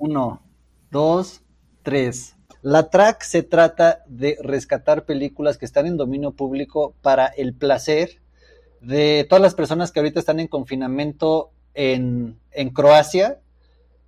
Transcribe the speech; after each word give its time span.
Uno, 0.00 0.40
dos, 0.90 1.42
tres. 1.82 2.34
La 2.62 2.88
track 2.88 3.22
se 3.22 3.42
trata 3.42 4.02
de 4.06 4.38
rescatar 4.42 5.04
películas 5.04 5.58
que 5.58 5.66
están 5.66 5.86
en 5.86 5.98
dominio 5.98 6.30
público 6.30 6.94
para 7.02 7.26
el 7.26 7.52
placer 7.52 8.22
de 8.80 9.26
todas 9.28 9.42
las 9.42 9.54
personas 9.54 9.92
que 9.92 10.00
ahorita 10.00 10.18
están 10.18 10.40
en 10.40 10.48
confinamiento 10.48 11.50
en, 11.74 12.38
Croacia, 12.72 13.40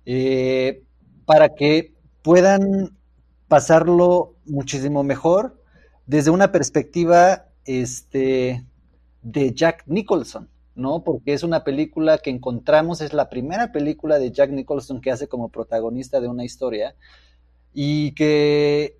eh, 0.07 0.81
para 1.25 1.49
que 1.49 1.93
puedan 2.23 2.97
pasarlo 3.47 4.33
muchísimo 4.45 5.03
mejor 5.03 5.61
desde 6.07 6.31
una 6.31 6.51
perspectiva 6.51 7.49
este, 7.65 8.65
de 9.21 9.53
Jack 9.53 9.83
Nicholson, 9.85 10.49
¿no? 10.75 11.03
Porque 11.03 11.33
es 11.33 11.43
una 11.43 11.63
película 11.63 12.17
que 12.17 12.29
encontramos, 12.29 13.01
es 13.01 13.13
la 13.13 13.29
primera 13.29 13.71
película 13.71 14.19
de 14.19 14.31
Jack 14.31 14.51
Nicholson 14.51 15.01
que 15.01 15.11
hace 15.11 15.27
como 15.27 15.49
protagonista 15.49 16.19
de 16.19 16.27
una 16.27 16.43
historia 16.43 16.95
y 17.73 18.13
que 18.13 18.99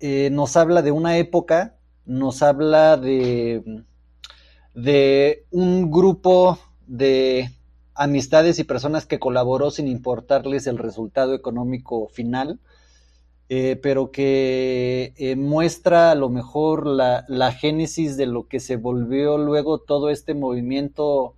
eh, 0.00 0.30
nos 0.30 0.56
habla 0.56 0.82
de 0.82 0.90
una 0.90 1.18
época, 1.18 1.76
nos 2.04 2.42
habla 2.42 2.96
de, 2.96 3.62
de 4.74 5.46
un 5.50 5.90
grupo 5.90 6.58
de 6.86 7.50
amistades 7.94 8.58
y 8.58 8.64
personas 8.64 9.06
que 9.06 9.18
colaboró 9.18 9.70
sin 9.70 9.88
importarles 9.88 10.66
el 10.66 10.78
resultado 10.78 11.34
económico 11.34 12.08
final, 12.08 12.58
eh, 13.48 13.78
pero 13.82 14.10
que 14.10 15.12
eh, 15.16 15.36
muestra 15.36 16.10
a 16.10 16.14
lo 16.14 16.30
mejor 16.30 16.86
la, 16.86 17.24
la, 17.28 17.52
génesis 17.52 18.16
de 18.16 18.26
lo 18.26 18.48
que 18.48 18.58
se 18.58 18.76
volvió 18.76 19.36
luego 19.36 19.78
todo 19.78 20.08
este 20.08 20.34
movimiento 20.34 21.34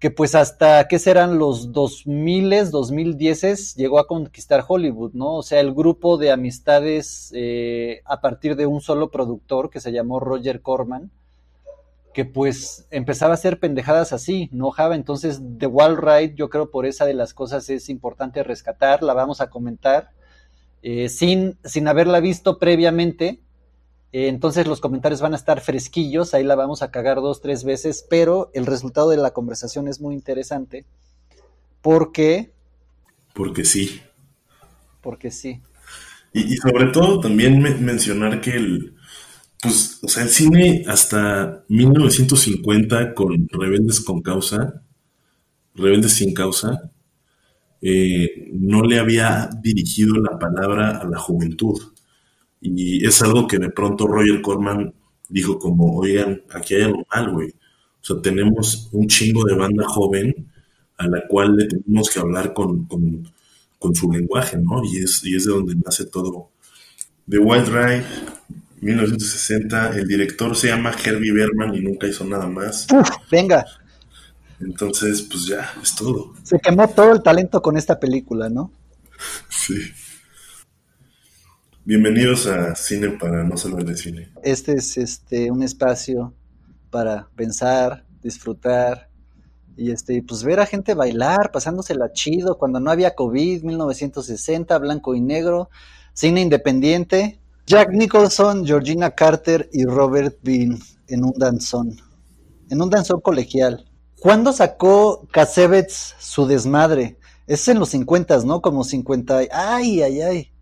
que 0.00 0.10
pues 0.10 0.34
hasta, 0.34 0.88
¿qué 0.88 0.98
serán 0.98 1.38
los 1.38 1.72
2000, 1.72 2.70
2010 2.70 3.74
llegó 3.76 3.98
a 3.98 4.06
conquistar 4.06 4.64
Hollywood, 4.66 5.12
¿no? 5.12 5.34
O 5.34 5.42
sea, 5.42 5.60
el 5.60 5.74
grupo 5.74 6.16
de 6.16 6.32
amistades 6.32 7.30
eh, 7.34 8.00
a 8.06 8.22
partir 8.22 8.56
de 8.56 8.64
un 8.64 8.80
solo 8.80 9.10
productor 9.10 9.68
que 9.68 9.78
se 9.78 9.92
llamó 9.92 10.18
Roger 10.18 10.62
Corman, 10.62 11.10
que 12.14 12.24
pues 12.24 12.86
empezaba 12.90 13.32
a 13.32 13.34
hacer 13.34 13.60
pendejadas 13.60 14.14
así, 14.14 14.48
¿no, 14.52 14.70
Java? 14.70 14.94
Entonces, 14.94 15.42
The 15.58 15.66
Wall 15.66 15.98
Ride, 15.98 16.34
yo 16.34 16.48
creo 16.48 16.70
por 16.70 16.86
esa 16.86 17.04
de 17.04 17.14
las 17.14 17.34
cosas 17.34 17.68
es 17.68 17.90
importante 17.90 18.42
rescatar, 18.42 19.02
la 19.02 19.12
vamos 19.12 19.42
a 19.42 19.50
comentar 19.50 20.12
eh, 20.82 21.08
sin, 21.08 21.56
sin 21.64 21.88
haberla 21.88 22.20
visto 22.20 22.58
previamente. 22.58 23.40
Eh, 24.12 24.28
entonces 24.28 24.66
los 24.66 24.80
comentarios 24.80 25.20
van 25.20 25.34
a 25.34 25.36
estar 25.36 25.60
fresquillos, 25.60 26.34
ahí 26.34 26.42
la 26.42 26.56
vamos 26.56 26.82
a 26.82 26.90
cagar 26.90 27.18
dos, 27.18 27.40
tres 27.40 27.64
veces, 27.64 28.04
pero 28.08 28.50
el 28.54 28.66
resultado 28.66 29.10
de 29.10 29.16
la 29.16 29.32
conversación 29.32 29.86
es 29.88 30.00
muy 30.00 30.14
interesante 30.14 30.84
porque... 31.80 32.52
Porque 33.34 33.64
sí. 33.64 34.00
Porque 35.00 35.30
sí. 35.30 35.62
Y, 36.32 36.56
sobre 36.56 36.86
todo 36.86 37.20
también 37.20 37.60
mencionar 37.84 38.40
que 38.40 38.50
el, 38.50 38.94
pues, 39.60 39.98
o 40.02 40.08
sea, 40.08 40.22
el 40.22 40.28
cine 40.28 40.84
hasta 40.86 41.64
1950 41.68 43.14
con 43.14 43.48
Rebeldes 43.48 44.00
con 44.00 44.22
causa, 44.22 44.82
Rebeldes 45.74 46.12
sin 46.12 46.34
causa, 46.34 46.89
eh, 47.82 48.50
no 48.52 48.82
le 48.82 48.98
había 48.98 49.48
dirigido 49.62 50.16
la 50.16 50.38
palabra 50.38 50.98
a 50.98 51.04
la 51.04 51.18
juventud. 51.18 51.80
Y 52.60 53.06
es 53.06 53.22
algo 53.22 53.46
que 53.46 53.58
de 53.58 53.70
pronto 53.70 54.06
Roger 54.06 54.42
Corman 54.42 54.92
dijo 55.28 55.58
como, 55.58 55.96
oigan, 55.96 56.42
aquí 56.50 56.74
hay 56.74 56.82
algo 56.82 57.06
mal, 57.10 57.32
güey. 57.32 57.48
O 57.48 58.04
sea, 58.04 58.20
tenemos 58.22 58.88
un 58.92 59.06
chingo 59.06 59.44
de 59.44 59.54
banda 59.54 59.84
joven 59.86 60.34
a 60.98 61.06
la 61.08 61.26
cual 61.26 61.56
le 61.56 61.66
tenemos 61.66 62.10
que 62.10 62.20
hablar 62.20 62.52
con, 62.52 62.86
su 63.94 64.12
lenguaje, 64.12 64.58
¿no? 64.58 64.82
Y 64.84 64.98
es, 64.98 65.24
y 65.24 65.34
es 65.36 65.46
de 65.46 65.52
donde 65.52 65.74
nace 65.74 66.04
todo. 66.06 66.50
The 67.28 67.38
Wild 67.38 67.68
Ride, 67.68 68.04
1960, 68.80 69.98
el 69.98 70.06
director 70.06 70.54
se 70.54 70.68
llama 70.68 70.92
Herbie 70.92 71.32
Berman 71.32 71.74
y 71.74 71.80
nunca 71.80 72.06
hizo 72.06 72.24
nada 72.24 72.46
más. 72.46 72.86
venga. 73.30 73.64
Entonces, 74.60 75.22
pues 75.22 75.46
ya, 75.46 75.72
es 75.82 75.94
todo. 75.94 76.34
Se 76.42 76.58
quemó 76.58 76.88
todo 76.88 77.12
el 77.12 77.22
talento 77.22 77.62
con 77.62 77.76
esta 77.76 77.98
película, 77.98 78.50
¿no? 78.50 78.70
Sí. 79.48 79.74
Bienvenidos 81.84 82.46
a 82.46 82.74
Cine 82.74 83.10
para 83.10 83.42
no 83.42 83.56
solo 83.56 83.82
de 83.82 83.96
cine. 83.96 84.30
Este 84.42 84.74
es 84.74 84.98
este 84.98 85.50
un 85.50 85.62
espacio 85.62 86.34
para 86.90 87.28
pensar, 87.34 88.04
disfrutar 88.22 89.08
y 89.76 89.90
este 89.90 90.22
pues 90.22 90.44
ver 90.44 90.60
a 90.60 90.66
gente 90.66 90.94
bailar, 90.94 91.50
pasándosela 91.52 92.12
chido 92.12 92.58
cuando 92.58 92.80
no 92.80 92.90
había 92.90 93.14
COVID, 93.14 93.62
1960, 93.62 94.78
blanco 94.78 95.14
y 95.14 95.20
negro, 95.22 95.70
cine 96.12 96.42
independiente, 96.42 97.40
Jack 97.66 97.92
Nicholson, 97.92 98.66
Georgina 98.66 99.12
Carter 99.12 99.70
y 99.72 99.84
Robert 99.84 100.36
Bean 100.42 100.78
en 101.08 101.24
un 101.24 101.32
danzón, 101.36 101.96
en 102.68 102.82
un 102.82 102.90
danzón 102.90 103.20
colegial. 103.22 103.89
¿Cuándo 104.20 104.52
sacó 104.52 105.26
Casevets 105.32 106.14
su 106.18 106.46
desmadre? 106.46 107.16
Es 107.46 107.66
en 107.68 107.78
los 107.78 107.88
50, 107.88 108.44
¿no? 108.44 108.60
Como 108.60 108.84
50. 108.84 109.46
Ay, 109.50 110.02
ay, 110.02 110.20
ay. 110.20 110.52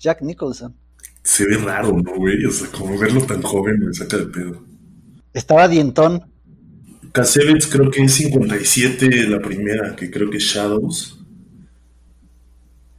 Jack 0.00 0.20
Nicholson. 0.20 0.74
Se 1.22 1.46
ve 1.46 1.56
raro, 1.58 1.92
¿no, 1.92 2.16
güey? 2.16 2.44
O 2.44 2.50
sea, 2.50 2.68
como 2.68 2.98
verlo 2.98 3.22
tan 3.22 3.40
joven 3.40 3.78
me 3.78 3.94
saca 3.94 4.16
de 4.16 4.26
pedo. 4.26 4.64
Estaba 5.32 5.68
dientón. 5.68 6.24
Casevets 7.12 7.68
creo 7.68 7.88
que 7.88 8.02
es 8.02 8.14
57 8.14 9.28
la 9.28 9.40
primera, 9.40 9.94
que 9.94 10.10
creo 10.10 10.28
que 10.28 10.38
es 10.38 10.42
Shadows. 10.42 11.24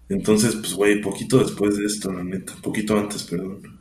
Entonces, 0.07 0.55
pues, 0.55 0.73
güey, 0.75 1.01
poquito 1.01 1.39
después 1.39 1.75
de 1.75 1.85
esto, 1.85 2.13
la 2.13 2.23
neta. 2.23 2.53
Poquito 2.63 2.97
antes, 2.97 3.23
perdón. 3.23 3.74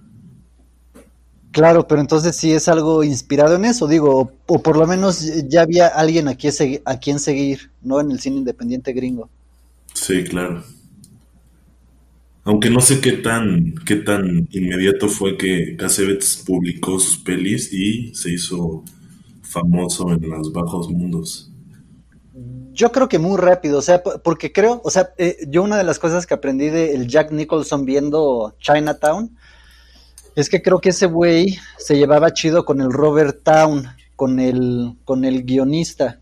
Claro, 1.55 1.87
pero 1.87 2.01
entonces 2.01 2.35
sí 2.35 2.51
es 2.51 2.67
algo 2.67 3.05
inspirado 3.05 3.55
en 3.55 3.65
eso, 3.65 3.87
digo, 3.87 4.33
o, 4.47 4.61
por 4.61 4.77
lo 4.77 4.89
menos 4.89 5.25
ya 5.49 5.63
había 5.63 5.87
alguien 5.87 6.27
a 6.27 6.35
quien, 6.35 6.53
a 6.85 6.99
quien 6.99 7.21
seguir, 7.21 7.71
¿no? 7.81 8.01
En 8.01 8.11
el 8.11 8.19
cine 8.19 8.39
independiente 8.39 8.93
gringo. 8.93 9.31
Sí, 9.95 10.25
claro. 10.25 10.65
Aunque 12.43 12.71
no 12.71 12.81
sé 12.81 13.01
qué 13.01 13.13
tan, 13.13 13.77
qué 13.87 13.95
tan 13.95 14.49
inmediato 14.51 15.09
fue 15.09 15.37
que 15.37 15.77
Cassavetes 15.77 16.43
publicó 16.45 16.99
sus 16.99 17.19
pelis 17.19 17.73
y 17.73 18.13
se 18.17 18.33
hizo 18.33 18.83
famoso 19.43 20.13
en 20.13 20.29
los 20.29 20.53
bajos 20.53 20.91
mundos. 20.91 21.53
Yo 22.73 22.91
creo 22.91 23.09
que 23.09 23.21
muy 23.21 23.39
rápido, 23.39 23.79
o 23.79 23.83
sea, 23.83 24.03
porque 24.03 24.51
creo, 24.51 24.81
o 24.83 24.91
sea, 24.91 25.11
eh, 25.19 25.37
yo 25.47 25.63
una 25.63 25.79
de 25.79 25.85
las 25.85 26.01
cosas 26.01 26.27
que 26.27 26.35
aprendí 26.35 26.69
de 26.69 26.97
el 26.97 27.07
Jack 27.07 27.31
Nicholson 27.31 27.85
viendo 27.85 28.57
Chinatown 28.59 29.37
es 30.37 30.49
que 30.49 30.63
creo 30.63 30.81
que 30.81 30.91
ese 30.91 31.07
güey 31.07 31.59
se 31.79 31.97
llevaba 31.97 32.33
chido 32.33 32.65
con 32.65 32.81
el 32.81 32.93
Robert 32.93 33.43
Town, 33.43 33.87
con 34.17 34.41
el, 34.41 34.97
con 35.05 35.25
el 35.25 35.45
guionista. 35.45 36.21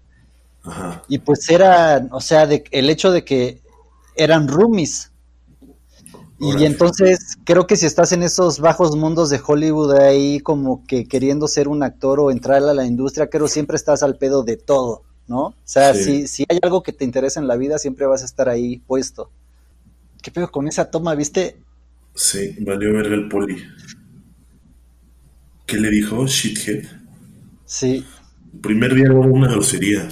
Y 1.08 1.18
pues 1.18 1.48
era, 1.50 2.06
o 2.12 2.20
sea, 2.20 2.46
de, 2.46 2.64
el 2.70 2.88
hecho 2.90 3.10
de 3.10 3.24
que 3.24 3.60
eran 4.14 4.48
roomies. 4.48 5.10
Y 6.38 6.64
entonces 6.64 7.36
creo 7.44 7.68
que 7.68 7.76
si 7.76 7.86
estás 7.86 8.10
en 8.10 8.24
esos 8.24 8.58
bajos 8.58 8.96
mundos 8.96 9.30
de 9.30 9.40
Hollywood 9.44 9.92
ahí 9.92 10.40
como 10.40 10.84
que 10.86 11.06
queriendo 11.06 11.46
ser 11.46 11.68
un 11.68 11.84
actor 11.84 12.18
o 12.18 12.32
entrar 12.32 12.64
a 12.64 12.74
la 12.74 12.84
industria, 12.84 13.30
creo 13.30 13.46
siempre 13.46 13.76
estás 13.76 14.02
al 14.02 14.18
pedo 14.18 14.42
de 14.42 14.56
todo, 14.56 15.04
¿no? 15.28 15.40
O 15.40 15.54
sea, 15.62 15.94
si, 15.94 16.26
si 16.26 16.44
hay 16.48 16.58
algo 16.62 16.82
que 16.82 16.92
te 16.92 17.04
interesa 17.04 17.38
en 17.38 17.46
la 17.46 17.54
vida, 17.54 17.78
siempre 17.78 18.06
vas 18.06 18.22
a 18.22 18.24
estar 18.24 18.48
ahí 18.48 18.78
puesto. 18.78 19.30
¿Qué 20.20 20.32
pedo 20.32 20.50
con 20.50 20.66
esa 20.66 20.90
toma, 20.90 21.14
viste? 21.14 21.58
Sí, 22.14 22.56
valió 22.60 22.92
ver 22.92 23.06
el 23.06 23.28
poli. 23.28 23.62
¿Qué 25.72 25.80
le 25.80 25.88
dijo? 25.88 26.26
Shithead. 26.26 26.84
Sí. 27.64 28.04
primer 28.60 28.94
día 28.94 29.10
hubo 29.10 29.22
una 29.22 29.50
grosería. 29.50 30.06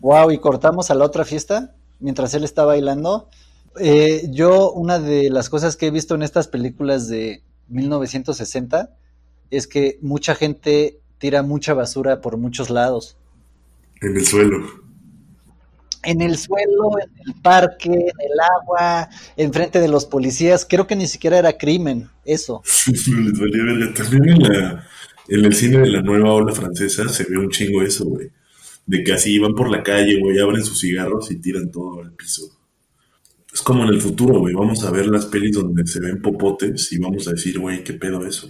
Wow, 0.00 0.32
y 0.32 0.38
cortamos 0.38 0.90
a 0.90 0.94
la 0.94 1.06
otra 1.06 1.24
fiesta 1.24 1.74
mientras 1.98 2.34
él 2.34 2.44
está 2.44 2.66
bailando. 2.66 3.30
Eh, 3.80 4.26
yo, 4.30 4.70
una 4.72 4.98
de 4.98 5.30
las 5.30 5.48
cosas 5.48 5.76
que 5.76 5.86
he 5.86 5.90
visto 5.90 6.14
en 6.14 6.22
estas 6.22 6.46
películas 6.46 7.08
de 7.08 7.42
1960 7.68 8.94
es 9.50 9.66
que 9.66 9.98
mucha 10.02 10.34
gente 10.34 11.00
tira 11.16 11.42
mucha 11.42 11.72
basura 11.72 12.20
por 12.20 12.36
muchos 12.36 12.68
lados. 12.68 13.16
En 14.02 14.14
el 14.14 14.26
suelo 14.26 14.83
en 16.04 16.20
el 16.20 16.36
suelo, 16.36 16.98
en 17.02 17.10
el 17.26 17.40
parque, 17.40 17.90
en 17.90 17.96
el 17.96 18.40
agua, 18.60 19.08
enfrente 19.36 19.80
de 19.80 19.88
los 19.88 20.04
policías. 20.04 20.66
Creo 20.68 20.86
que 20.86 20.96
ni 20.96 21.06
siquiera 21.06 21.38
era 21.38 21.56
crimen, 21.56 22.08
eso. 22.24 22.62
También 23.96 24.30
en, 24.30 24.42
la, 24.42 24.86
en 25.28 25.44
el 25.44 25.54
cine 25.54 25.78
de 25.78 25.90
la 25.90 26.02
nueva 26.02 26.32
ola 26.32 26.54
francesa 26.54 27.08
se 27.08 27.24
ve 27.24 27.38
un 27.38 27.50
chingo 27.50 27.82
eso, 27.82 28.04
güey. 28.04 28.30
De 28.86 29.02
que 29.02 29.12
así 29.12 29.38
van 29.38 29.54
por 29.54 29.70
la 29.70 29.82
calle, 29.82 30.20
güey, 30.20 30.38
abren 30.38 30.62
sus 30.62 30.80
cigarros 30.80 31.30
y 31.30 31.36
tiran 31.36 31.70
todo 31.70 32.02
al 32.02 32.12
piso. 32.12 32.42
Es 33.52 33.62
como 33.62 33.84
en 33.84 33.90
el 33.90 34.00
futuro, 34.00 34.40
güey. 34.40 34.52
Vamos 34.52 34.84
a 34.84 34.90
ver 34.90 35.06
las 35.06 35.26
pelis 35.26 35.52
donde 35.52 35.86
se 35.86 36.00
ven 36.00 36.20
popotes 36.20 36.92
y 36.92 36.98
vamos 36.98 37.28
a 37.28 37.30
decir, 37.30 37.58
güey, 37.60 37.84
qué 37.84 37.92
pedo 37.94 38.26
eso. 38.26 38.48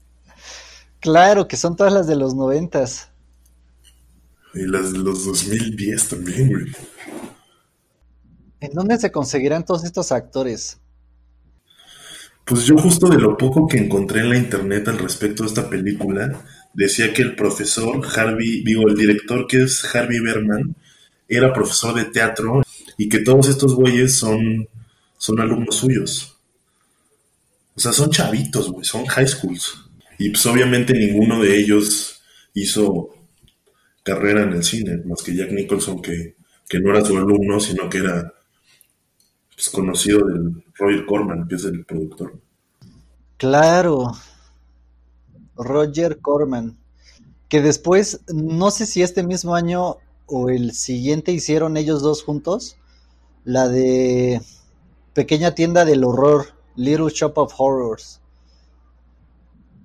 claro, 1.00 1.46
que 1.46 1.56
son 1.56 1.76
todas 1.76 1.92
las 1.92 2.06
de 2.06 2.16
los 2.16 2.34
noventas. 2.34 3.10
Y 4.56 4.66
las 4.66 4.92
de 4.92 4.98
los 4.98 5.24
2010 5.26 6.08
también, 6.08 6.48
güey. 6.48 6.64
¿En 8.60 8.72
dónde 8.72 8.98
se 8.98 9.12
conseguirán 9.12 9.64
todos 9.66 9.84
estos 9.84 10.12
actores? 10.12 10.80
Pues 12.46 12.64
yo 12.64 12.78
justo 12.78 13.08
de 13.08 13.18
lo 13.18 13.36
poco 13.36 13.66
que 13.66 13.76
encontré 13.76 14.20
en 14.20 14.30
la 14.30 14.38
internet 14.38 14.88
al 14.88 14.98
respecto 14.98 15.42
de 15.42 15.48
esta 15.48 15.68
película, 15.68 16.42
decía 16.72 17.12
que 17.12 17.22
el 17.22 17.36
profesor 17.36 18.00
Harvey, 18.16 18.62
digo, 18.64 18.88
el 18.88 18.94
director 18.94 19.46
que 19.46 19.64
es 19.64 19.84
Harvey 19.94 20.20
Berman, 20.20 20.74
era 21.28 21.52
profesor 21.52 21.94
de 21.94 22.04
teatro 22.04 22.62
y 22.96 23.08
que 23.08 23.18
todos 23.18 23.48
estos 23.48 23.74
güeyes 23.74 24.14
son, 24.14 24.68
son 25.18 25.40
alumnos 25.40 25.76
suyos. 25.76 26.38
O 27.74 27.80
sea, 27.80 27.92
son 27.92 28.10
chavitos, 28.10 28.70
güey, 28.70 28.84
son 28.84 29.04
high 29.06 29.28
schools. 29.28 29.74
Y 30.18 30.30
pues 30.30 30.46
obviamente 30.46 30.94
ninguno 30.94 31.42
de 31.42 31.58
ellos 31.58 32.22
hizo 32.54 33.15
carrera 34.06 34.44
en 34.44 34.52
el 34.52 34.62
cine, 34.62 35.02
más 35.04 35.20
que 35.20 35.34
Jack 35.34 35.50
Nicholson, 35.50 36.00
que, 36.00 36.36
que 36.68 36.78
no 36.78 36.90
era 36.90 37.04
su 37.04 37.16
alumno, 37.16 37.58
sino 37.58 37.90
que 37.90 37.98
era 37.98 38.32
pues, 39.52 39.68
conocido 39.68 40.24
del 40.24 40.64
Roger 40.76 41.04
Corman, 41.04 41.48
que 41.48 41.56
es 41.56 41.64
el 41.64 41.84
productor. 41.84 42.40
Claro, 43.36 44.12
Roger 45.56 46.20
Corman, 46.20 46.78
que 47.48 47.60
después, 47.60 48.20
no 48.32 48.70
sé 48.70 48.86
si 48.86 49.02
este 49.02 49.24
mismo 49.24 49.56
año 49.56 49.96
o 50.26 50.50
el 50.50 50.72
siguiente 50.72 51.32
hicieron 51.32 51.76
ellos 51.76 52.00
dos 52.00 52.22
juntos, 52.22 52.76
la 53.42 53.68
de 53.68 54.40
Pequeña 55.14 55.56
Tienda 55.56 55.84
del 55.84 56.04
Horror, 56.04 56.46
Little 56.76 57.10
Shop 57.10 57.36
of 57.38 57.52
Horrors, 57.58 58.20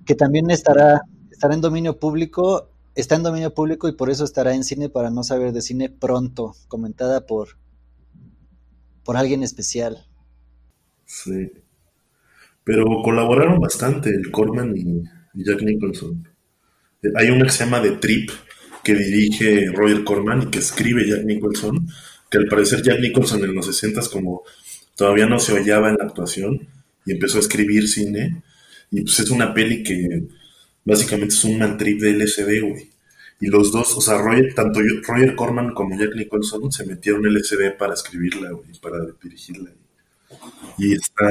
que 0.06 0.14
también 0.14 0.48
estará, 0.52 1.02
estará 1.32 1.54
en 1.54 1.60
dominio 1.60 1.98
público, 1.98 2.68
está 2.94 3.16
en 3.16 3.22
dominio 3.22 3.54
público 3.54 3.88
y 3.88 3.92
por 3.92 4.10
eso 4.10 4.24
estará 4.24 4.54
en 4.54 4.64
cine 4.64 4.88
para 4.88 5.10
no 5.10 5.22
saber 5.22 5.52
de 5.52 5.62
cine 5.62 5.88
pronto, 5.88 6.54
comentada 6.68 7.26
por, 7.26 7.58
por 9.04 9.16
alguien 9.16 9.42
especial. 9.42 10.06
Sí. 11.04 11.50
Pero 12.64 12.84
colaboraron 13.02 13.60
bastante 13.60 14.10
el 14.10 14.30
Corman 14.30 14.76
y 14.76 15.02
Jack 15.34 15.62
Nicholson. 15.62 16.28
Hay 17.16 17.30
una 17.30 17.46
que 17.46 17.50
se 17.50 17.64
llama 17.64 17.82
The 17.82 17.92
Trip, 17.92 18.30
que 18.84 18.94
dirige 18.94 19.66
Roger 19.72 20.04
Corman 20.04 20.42
y 20.42 20.46
que 20.46 20.60
escribe 20.60 21.08
Jack 21.08 21.24
Nicholson, 21.24 21.88
que 22.30 22.38
al 22.38 22.46
parecer 22.46 22.82
Jack 22.82 23.00
Nicholson 23.00 23.42
en 23.44 23.54
los 23.54 23.66
60 23.66 24.00
como 24.12 24.42
todavía 24.96 25.26
no 25.26 25.38
se 25.38 25.54
hallaba 25.54 25.88
en 25.90 25.96
la 25.96 26.04
actuación 26.04 26.68
y 27.04 27.12
empezó 27.12 27.38
a 27.38 27.40
escribir 27.40 27.88
cine. 27.88 28.42
Y 28.90 29.02
pues 29.02 29.20
es 29.20 29.30
una 29.30 29.52
peli 29.52 29.82
que 29.82 30.28
básicamente 30.84 31.34
es 31.34 31.44
un 31.44 31.58
man 31.58 31.78
trip 31.78 32.00
de 32.00 32.12
LSD, 32.12 32.60
güey. 32.62 32.90
Y 33.40 33.46
los 33.48 33.72
dos, 33.72 33.96
o 33.96 34.00
sea, 34.00 34.18
Roger, 34.18 34.54
tanto 34.54 34.80
Roger 34.80 35.34
Corman 35.34 35.74
como 35.74 35.98
Jack 35.98 36.14
Nicholson 36.14 36.70
se 36.70 36.86
metieron 36.86 37.26
LSD 37.26 37.76
para 37.76 37.94
escribirla, 37.94 38.50
güey, 38.52 38.68
para 38.80 38.98
dirigirla. 39.20 39.70
Y 40.78 40.92
está, 40.92 41.28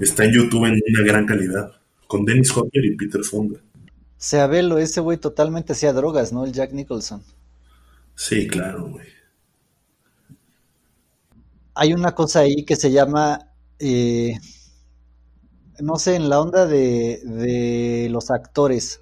está 0.00 0.24
en 0.24 0.32
YouTube 0.32 0.66
en 0.66 0.80
una 0.88 1.06
gran 1.06 1.24
calidad, 1.24 1.70
con 2.08 2.24
Dennis 2.24 2.50
Hopper 2.56 2.84
y 2.84 2.96
Peter 2.96 3.22
Fonda. 3.22 3.60
Sea 4.18 4.46
velo, 4.48 4.78
ese 4.78 5.00
güey 5.00 5.18
totalmente 5.18 5.72
hacía 5.72 5.92
drogas, 5.92 6.32
¿no? 6.32 6.44
El 6.44 6.52
Jack 6.52 6.72
Nicholson. 6.72 7.22
Sí, 8.16 8.48
claro, 8.48 8.88
güey. 8.88 9.06
Hay 11.74 11.92
una 11.92 12.14
cosa 12.14 12.40
ahí 12.40 12.64
que 12.64 12.74
se 12.74 12.90
llama, 12.90 13.52
eh, 13.78 14.32
no 15.80 15.96
sé, 15.96 16.14
en 16.14 16.28
la 16.28 16.40
onda 16.40 16.66
de, 16.66 17.20
de 17.24 18.08
los 18.10 18.30
actores, 18.30 19.00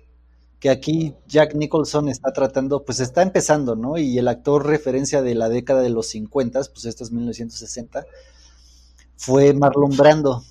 que 0.60 0.70
aquí 0.70 1.14
Jack 1.28 1.54
Nicholson 1.54 2.08
está 2.08 2.32
tratando, 2.32 2.84
pues 2.84 3.00
está 3.00 3.22
empezando, 3.22 3.76
¿no? 3.76 3.98
Y 3.98 4.18
el 4.18 4.28
actor 4.28 4.66
referencia 4.66 5.20
de 5.20 5.34
la 5.34 5.48
década 5.48 5.82
de 5.82 5.90
los 5.90 6.08
50, 6.08 6.60
pues 6.72 6.86
esto 6.86 7.04
es 7.04 7.12
1960, 7.12 8.06
fue 9.16 9.52
Marlon 9.52 9.96
Brando. 9.96 10.42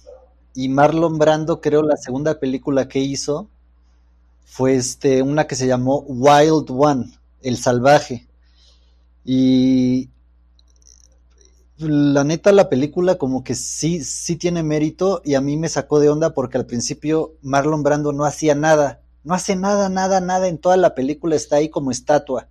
Y 0.54 0.70
Marlon 0.70 1.18
Brando, 1.18 1.62
creo, 1.62 1.82
la 1.82 1.98
segunda 1.98 2.40
película 2.40 2.88
que 2.88 3.00
hizo 3.00 3.50
fue 4.46 4.76
este, 4.76 5.24
una 5.24 5.48
que 5.48 5.56
se 5.56 5.66
llamó 5.66 6.06
Wild 6.08 6.70
One, 6.70 7.12
El 7.42 7.58
Salvaje. 7.58 8.28
Y 9.26 10.10
la 11.84 12.24
neta 12.24 12.52
la 12.52 12.70
película 12.70 13.16
como 13.16 13.44
que 13.44 13.56
sí, 13.56 14.04
sí 14.04 14.36
tiene 14.36 14.64
mérito 14.64 15.22
y 15.24 15.36
a 15.36 15.42
mí 15.42 15.58
me 15.58 15.70
sacó 15.70 16.00
de 16.00 16.10
onda 16.10 16.34
porque 16.34 16.58
al 16.58 16.66
principio 16.66 17.36
Marlon 17.42 17.84
Brando 17.84 18.14
no 18.14 18.26
hacía 18.26 18.56
nada, 18.56 19.02
no 19.24 19.34
hace 19.34 19.56
nada, 19.56 19.90
nada, 19.90 20.20
nada 20.20 20.48
en 20.48 20.58
toda 20.58 20.78
la 20.78 20.96
película, 20.96 21.36
está 21.36 21.58
ahí 21.58 21.70
como 21.70 21.92
estatua. 21.92 22.48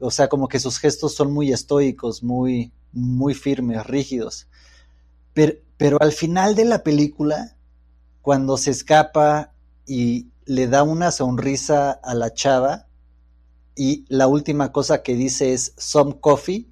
O 0.00 0.10
sea, 0.10 0.28
como 0.28 0.48
que 0.48 0.60
sus 0.60 0.78
gestos 0.78 1.14
son 1.14 1.32
muy 1.32 1.52
estoicos, 1.52 2.22
muy, 2.22 2.72
muy 2.92 3.34
firmes, 3.34 3.86
rígidos. 3.86 4.48
Pero, 5.32 5.54
pero 5.76 5.98
al 6.00 6.12
final 6.12 6.54
de 6.54 6.64
la 6.64 6.82
película, 6.82 7.56
cuando 8.20 8.56
se 8.56 8.70
escapa 8.70 9.52
y 9.86 10.28
le 10.44 10.68
da 10.68 10.82
una 10.82 11.10
sonrisa 11.10 11.90
a 11.90 12.14
la 12.14 12.32
chava 12.32 12.86
y 13.74 14.04
la 14.08 14.26
última 14.26 14.72
cosa 14.72 15.02
que 15.02 15.14
dice 15.14 15.52
es 15.52 15.74
some 15.76 16.18
coffee. 16.20 16.66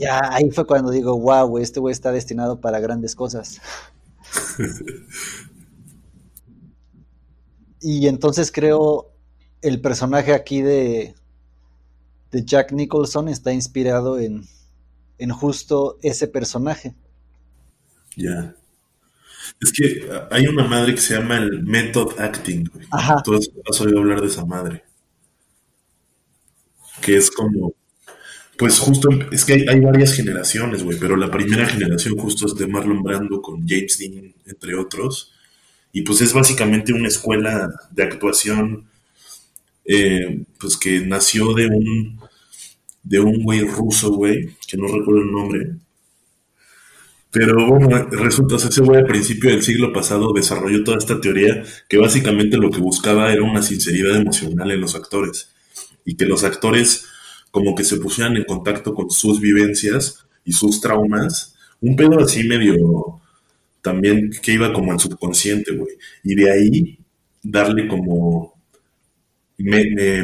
Ya 0.00 0.20
ahí 0.32 0.50
fue 0.50 0.66
cuando 0.66 0.90
digo, 0.90 1.18
wow, 1.18 1.58
este 1.58 1.78
güey 1.78 1.92
está 1.92 2.10
destinado 2.10 2.58
para 2.60 2.80
grandes 2.80 3.14
cosas. 3.14 3.60
y 7.82 8.06
entonces 8.06 8.50
creo 8.50 9.12
el 9.60 9.82
personaje 9.82 10.32
aquí 10.32 10.62
de, 10.62 11.14
de 12.30 12.44
Jack 12.44 12.72
Nicholson 12.72 13.28
está 13.28 13.52
inspirado 13.52 14.18
en, 14.18 14.46
en 15.18 15.30
justo 15.30 15.98
ese 16.00 16.28
personaje. 16.28 16.94
Ya. 18.16 18.54
Es 19.60 19.70
que 19.70 20.08
hay 20.30 20.46
una 20.46 20.64
madre 20.66 20.94
que 20.94 21.00
se 21.00 21.14
llama 21.14 21.36
el 21.36 21.62
method 21.62 22.18
acting, 22.18 22.64
güey. 22.72 22.86
Ajá. 22.90 23.22
Tú 23.22 23.34
has 23.34 23.80
oído 23.82 23.98
hablar 23.98 24.22
de 24.22 24.28
esa 24.28 24.46
madre. 24.46 24.82
Que 27.02 27.16
es 27.16 27.30
como. 27.30 27.74
Pues 28.60 28.78
justo, 28.78 29.08
es 29.32 29.46
que 29.46 29.54
hay, 29.54 29.80
varias 29.80 30.12
generaciones, 30.12 30.82
güey, 30.82 30.98
pero 30.98 31.16
la 31.16 31.30
primera 31.30 31.66
generación 31.66 32.14
justo 32.18 32.44
es 32.44 32.54
de 32.56 32.66
Marlon 32.66 33.02
Brando 33.02 33.40
con 33.40 33.66
James 33.66 33.96
Dean, 33.98 34.34
entre 34.44 34.74
otros. 34.74 35.32
Y 35.94 36.02
pues 36.02 36.20
es 36.20 36.34
básicamente 36.34 36.92
una 36.92 37.08
escuela 37.08 37.72
de 37.90 38.02
actuación, 38.02 38.84
eh, 39.86 40.44
pues 40.58 40.76
que 40.76 41.00
nació 41.00 41.54
de 41.54 41.68
un, 41.68 42.20
de 43.02 43.20
un 43.20 43.42
güey 43.42 43.62
ruso, 43.62 44.12
güey, 44.12 44.54
que 44.68 44.76
no 44.76 44.88
recuerdo 44.88 45.22
el 45.22 45.32
nombre, 45.32 45.70
pero 47.30 47.66
bueno, 47.66 48.08
resulta, 48.10 48.58
que 48.58 48.68
ese 48.68 48.82
güey 48.82 48.98
al 48.98 49.06
principio 49.06 49.48
del 49.48 49.62
siglo 49.62 49.90
pasado 49.90 50.34
desarrolló 50.34 50.84
toda 50.84 50.98
esta 50.98 51.18
teoría 51.18 51.62
que 51.88 51.96
básicamente 51.96 52.58
lo 52.58 52.70
que 52.70 52.80
buscaba 52.80 53.32
era 53.32 53.42
una 53.42 53.62
sinceridad 53.62 54.16
emocional 54.16 54.70
en 54.70 54.82
los 54.82 54.96
actores 54.96 55.48
y 56.04 56.16
que 56.16 56.26
los 56.26 56.44
actores 56.44 57.06
como 57.50 57.74
que 57.74 57.84
se 57.84 57.96
pusieran 57.96 58.36
en 58.36 58.44
contacto 58.44 58.94
con 58.94 59.10
sus 59.10 59.40
vivencias 59.40 60.26
y 60.44 60.52
sus 60.52 60.80
traumas, 60.80 61.54
un 61.80 61.96
pedo 61.96 62.20
así 62.20 62.44
medio 62.44 63.20
también 63.82 64.30
que 64.42 64.52
iba 64.52 64.72
como 64.72 64.92
al 64.92 65.00
subconsciente, 65.00 65.74
güey, 65.74 65.96
y 66.22 66.34
de 66.34 66.50
ahí 66.50 66.98
darle 67.42 67.88
como 67.88 68.54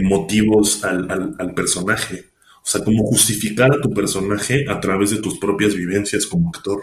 motivos 0.02 0.84
al, 0.84 1.34
al 1.38 1.54
personaje. 1.54 2.26
O 2.66 2.68
sea, 2.68 2.82
como 2.82 3.04
justificar 3.04 3.72
a 3.72 3.80
tu 3.80 3.94
personaje 3.94 4.64
a 4.68 4.80
través 4.80 5.10
de 5.10 5.20
tus 5.20 5.38
propias 5.38 5.74
vivencias 5.74 6.26
como 6.26 6.48
actor. 6.48 6.82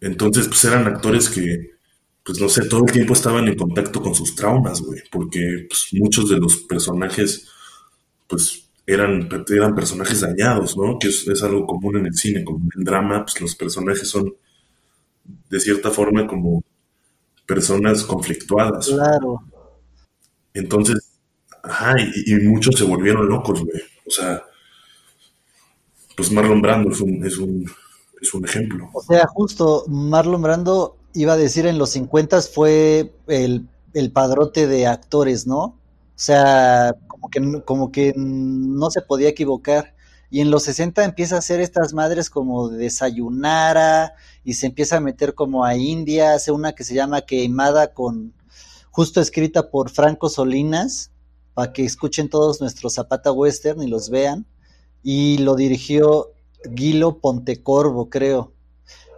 Entonces, 0.00 0.46
pues 0.46 0.64
eran 0.64 0.86
actores 0.86 1.28
que, 1.30 1.75
pues 2.26 2.40
no 2.40 2.48
sé, 2.48 2.68
todo 2.68 2.84
el 2.84 2.92
tiempo 2.92 3.12
estaban 3.12 3.46
en 3.46 3.56
contacto 3.56 4.02
con 4.02 4.12
sus 4.12 4.34
traumas, 4.34 4.82
güey, 4.82 5.00
porque 5.12 5.66
pues, 5.68 5.88
muchos 5.92 6.28
de 6.28 6.38
los 6.38 6.56
personajes, 6.56 7.46
pues 8.26 8.68
eran, 8.84 9.28
eran 9.48 9.76
personajes 9.76 10.22
dañados, 10.22 10.76
¿no? 10.76 10.98
Que 10.98 11.06
es, 11.06 11.42
algo 11.44 11.64
común 11.66 11.98
en 11.98 12.06
el 12.06 12.14
cine, 12.14 12.42
como 12.42 12.58
en 12.58 12.70
el 12.80 12.84
drama, 12.84 13.24
pues 13.24 13.40
los 13.40 13.54
personajes 13.54 14.08
son, 14.08 14.34
de 15.48 15.60
cierta 15.60 15.92
forma, 15.92 16.26
como 16.26 16.64
personas 17.46 18.02
conflictuadas. 18.02 18.88
Claro. 18.88 19.42
Entonces, 20.52 21.20
ajá, 21.62 21.94
y, 22.00 22.34
muchos 22.44 22.74
se 22.74 22.84
volvieron 22.84 23.28
locos, 23.28 23.62
güey. 23.64 23.82
O 24.04 24.10
sea, 24.10 24.42
pues 26.16 26.32
Marlon 26.32 26.60
Brando 26.60 26.90
es 26.90 27.00
un, 27.00 27.24
es 27.24 27.38
un 27.38 27.70
es 28.20 28.34
un 28.34 28.44
ejemplo. 28.44 28.88
O 28.92 29.02
sea, 29.02 29.26
justo 29.26 29.84
Marlon 29.88 30.42
Brando 30.42 30.96
iba 31.16 31.32
a 31.32 31.36
decir 31.36 31.66
en 31.66 31.78
los 31.78 31.90
50 31.90 32.42
fue 32.42 33.14
el, 33.26 33.68
padrote 34.12 34.66
de 34.66 34.86
actores, 34.86 35.46
¿no? 35.46 35.62
O 35.62 35.78
sea, 36.14 36.94
como 37.08 37.30
que, 37.30 37.62
como 37.64 37.90
que 37.90 38.12
no 38.16 38.90
se 38.90 39.00
podía 39.00 39.30
equivocar. 39.30 39.94
Y 40.28 40.40
en 40.40 40.50
los 40.50 40.64
60 40.64 41.04
empieza 41.04 41.36
a 41.36 41.38
hacer 41.38 41.60
estas 41.60 41.94
madres 41.94 42.28
como 42.28 42.68
desayunara 42.68 44.14
y 44.44 44.54
se 44.54 44.66
empieza 44.66 44.98
a 44.98 45.00
meter 45.00 45.34
como 45.34 45.64
a 45.64 45.76
India, 45.76 46.34
hace 46.34 46.52
una 46.52 46.72
que 46.72 46.84
se 46.84 46.94
llama 46.94 47.22
Queimada 47.22 47.94
con, 47.94 48.34
justo 48.90 49.20
escrita 49.20 49.70
por 49.70 49.88
Franco 49.90 50.28
Solinas, 50.28 51.12
para 51.54 51.72
que 51.72 51.84
escuchen 51.84 52.28
todos 52.28 52.60
nuestros 52.60 52.94
Zapata 52.94 53.32
Western 53.32 53.82
y 53.82 53.86
los 53.86 54.10
vean. 54.10 54.46
Y 55.02 55.38
lo 55.38 55.54
dirigió 55.54 56.32
Guilo 56.64 57.20
Pontecorvo, 57.20 58.10
creo. 58.10 58.52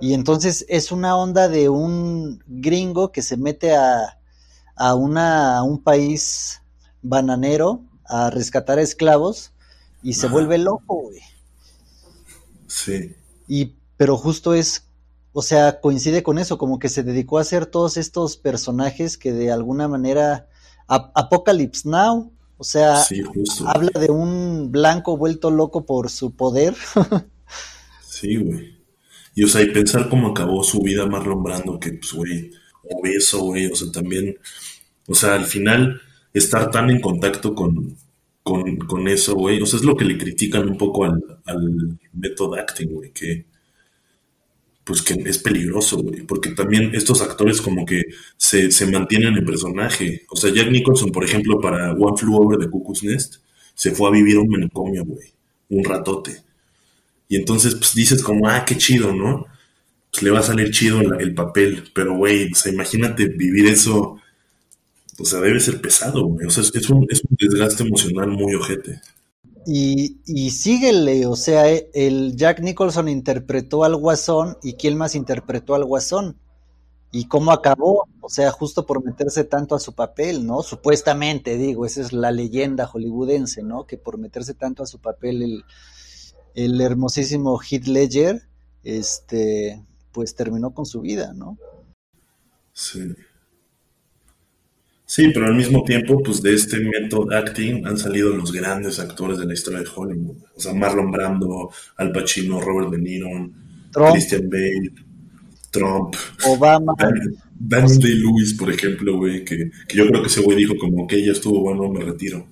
Y 0.01 0.15
entonces 0.15 0.65
es 0.69 0.93
una 0.93 1.17
onda 1.17 1.49
de 1.49 1.69
un 1.69 2.43
gringo 2.47 3.11
que 3.11 3.23
se 3.23 3.37
mete 3.37 3.75
a, 3.75 4.19
a, 4.77 4.95
una, 4.95 5.59
a 5.59 5.63
un 5.63 5.83
país 5.83 6.63
bananero 7.03 7.83
a 8.05 8.31
rescatar 8.31 8.79
esclavos 8.79 9.53
y 10.03 10.15
se 10.15 10.29
vuelve 10.29 10.59
loco, 10.59 11.03
güey. 11.03 11.21
Sí. 12.69 13.17
Y, 13.49 13.75
pero 13.97 14.17
justo 14.17 14.55
es, 14.55 14.85
o 15.33 15.43
sea, 15.43 15.81
coincide 15.81 16.23
con 16.23 16.39
eso, 16.39 16.59
como 16.59 16.79
que 16.79 16.89
se 16.89 17.03
dedicó 17.03 17.39
a 17.39 17.43
hacer 17.43 17.67
todos 17.67 17.97
estos 17.97 18.37
personajes 18.37 19.19
que 19.19 19.33
de 19.33 19.51
alguna 19.51 19.89
manera, 19.89 20.49
Apocalypse 20.87 21.89
Now, 21.89 22.33
o 22.57 22.65
sea, 22.65 23.05
habla 23.67 24.01
de 24.01 24.11
un 24.11 24.71
blanco 24.71 25.17
vuelto 25.17 25.51
loco 25.51 25.85
por 25.85 26.11
su 26.11 26.33
poder. 26.33 26.75
sí, 28.09 28.37
güey. 28.37 28.78
Y, 29.39 29.45
o 29.45 29.47
sea, 29.47 29.63
y 29.63 29.71
pensar 29.71 30.09
cómo 30.09 30.27
acabó 30.31 30.65
su 30.65 30.81
vida 30.83 31.07
Marlon 31.07 31.45
Brando, 31.45 31.79
que, 31.79 31.93
pues, 31.93 32.13
güey, 32.13 32.51
obeso, 32.83 33.39
güey, 33.45 33.67
o 33.67 33.77
sea, 33.77 33.93
también, 33.93 34.37
o 35.07 35.15
sea, 35.15 35.35
al 35.35 35.45
final, 35.45 36.01
estar 36.35 36.73
tan 36.73 36.91
en 36.91 37.01
contacto 37.01 37.55
con, 37.55 37.97
con, 38.43 39.07
eso, 39.07 39.37
güey, 39.37 39.63
o 39.63 39.67
sea, 39.67 39.79
es 39.79 39.85
lo 39.85 39.97
que 39.97 40.07
le 40.07 40.19
critican 40.19 40.69
un 40.69 40.77
poco 40.77 41.05
al, 41.05 41.23
al 41.45 42.01
método 42.15 42.57
acting, 42.57 42.89
güey, 42.89 43.13
que, 43.13 43.47
pues 44.83 45.03
que 45.03 45.15
es 45.15 45.39
peligroso, 45.39 45.99
güey, 45.99 46.23
porque 46.23 46.51
también 46.51 46.93
estos 46.97 47.23
actores 47.23 47.63
como 47.63 47.87
que 47.87 48.07
se, 48.37 48.73
se, 48.73 48.91
mantienen 48.91 49.37
en 49.37 49.45
personaje. 49.45 50.27
O 50.31 50.37
sea, 50.37 50.53
Jack 50.53 50.69
Nicholson, 50.73 51.13
por 51.13 51.23
ejemplo, 51.25 51.61
para 51.61 51.93
One 51.93 52.17
Flew 52.17 52.35
Over 52.35 52.59
the 52.59 52.69
Cuckoo's 52.69 53.05
Nest, 53.05 53.37
se 53.73 53.93
fue 53.93 54.09
a 54.09 54.13
vivir 54.13 54.37
un 54.39 54.49
manicomio, 54.49 55.05
güey, 55.05 55.33
un 55.69 55.85
ratote. 55.85 56.48
Y 57.29 57.37
entonces, 57.37 57.75
pues 57.75 57.95
dices 57.95 58.23
como, 58.23 58.49
ah, 58.49 58.65
qué 58.65 58.77
chido, 58.77 59.13
¿no? 59.13 59.47
Pues 60.11 60.23
le 60.23 60.31
va 60.31 60.41
a 60.41 60.43
salir 60.43 60.71
chido 60.71 61.01
el, 61.01 61.35
papel, 61.35 61.85
pero, 61.95 62.17
güey, 62.17 62.51
o 62.51 62.55
sea, 62.55 62.73
imagínate 62.73 63.27
vivir 63.27 63.67
eso, 63.67 64.17
o 65.19 65.25
sea, 65.25 65.41
debe 65.41 65.61
ser 65.61 65.81
pesado, 65.81 66.25
güey. 66.27 66.47
O 66.47 66.51
sea, 66.51 66.63
es, 66.63 66.91
un, 66.91 67.07
es 67.11 67.23
un 67.23 67.37
desgaste 67.39 67.83
emocional 67.83 68.29
muy 68.29 68.55
ojete. 68.55 69.01
Y, 69.67 70.21
y 70.25 70.51
síguele, 70.51 71.27
o 71.27 71.37
sea, 71.37 71.69
el 71.69 72.35
Jack 72.37 72.61
Nicholson 72.61 73.09
interpretó 73.09 73.85
al 73.85 73.97
Guasón 73.97 74.57
y 74.63 74.75
quién 74.75 74.97
más 74.97 75.15
interpretó 75.15 75.75
al 75.75 75.85
Guasón. 75.85 76.39
¿Y 77.11 77.27
cómo 77.27 77.53
acabó? 77.53 78.07
O 78.21 78.29
sea, 78.29 78.51
justo 78.51 78.87
por 78.87 79.05
meterse 79.05 79.45
tanto 79.45 79.75
a 79.75 79.81
su 79.81 79.95
papel, 79.95 80.47
¿no? 80.47 80.63
Supuestamente, 80.63 81.57
digo, 81.57 81.87
esa 81.87 82.03
es 82.03 82.13
la 82.13 82.31
leyenda 82.31 82.87
hollywoodense, 82.87 83.63
¿no? 83.63 83.87
Que 83.87 83.97
por 83.97 84.19
meterse 84.19 84.55
tanto 84.55 84.83
a 84.83 84.87
su 84.87 84.99
papel 84.99 85.43
el, 85.43 85.65
el 86.65 86.81
hermosísimo 86.81 87.61
Heath 87.61 87.87
Ledger, 87.87 88.43
este, 88.83 89.81
pues 90.11 90.35
terminó 90.35 90.75
con 90.75 90.87
su 90.87 91.01
vida, 91.01 91.33
¿no? 91.33 91.57
Sí. 92.73 93.15
Sí, 95.07 95.31
pero 95.33 95.47
al 95.47 95.55
mismo 95.55 95.85
tiempo, 95.85 96.21
pues 96.21 96.43
de 96.43 96.55
este 96.55 96.81
método 96.81 97.33
acting 97.33 97.87
han 97.87 97.97
salido 97.97 98.31
los 98.37 98.53
grandes 98.53 98.99
actores 98.99 99.39
de 99.39 99.47
la 99.47 99.55
historia 99.55 99.81
de 99.81 99.87
Hollywood. 99.95 100.37
O 100.57 100.61
sea, 100.61 100.75
Marlon 100.75 101.13
Brando, 101.13 101.71
Al 101.97 102.11
Pacino, 102.11 102.61
Robert 102.61 102.91
De 102.91 102.99
Niro, 102.99 103.29
Christian 104.13 104.51
Bale, 104.51 104.93
Trump, 105.71 106.17
Obama. 106.45 106.93
Daniel 107.55 107.99
Day-Lewis, 108.01 108.55
por 108.55 108.71
ejemplo, 108.71 109.17
güey, 109.17 109.45
que, 109.45 109.71
yo 109.95 110.09
creo 110.09 110.23
que 110.23 110.29
ese 110.29 110.41
güey 110.41 110.57
dijo 110.57 110.77
como 110.77 111.07
que 111.07 111.25
ya 111.25 111.33
estuvo 111.33 111.61
bueno, 111.61 111.89
me 111.89 112.05
retiro. 112.05 112.47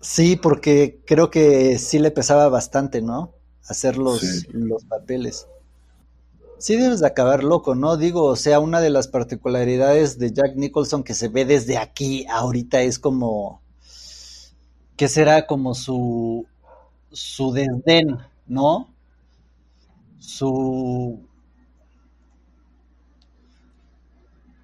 Sí, 0.00 0.36
porque 0.36 1.00
creo 1.06 1.30
que 1.30 1.78
sí 1.78 1.98
le 1.98 2.10
pesaba 2.10 2.48
bastante, 2.48 3.02
¿no? 3.02 3.34
Hacer 3.68 3.98
los, 3.98 4.46
los 4.52 4.84
papeles 4.84 5.46
sí 6.58 6.76
debes 6.76 7.00
de 7.00 7.06
acabar 7.08 7.42
loco, 7.42 7.74
¿no? 7.74 7.96
Digo, 7.96 8.24
o 8.24 8.36
sea, 8.36 8.60
una 8.60 8.80
de 8.80 8.90
las 8.90 9.08
particularidades 9.08 10.18
de 10.18 10.32
Jack 10.32 10.54
Nicholson 10.56 11.02
que 11.02 11.14
se 11.14 11.28
ve 11.28 11.44
desde 11.44 11.78
aquí 11.78 12.26
ahorita 12.30 12.82
es 12.82 12.98
como, 12.98 13.62
¿qué 14.96 15.08
será? 15.08 15.46
Como 15.46 15.74
su, 15.74 16.46
su 17.12 17.52
desdén, 17.52 18.18
¿no? 18.46 18.88
Su, 20.20 21.18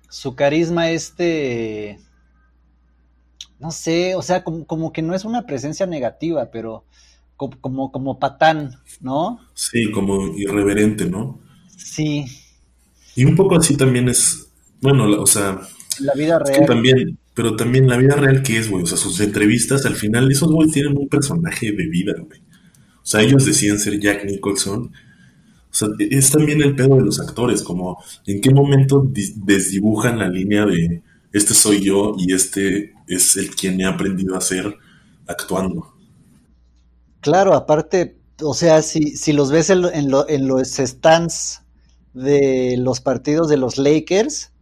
su 0.08 0.34
carisma 0.34 0.90
este, 0.90 1.98
no 3.58 3.70
sé, 3.70 4.14
o 4.14 4.22
sea, 4.22 4.44
como, 4.44 4.66
como 4.66 4.92
que 4.92 5.02
no 5.02 5.14
es 5.14 5.24
una 5.24 5.46
presencia 5.46 5.86
negativa, 5.86 6.50
pero 6.50 6.84
como, 7.36 7.60
como, 7.60 7.92
como 7.92 8.18
patán, 8.18 8.76
¿no? 9.00 9.40
Sí, 9.54 9.90
como 9.90 10.36
irreverente, 10.36 11.06
¿no? 11.06 11.40
Sí. 11.76 12.24
Y 13.14 13.24
un 13.24 13.34
poco 13.34 13.56
así 13.56 13.76
también 13.76 14.08
es, 14.08 14.48
bueno, 14.80 15.04
o 15.20 15.26
sea... 15.26 15.60
La 16.00 16.12
vida 16.12 16.38
real. 16.38 16.66
también, 16.66 17.18
pero 17.32 17.56
también 17.56 17.88
la 17.88 17.96
vida 17.96 18.16
real 18.16 18.42
que 18.42 18.58
es, 18.58 18.70
güey. 18.70 18.82
O 18.82 18.86
sea, 18.86 18.98
sus 18.98 19.20
entrevistas, 19.20 19.86
al 19.86 19.94
final, 19.94 20.30
esos 20.30 20.52
güeyes 20.52 20.74
tienen 20.74 20.96
un 20.96 21.08
personaje 21.08 21.72
de 21.72 21.86
vida, 21.86 22.12
güey. 22.18 22.40
O 22.40 23.08
sea, 23.08 23.22
ellos 23.22 23.46
decían 23.46 23.78
ser 23.78 23.98
Jack 23.98 24.24
Nicholson. 24.24 24.92
O 25.70 25.74
sea, 25.74 25.88
es 25.98 26.30
también 26.30 26.60
el 26.60 26.74
pedo 26.74 26.96
de 26.96 27.04
los 27.04 27.20
actores, 27.20 27.62
como 27.62 28.02
en 28.26 28.40
qué 28.40 28.50
momento 28.50 29.10
desdibujan 29.36 30.18
la 30.18 30.28
línea 30.28 30.66
de 30.66 31.02
este 31.36 31.54
soy 31.54 31.84
yo 31.84 32.14
y 32.18 32.32
este 32.32 32.94
es 33.06 33.36
el 33.36 33.54
quien 33.54 33.80
he 33.80 33.86
aprendido 33.86 34.36
a 34.36 34.40
ser 34.40 34.76
actuando. 35.26 35.92
Claro, 37.20 37.54
aparte, 37.54 38.18
o 38.40 38.54
sea, 38.54 38.82
si, 38.82 39.16
si 39.16 39.32
los 39.32 39.50
ves 39.50 39.70
en, 39.70 39.84
en, 39.86 40.12
en 40.28 40.48
los 40.48 40.68
stands 40.68 41.62
de 42.14 42.76
los 42.78 43.00
partidos 43.00 43.48
de 43.48 43.56
los 43.56 43.78
Lakers, 43.78 44.52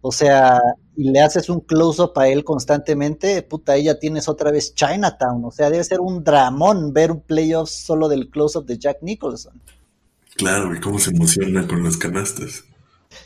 o 0.00 0.12
sea, 0.12 0.60
y 0.96 1.10
le 1.10 1.20
haces 1.20 1.48
un 1.48 1.60
close-up 1.60 2.12
a 2.16 2.28
él 2.28 2.44
constantemente, 2.44 3.42
puta, 3.42 3.72
ahí 3.72 3.84
ya 3.84 3.98
tienes 3.98 4.28
otra 4.28 4.50
vez 4.50 4.74
Chinatown, 4.74 5.44
o 5.44 5.50
sea, 5.50 5.70
debe 5.70 5.84
ser 5.84 6.00
un 6.00 6.22
dramón 6.22 6.92
ver 6.92 7.10
un 7.10 7.20
playoff 7.20 7.70
solo 7.70 8.08
del 8.08 8.28
close-up 8.28 8.66
de 8.66 8.78
Jack 8.78 8.98
Nicholson. 9.02 9.60
Claro, 10.36 10.74
y 10.74 10.80
cómo 10.80 10.98
se 10.98 11.10
emociona 11.10 11.66
con 11.66 11.82
las 11.84 11.96
canastas. 11.96 12.64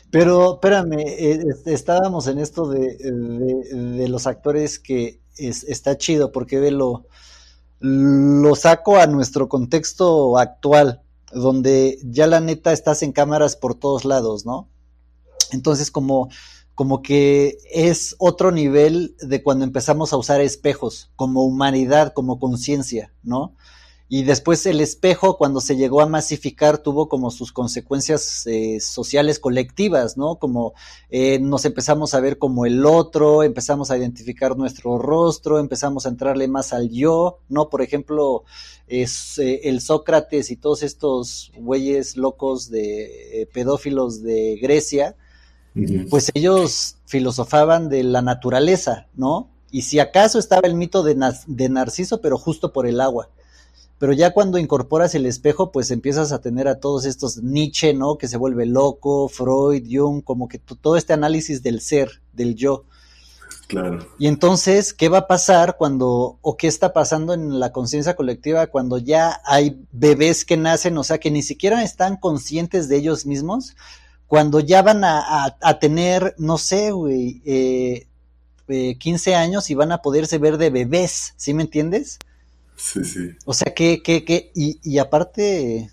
Pero, 0.09 0.55
espérame, 0.55 0.99
eh, 0.99 1.43
estábamos 1.65 2.27
en 2.27 2.39
esto 2.39 2.67
de, 2.69 2.95
de, 2.97 4.07
los 4.07 4.25
actores 4.25 4.79
que 4.79 5.19
está 5.37 5.97
chido, 5.97 6.31
porque 6.31 6.59
ve 6.59 6.71
lo, 6.71 7.05
lo 7.79 8.55
saco 8.55 8.97
a 8.97 9.07
nuestro 9.07 9.49
contexto 9.49 10.37
actual 10.37 11.01
donde 11.31 11.99
ya 12.03 12.27
la 12.27 12.39
neta 12.39 12.71
estás 12.71 13.03
en 13.03 13.11
cámaras 13.11 13.55
por 13.55 13.75
todos 13.75 14.05
lados, 14.05 14.45
¿no? 14.45 14.69
Entonces 15.51 15.91
como, 15.91 16.29
como 16.75 17.01
que 17.01 17.57
es 17.71 18.15
otro 18.17 18.51
nivel 18.51 19.15
de 19.19 19.43
cuando 19.43 19.65
empezamos 19.65 20.13
a 20.13 20.17
usar 20.17 20.41
espejos 20.41 21.11
como 21.15 21.43
humanidad, 21.43 22.13
como 22.13 22.39
conciencia, 22.39 23.13
¿no? 23.23 23.55
Y 24.09 24.23
después 24.23 24.65
el 24.65 24.79
espejo, 24.79 25.37
cuando 25.37 25.59
se 25.59 25.75
llegó 25.75 25.99
a 25.99 26.05
masificar, 26.05 26.77
tuvo 26.77 27.09
como 27.09 27.29
sus 27.29 27.51
consecuencias 27.51 28.47
eh, 28.47 28.79
sociales 28.79 29.37
colectivas, 29.37 30.15
¿no? 30.15 30.37
Como 30.37 30.75
eh, 31.09 31.39
nos 31.39 31.65
empezamos 31.65 32.13
a 32.13 32.21
ver 32.21 32.37
como 32.37 32.65
el 32.65 32.85
otro, 32.85 33.43
empezamos 33.43 33.91
a 33.91 33.97
identificar 33.97 34.55
nuestro 34.55 34.97
rostro, 34.97 35.59
empezamos 35.59 36.05
a 36.05 36.09
entrarle 36.09 36.47
más 36.47 36.71
al 36.71 36.89
yo, 36.89 37.39
¿no? 37.49 37.69
Por 37.69 37.81
ejemplo, 37.81 38.45
es, 38.87 39.39
eh, 39.39 39.61
el 39.65 39.81
Sócrates 39.81 40.51
y 40.51 40.55
todos 40.55 40.83
estos 40.83 41.51
güeyes 41.57 42.15
locos 42.15 42.69
de 42.69 43.49
pedófilos 43.53 44.23
de 44.23 44.57
Grecia, 44.61 45.17
pues 46.09 46.31
ellos 46.33 46.95
filosofaban 47.05 47.89
de 47.89 48.03
la 48.03 48.21
naturaleza, 48.21 49.07
¿no? 49.15 49.49
Y 49.69 49.81
si 49.81 49.99
acaso 49.99 50.39
estaba 50.39 50.65
el 50.65 50.75
mito 50.75 51.03
de, 51.03 51.15
de 51.45 51.69
Narciso, 51.69 52.21
pero 52.21 52.37
justo 52.37 52.71
por 52.71 52.87
el 52.87 53.01
agua 53.01 53.29
pero 53.99 54.13
ya 54.13 54.31
cuando 54.31 54.57
incorporas 54.57 55.15
el 55.15 55.25
espejo, 55.25 55.71
pues 55.71 55.89
empiezas 55.89 56.31
a 56.31 56.39
tener 56.39 56.67
a 56.67 56.79
todos 56.79 57.05
estos 57.05 57.37
Nietzsche, 57.37 57.93
¿no? 57.93 58.17
Que 58.17 58.27
se 58.27 58.37
vuelve 58.37 58.65
loco, 58.65 59.27
Freud, 59.27 59.87
Jung, 59.89 60.23
como 60.23 60.47
que 60.47 60.59
todo 60.59 60.97
este 60.97 61.13
análisis 61.13 61.63
del 61.63 61.81
ser, 61.81 62.21
del 62.33 62.55
yo. 62.55 62.85
Claro. 63.67 64.07
Y 64.17 64.27
entonces, 64.27 64.93
¿qué 64.93 65.09
va 65.09 65.19
a 65.19 65.27
pasar 65.27 65.75
cuando, 65.77 66.37
o 66.41 66.55
qué 66.55 66.67
está 66.67 66.93
pasando 66.93 67.33
en 67.33 67.59
la 67.59 67.71
conciencia 67.71 68.15
colectiva 68.15 68.67
cuando 68.67 68.97
ya 68.97 69.41
hay 69.45 69.81
bebés 69.91 70.45
que 70.45 70.55
nacen, 70.55 70.97
o 70.97 71.03
sea, 71.03 71.17
que 71.17 71.31
ni 71.31 71.41
siquiera 71.41 71.83
están 71.83 72.17
conscientes 72.17 72.87
de 72.87 72.97
ellos 72.97 73.25
mismos, 73.25 73.75
cuando 74.27 74.59
ya 74.59 74.81
van 74.83 75.03
a, 75.03 75.57
tener, 75.79 76.35
no 76.37 76.57
sé, 76.57 76.91
güey, 76.91 77.41
eh, 77.45 78.07
15 78.67 79.31
eh, 79.31 79.35
años 79.35 79.69
y 79.69 79.75
van 79.75 79.91
a 79.91 80.01
poderse 80.01 80.37
ver 80.37 80.57
de 80.57 80.69
bebés, 80.69 81.33
¿sí 81.37 81.53
me 81.53 81.63
entiendes? 81.63 82.19
Sí, 82.77 83.03
sí. 83.03 83.31
O 83.45 83.53
sea, 83.53 83.73
que, 83.73 84.01
que, 84.01 84.23
que, 84.23 84.51
y, 84.55 84.79
y 84.83 84.99
aparte, 84.99 85.89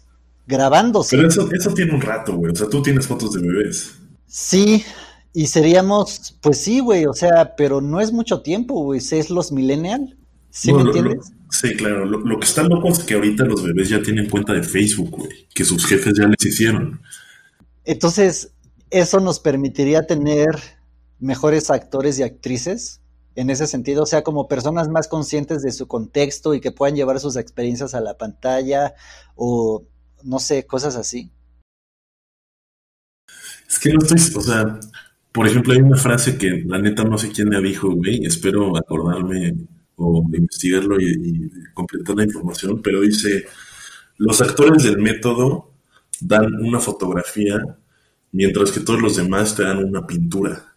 grabándose. 0.46 1.16
Pero 1.16 1.28
eso, 1.28 1.48
eso 1.52 1.74
tiene 1.74 1.94
un 1.94 2.00
rato, 2.00 2.36
güey. 2.36 2.52
O 2.52 2.54
sea, 2.54 2.68
tú 2.68 2.82
tienes 2.82 3.06
fotos 3.06 3.32
de 3.32 3.40
bebés. 3.40 3.94
Sí, 4.26 4.84
y 5.36 5.46
seríamos, 5.46 6.38
pues 6.40 6.60
sí, 6.60 6.78
güey, 6.78 7.06
o 7.06 7.12
sea, 7.12 7.56
pero 7.56 7.80
no 7.80 8.00
es 8.00 8.12
mucho 8.12 8.42
tiempo, 8.42 8.84
güey, 8.84 9.00
es 9.00 9.30
los 9.30 9.50
millennial, 9.50 10.16
¿sí 10.50 10.72
me 10.72 10.82
entiendes? 10.82 11.32
sí, 11.50 11.74
claro, 11.74 12.04
lo, 12.04 12.38
que 12.38 12.46
está 12.46 12.62
loco 12.62 12.88
es 12.88 13.00
que 13.00 13.14
ahorita 13.14 13.44
los 13.44 13.64
bebés 13.64 13.88
ya 13.88 14.00
tienen 14.00 14.30
cuenta 14.30 14.52
de 14.52 14.62
Facebook, 14.62 15.10
güey, 15.10 15.48
que 15.52 15.64
sus 15.64 15.86
jefes 15.86 16.14
ya 16.16 16.28
les 16.28 16.44
hicieron. 16.46 17.00
Entonces, 17.84 18.52
eso 18.90 19.18
nos 19.18 19.40
permitiría 19.40 20.06
tener 20.06 20.56
mejores 21.18 21.68
actores 21.70 22.18
y 22.20 22.22
actrices 22.22 23.00
en 23.36 23.50
ese 23.50 23.66
sentido, 23.66 24.04
o 24.04 24.06
sea, 24.06 24.22
como 24.22 24.48
personas 24.48 24.88
más 24.88 25.08
conscientes 25.08 25.62
de 25.62 25.72
su 25.72 25.88
contexto 25.88 26.54
y 26.54 26.60
que 26.60 26.72
puedan 26.72 26.96
llevar 26.96 27.20
sus 27.20 27.36
experiencias 27.36 27.94
a 27.94 28.00
la 28.00 28.16
pantalla 28.16 28.94
o 29.34 29.86
no 30.22 30.38
sé, 30.38 30.66
cosas 30.66 30.96
así. 30.96 31.32
Es 33.68 33.78
que 33.78 33.92
no 33.92 33.98
estoy, 33.98 34.18
o 34.36 34.40
sea, 34.40 34.80
por 35.32 35.46
ejemplo, 35.48 35.72
hay 35.72 35.80
una 35.80 35.96
frase 35.96 36.38
que 36.38 36.62
la 36.64 36.78
neta 36.78 37.04
no 37.04 37.18
sé 37.18 37.30
quién 37.30 37.48
me 37.48 37.60
dijo, 37.60 37.90
güey, 37.90 38.24
espero 38.24 38.76
acordarme 38.76 39.54
o 39.96 40.22
investigarlo 40.32 41.00
y, 41.00 41.50
completar 41.72 42.16
la 42.16 42.24
información, 42.24 42.80
pero 42.82 43.00
dice, 43.00 43.46
los 44.16 44.40
actores 44.40 44.84
del 44.84 44.98
método 44.98 45.72
dan 46.20 46.54
una 46.54 46.78
fotografía 46.78 47.58
mientras 48.32 48.70
que 48.70 48.80
todos 48.80 49.00
los 49.00 49.16
demás 49.16 49.54
te 49.56 49.64
dan 49.64 49.84
una 49.84 50.06
pintura. 50.06 50.73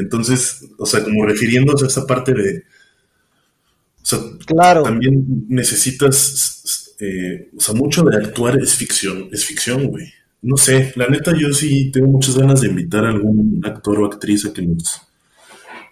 Entonces, 0.00 0.64
o 0.78 0.86
sea, 0.86 1.02
como 1.02 1.26
refiriéndose 1.26 1.84
a 1.84 1.88
esa 1.88 2.06
parte 2.06 2.32
de... 2.34 2.64
O 4.02 4.06
sea, 4.06 4.18
claro. 4.46 4.82
también 4.84 5.46
necesitas, 5.48 6.94
eh, 7.00 7.50
o 7.56 7.60
sea, 7.60 7.74
mucho 7.74 8.02
de 8.04 8.16
actuar 8.16 8.58
es 8.58 8.74
ficción, 8.74 9.28
es 9.32 9.44
ficción, 9.44 9.88
güey. 9.88 10.06
No 10.40 10.56
sé, 10.56 10.92
la 10.94 11.08
neta 11.08 11.32
yo 11.36 11.52
sí 11.52 11.90
tengo 11.90 12.06
muchas 12.06 12.38
ganas 12.38 12.60
de 12.60 12.68
invitar 12.68 13.04
a 13.04 13.10
algún 13.10 13.60
actor 13.64 13.98
o 14.00 14.06
actriz 14.06 14.46
a 14.46 14.52
que 14.52 14.62
nos, 14.62 15.00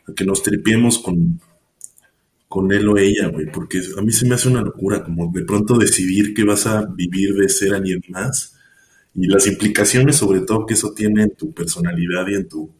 a 0.08 0.14
que 0.14 0.25
nos 0.25 0.42
tripiemos 0.42 1.00
con, 1.00 1.40
con 2.48 2.72
él 2.72 2.88
o 2.88 2.96
ella, 2.96 3.28
güey, 3.28 3.46
porque 3.50 3.80
a 3.98 4.02
mí 4.02 4.12
se 4.12 4.26
me 4.26 4.36
hace 4.36 4.48
una 4.48 4.62
locura 4.62 5.02
como 5.02 5.30
de 5.32 5.44
pronto 5.44 5.76
decidir 5.78 6.32
que 6.32 6.44
vas 6.44 6.66
a 6.66 6.86
vivir 6.86 7.34
de 7.34 7.48
ser 7.48 7.75
alguien 7.75 8.00
más 8.08 8.54
y 9.14 9.26
las 9.26 9.46
implicaciones 9.46 10.16
sobre 10.16 10.40
todo 10.42 10.66
que 10.66 10.75
eso 10.75 10.92
tiene 10.92 11.25
en 11.25 11.34
tu 11.34 11.52
personalidad 11.52 12.28
y 12.28 12.34
en 12.34 12.48
tu 12.48 12.70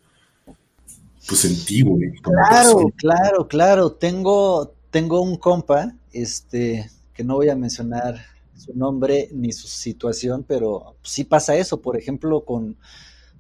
pues 1.29 1.45
en 1.45 1.65
ti, 1.65 1.83
güey. 1.83 2.13
Claro, 2.23 2.93
claro, 2.97 3.49
claro. 3.49 3.93
Tengo, 3.93 4.75
tengo 4.91 5.21
un 5.21 5.37
compa, 5.37 5.95
este, 6.13 6.91
que 7.13 7.25
no 7.25 7.35
voy 7.35 7.49
a 7.49 7.57
mencionar 7.57 8.17
su 8.57 8.75
nombre 8.75 9.29
ni 9.33 9.53
su 9.53 9.69
situación, 9.69 10.45
pero 10.47 10.97
sí 11.03 11.25
pasa 11.25 11.57
eso, 11.57 11.81
por 11.81 11.97
ejemplo, 11.97 12.45
con, 12.45 12.77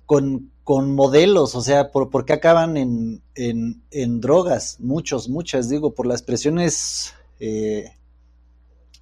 con, 0.04 0.50
con 0.64 0.94
modelos, 0.94 1.54
o 1.54 1.62
sea, 1.62 1.90
por, 1.90 2.24
qué 2.24 2.32
acaban 2.32 2.76
en, 2.76 3.22
en, 3.34 3.82
en, 3.90 4.20
drogas, 4.20 4.78
muchos, 4.80 5.28
muchas, 5.28 5.68
digo, 5.68 5.94
por 5.94 6.06
las 6.06 6.22
presiones 6.22 7.14
eh, 7.40 7.92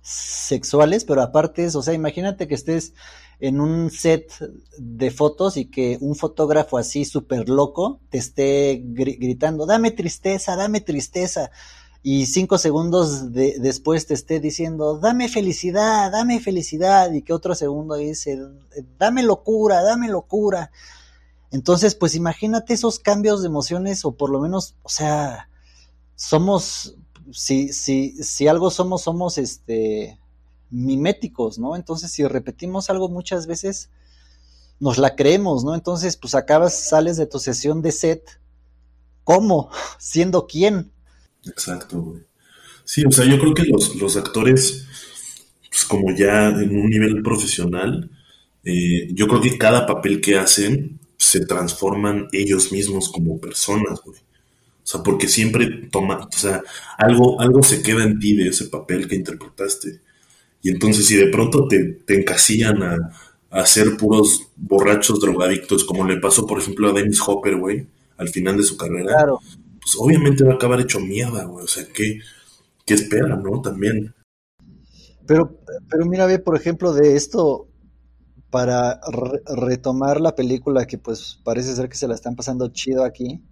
sexuales, 0.02 1.04
pero 1.04 1.22
aparte 1.22 1.64
es, 1.64 1.74
o 1.74 1.82
sea, 1.82 1.94
imagínate 1.94 2.46
que 2.46 2.54
estés 2.54 2.94
en 3.40 3.60
un 3.60 3.90
set 3.90 4.32
de 4.78 5.10
fotos 5.10 5.56
y 5.56 5.66
que 5.66 5.98
un 6.00 6.14
fotógrafo 6.14 6.78
así 6.78 7.04
súper 7.04 7.48
loco 7.48 8.00
te 8.10 8.18
esté 8.18 8.82
gritando, 8.84 9.66
dame 9.66 9.90
tristeza, 9.90 10.56
dame 10.56 10.80
tristeza 10.80 11.50
y 12.06 12.26
cinco 12.26 12.58
segundos 12.58 13.32
después 13.32 14.06
te 14.06 14.12
esté 14.12 14.38
diciendo, 14.38 14.98
dame 14.98 15.26
felicidad, 15.26 16.12
dame 16.12 16.38
felicidad, 16.38 17.10
y 17.10 17.22
que 17.22 17.32
otro 17.32 17.54
segundo 17.54 17.94
dice, 17.94 18.38
dame 18.98 19.22
locura, 19.22 19.80
dame 19.80 20.08
locura. 20.08 20.70
Entonces, 21.50 21.94
pues 21.94 22.14
imagínate 22.14 22.74
esos 22.74 22.98
cambios 22.98 23.40
de 23.40 23.48
emociones, 23.48 24.04
o 24.04 24.12
por 24.12 24.28
lo 24.28 24.38
menos, 24.38 24.76
o 24.82 24.90
sea, 24.90 25.48
somos, 26.14 26.94
si, 27.32 27.72
si, 27.72 28.22
si 28.22 28.48
algo 28.48 28.70
somos, 28.70 29.00
somos 29.00 29.38
este 29.38 30.20
miméticos, 30.74 31.58
¿no? 31.58 31.76
Entonces, 31.76 32.10
si 32.10 32.26
repetimos 32.26 32.90
algo 32.90 33.08
muchas 33.08 33.46
veces, 33.46 33.90
nos 34.80 34.98
la 34.98 35.14
creemos, 35.14 35.64
¿no? 35.64 35.74
Entonces, 35.74 36.16
pues 36.16 36.34
acabas, 36.34 36.78
sales 36.78 37.16
de 37.16 37.26
tu 37.26 37.38
sesión 37.38 37.80
de 37.80 37.92
set, 37.92 38.40
¿cómo? 39.22 39.70
¿Siendo 39.98 40.46
quién? 40.46 40.92
Exacto, 41.46 42.00
güey. 42.00 42.22
Sí, 42.84 43.04
o 43.06 43.10
sea, 43.10 43.24
yo 43.24 43.38
creo 43.38 43.54
que 43.54 43.64
los, 43.64 44.16
actores, 44.16 44.86
pues 45.70 45.84
como 45.86 46.14
ya 46.14 46.48
en 46.48 46.76
un 46.76 46.90
nivel 46.90 47.22
profesional, 47.22 48.10
eh, 48.62 49.08
yo 49.14 49.26
creo 49.26 49.40
que 49.40 49.56
cada 49.56 49.86
papel 49.86 50.20
que 50.20 50.36
hacen 50.36 51.00
se 51.16 51.46
transforman 51.46 52.28
ellos 52.32 52.72
mismos 52.72 53.08
como 53.08 53.40
personas, 53.40 54.00
güey. 54.04 54.18
O 54.18 54.86
sea, 54.86 55.02
porque 55.02 55.28
siempre 55.28 55.88
toma, 55.90 56.28
o 56.30 56.36
sea, 56.36 56.62
algo, 56.98 57.40
algo 57.40 57.62
se 57.62 57.80
queda 57.80 58.04
en 58.04 58.18
ti 58.18 58.36
de 58.36 58.48
ese 58.48 58.66
papel 58.66 59.08
que 59.08 59.14
interpretaste. 59.14 60.02
Y 60.64 60.70
entonces 60.70 61.06
si 61.06 61.14
de 61.14 61.28
pronto 61.28 61.68
te, 61.68 62.02
encasillan 62.08 62.82
a, 62.82 62.96
a, 63.50 63.66
ser 63.66 63.96
puros 63.96 64.48
borrachos 64.56 65.20
drogadictos, 65.20 65.84
como 65.84 66.04
le 66.04 66.16
pasó, 66.18 66.44
por 66.44 66.58
ejemplo, 66.58 66.88
a 66.88 66.92
Dennis 66.92 67.20
Hopper, 67.24 67.56
güey, 67.56 67.86
al 68.16 68.28
final 68.28 68.56
de 68.56 68.64
su 68.64 68.76
carrera, 68.76 69.12
claro 69.14 69.38
pues 69.84 69.96
obviamente 69.98 70.44
va 70.44 70.52
a 70.52 70.54
acabar 70.54 70.80
hecho 70.80 70.98
mierda, 70.98 71.44
güey. 71.44 71.64
O 71.64 71.68
sea, 71.68 71.84
¿qué, 71.94 72.18
qué 72.86 72.94
espera, 72.94 73.36
no? 73.36 73.60
También. 73.60 74.14
Pero, 75.26 75.58
pero 75.90 76.06
mira, 76.06 76.24
ve, 76.24 76.38
por 76.38 76.56
ejemplo, 76.56 76.94
de 76.94 77.16
esto, 77.16 77.68
para 78.48 78.98
retomar 79.54 80.22
la 80.22 80.34
película, 80.34 80.86
que 80.86 80.96
pues 80.96 81.38
parece 81.44 81.74
ser 81.74 81.90
que 81.90 81.96
se 81.96 82.08
la 82.08 82.14
están 82.14 82.34
pasando 82.34 82.68
chido 82.68 83.04
aquí, 83.04 83.42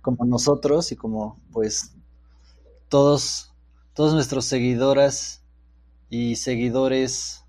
como 0.00 0.24
nosotros 0.24 0.90
y 0.90 0.96
como 0.96 1.40
pues 1.52 1.94
todos, 2.88 3.52
todos 3.94 4.14
nuestros 4.14 4.46
seguidoras 4.46 5.41
y 6.12 6.36
seguidores 6.36 7.42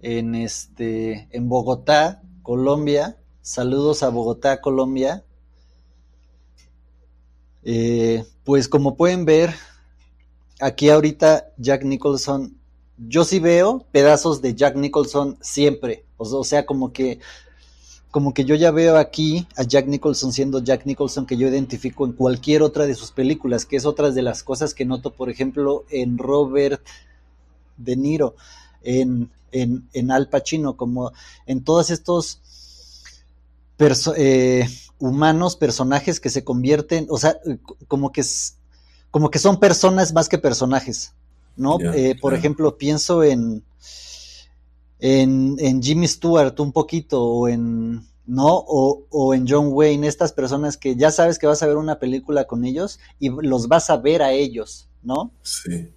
en 0.00 0.34
este 0.34 1.28
en 1.30 1.48
Bogotá, 1.48 2.20
Colombia. 2.42 3.16
Saludos 3.42 4.02
a 4.02 4.08
Bogotá, 4.08 4.60
Colombia. 4.60 5.24
Eh, 7.62 8.24
pues 8.42 8.68
como 8.68 8.96
pueden 8.96 9.24
ver, 9.24 9.54
aquí 10.60 10.90
ahorita 10.90 11.52
Jack 11.58 11.84
Nicholson, 11.84 12.58
yo 12.98 13.22
sí 13.24 13.38
veo 13.38 13.86
pedazos 13.92 14.42
de 14.42 14.56
Jack 14.56 14.74
Nicholson 14.74 15.38
siempre, 15.40 16.04
o, 16.16 16.42
sea, 16.42 16.66
como 16.66 16.92
que 16.92 17.20
como 18.10 18.34
que 18.34 18.44
yo 18.44 18.56
ya 18.56 18.72
veo 18.72 18.96
aquí 18.96 19.46
a 19.56 19.62
Jack 19.62 19.86
Nicholson 19.86 20.32
siendo 20.32 20.58
Jack 20.58 20.86
Nicholson 20.86 21.24
que 21.24 21.36
yo 21.36 21.46
identifico 21.46 22.04
en 22.04 22.14
cualquier 22.14 22.62
otra 22.62 22.86
de 22.86 22.96
sus 22.96 23.12
películas, 23.12 23.64
que 23.64 23.76
es 23.76 23.86
otra 23.86 24.10
de 24.10 24.22
las 24.22 24.42
cosas 24.42 24.74
que 24.74 24.84
noto, 24.84 25.12
por 25.12 25.30
ejemplo, 25.30 25.84
en 25.90 26.18
Robert 26.18 26.82
De 27.76 27.96
Niro, 27.96 28.36
en, 28.82 29.30
en, 29.52 30.10
Al 30.10 30.28
Pacino, 30.28 30.76
como 30.76 31.12
en 31.46 31.64
todos 31.64 31.90
estos 31.90 32.40
eh, 34.16 34.66
humanos, 34.98 35.56
personajes 35.56 36.20
que 36.20 36.30
se 36.30 36.44
convierten, 36.44 37.06
o 37.10 37.18
sea, 37.18 37.38
como 37.88 38.12
que, 38.12 38.22
como 39.10 39.30
que 39.30 39.38
son 39.38 39.58
personas 39.60 40.12
más 40.12 40.28
que 40.28 40.38
personajes, 40.38 41.12
¿no? 41.56 41.78
Eh, 41.80 42.16
por 42.20 42.34
ejemplo, 42.34 42.78
pienso 42.78 43.22
en, 43.22 43.64
en, 44.98 45.56
en, 45.58 45.82
Jimmy 45.82 46.08
Stewart 46.08 46.58
un 46.60 46.72
poquito, 46.72 47.22
o 47.22 47.48
en, 47.48 48.06
¿no? 48.26 48.48
O, 48.48 49.06
o, 49.10 49.34
en 49.34 49.46
John 49.48 49.68
Wayne, 49.70 50.06
estas 50.06 50.32
personas 50.32 50.76
que 50.76 50.96
ya 50.96 51.10
sabes 51.10 51.38
que 51.38 51.46
vas 51.46 51.62
a 51.62 51.66
ver 51.66 51.76
una 51.76 51.98
película 51.98 52.46
con 52.46 52.64
ellos 52.64 52.98
y 53.18 53.30
los 53.30 53.68
vas 53.68 53.90
a 53.90 53.96
ver 53.96 54.22
a 54.22 54.32
ellos, 54.32 54.88
¿no? 55.02 55.32
Sí. 55.42 55.90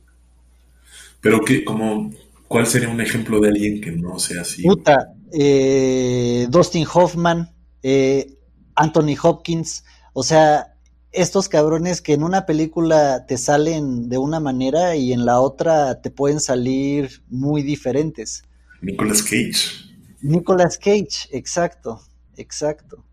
Pero 1.22 1.42
que, 1.42 1.64
como, 1.64 2.12
¿cuál 2.48 2.66
sería 2.68 2.90
un 2.90 3.02
ejemplo 3.02 3.40
de 3.40 3.50
alguien 3.50 3.82
que 3.82 3.92
no 3.92 4.20
sea 4.20 4.42
así? 4.42 4.64
Puta, 4.64 5.14
eh, 5.32 6.48
Dustin 6.50 6.86
Hoffman, 6.92 7.54
eh, 7.84 8.38
Anthony 8.76 9.16
Hopkins, 9.22 9.84
o 10.14 10.24
sea, 10.24 10.76
estos 11.12 11.50
cabrones 11.50 12.02
que 12.02 12.14
en 12.14 12.24
una 12.24 12.46
película 12.46 13.26
te 13.26 13.38
salen 13.38 14.10
de 14.10 14.18
una 14.18 14.40
manera 14.40 14.96
y 14.96 15.12
en 15.12 15.26
la 15.26 15.42
otra 15.42 16.02
te 16.02 16.12
pueden 16.12 16.40
salir 16.40 17.24
muy 17.30 17.64
diferentes. 17.64 18.44
Nicolas 18.82 19.24
Cage. 19.24 19.90
Nicolas 20.22 20.78
Cage, 20.78 21.28
exacto, 21.32 22.02
exacto. 22.38 23.06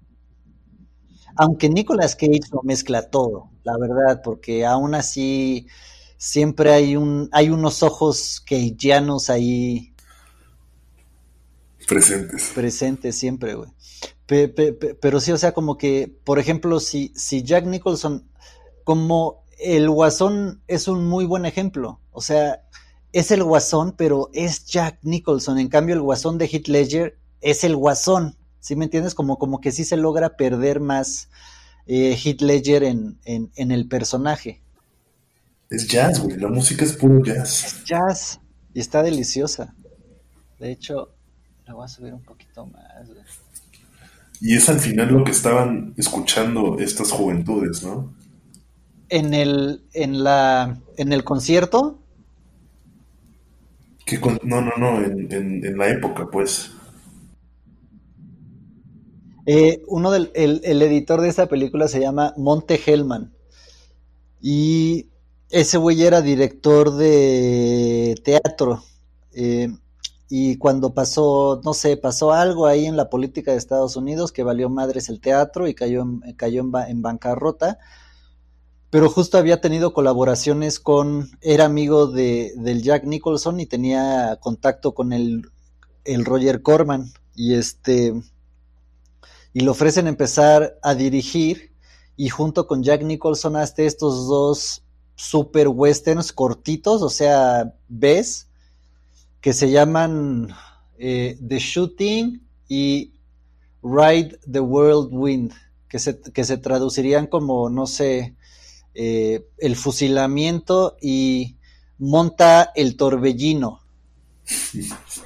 Aunque 1.36 1.68
Nicolas 1.68 2.16
Cage 2.16 2.48
no 2.52 2.60
mezcla 2.62 3.10
todo, 3.10 3.50
la 3.62 3.76
verdad, 3.78 4.22
porque 4.22 4.64
aún 4.64 4.94
así 4.94 5.66
siempre 6.16 6.72
hay 6.72 6.96
un 6.96 7.28
hay 7.32 7.50
unos 7.50 7.82
ojos 7.82 8.42
cageanos 8.48 9.30
ahí 9.30 9.92
presentes. 11.86 12.52
Presentes 12.54 13.16
siempre, 13.16 13.54
güey 13.54 13.70
pero 14.26 15.20
sí, 15.20 15.32
o 15.32 15.38
sea, 15.38 15.52
como 15.52 15.78
que, 15.78 16.12
por 16.24 16.38
ejemplo, 16.38 16.80
si, 16.80 17.12
si 17.14 17.42
Jack 17.42 17.64
Nicholson, 17.64 18.28
como 18.84 19.44
el 19.58 19.88
guasón 19.88 20.62
es 20.66 20.88
un 20.88 21.06
muy 21.06 21.24
buen 21.24 21.46
ejemplo, 21.46 22.00
o 22.12 22.20
sea, 22.20 22.62
es 23.12 23.30
el 23.30 23.44
guasón, 23.44 23.94
pero 23.96 24.28
es 24.32 24.66
Jack 24.66 24.98
Nicholson, 25.02 25.58
en 25.58 25.68
cambio 25.68 25.94
el 25.94 26.02
guasón 26.02 26.38
de 26.38 26.46
Heath 26.46 26.68
Ledger 26.68 27.18
es 27.40 27.64
el 27.64 27.76
guasón, 27.76 28.36
¿Sí 28.58 28.74
me 28.74 28.86
entiendes? 28.86 29.14
Como, 29.14 29.38
como 29.38 29.60
que 29.60 29.70
sí 29.70 29.84
se 29.84 29.96
logra 29.96 30.36
perder 30.36 30.80
más 30.80 31.28
eh, 31.86 32.18
Heath 32.20 32.40
Ledger 32.40 32.82
en, 32.82 33.20
en, 33.24 33.70
el 33.70 33.86
personaje. 33.86 34.60
Es 35.70 35.88
jazz, 35.88 36.20
güey. 36.20 36.36
La 36.38 36.48
música 36.48 36.84
es 36.84 36.92
puro 36.92 37.22
jazz. 37.22 37.64
Es 37.64 37.84
jazz. 37.84 38.40
Y 38.72 38.80
está 38.80 39.02
deliciosa. 39.02 39.74
De 40.58 40.70
hecho, 40.70 41.10
la 41.66 41.74
voy 41.74 41.84
a 41.84 41.88
subir 41.88 42.14
un 42.14 42.22
poquito 42.22 42.66
más. 42.66 43.10
Y 44.40 44.54
es 44.54 44.68
al 44.68 44.78
final 44.78 45.12
lo 45.12 45.24
que 45.24 45.32
estaban 45.32 45.94
escuchando 45.96 46.78
estas 46.78 47.10
juventudes, 47.10 47.82
¿no? 47.82 48.14
En 49.08 49.34
el, 49.34 49.82
en 49.92 50.22
la, 50.22 50.78
en 50.96 51.12
el 51.12 51.24
concierto. 51.24 51.98
no, 54.42 54.60
no, 54.60 54.72
no, 54.76 55.02
en, 55.04 55.78
la 55.78 55.88
época, 55.88 56.28
pues. 56.30 56.72
Eh, 59.46 59.82
uno 59.86 60.10
del 60.10 60.30
el, 60.34 60.82
editor 60.82 61.20
de 61.20 61.28
esta 61.28 61.46
película 61.46 61.88
se 61.88 62.00
llama 62.00 62.34
Monte 62.36 62.80
Hellman. 62.84 63.32
Y 64.40 65.08
ese 65.50 65.78
güey 65.78 66.02
era 66.02 66.20
director 66.22 66.92
de 66.96 68.20
teatro. 68.24 68.82
Eh, 69.32 69.68
y 70.28 70.56
cuando 70.56 70.92
pasó, 70.92 71.60
no 71.64 71.72
sé, 71.72 71.96
pasó 71.96 72.32
algo 72.32 72.66
ahí 72.66 72.86
en 72.86 72.96
la 72.96 73.10
política 73.10 73.52
de 73.52 73.58
Estados 73.58 73.96
Unidos 73.96 74.32
que 74.32 74.42
valió 74.42 74.68
madres 74.68 75.08
el 75.08 75.20
teatro 75.20 75.68
y 75.68 75.74
cayó 75.74 76.02
en, 76.02 76.34
cayó 76.34 76.62
en, 76.62 77.02
bancarrota, 77.02 77.78
pero 78.90 79.08
justo 79.08 79.38
había 79.38 79.60
tenido 79.60 79.92
colaboraciones 79.92 80.80
con, 80.80 81.30
era 81.42 81.66
amigo 81.66 82.08
de, 82.08 82.52
del 82.56 82.82
Jack 82.82 83.04
Nicholson 83.04 83.60
y 83.60 83.66
tenía 83.66 84.36
contacto 84.40 84.94
con 84.94 85.12
el, 85.12 85.42
el 86.04 86.24
Roger 86.24 86.60
Corman 86.60 87.12
y 87.36 87.54
este, 87.54 88.12
y 89.52 89.60
le 89.60 89.68
ofrecen 89.68 90.08
empezar 90.08 90.76
a 90.82 90.94
dirigir 90.96 91.72
y 92.16 92.30
junto 92.30 92.66
con 92.66 92.82
Jack 92.82 93.02
Nicholson 93.02 93.54
hace 93.54 93.86
estos 93.86 94.26
dos 94.26 94.82
super 95.16 95.68
westerns 95.68 96.32
cortitos, 96.32 97.02
o 97.02 97.10
sea, 97.10 97.74
ves, 97.88 98.48
que 99.40 99.52
se 99.52 99.70
llaman 99.70 100.54
eh, 100.98 101.38
The 101.46 101.58
Shooting 101.58 102.42
y 102.68 103.12
Ride 103.82 104.38
the 104.50 104.60
World 104.60 105.08
Wind, 105.12 105.52
que 105.88 105.98
se, 105.98 106.20
que 106.20 106.44
se 106.44 106.58
traducirían 106.58 107.26
como, 107.26 107.70
no 107.70 107.86
sé, 107.86 108.36
eh, 108.94 109.46
el 109.58 109.76
fusilamiento 109.76 110.96
y 111.00 111.56
monta 111.98 112.70
el 112.74 112.96
torbellino. 112.96 113.80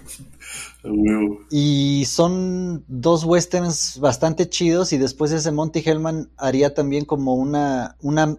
y 1.51 2.05
son 2.07 2.85
dos 2.89 3.25
westerns 3.25 3.99
bastante 4.01 4.49
chidos 4.49 4.93
y 4.93 4.99
después 4.99 5.31
ese 5.31 5.53
Monty 5.53 5.83
Hellman 5.85 6.31
haría 6.37 6.73
también 6.73 7.05
como 7.05 7.35
una, 7.35 7.97
una, 8.01 8.39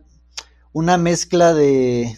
una 0.74 0.98
mezcla 0.98 1.54
de, 1.54 2.18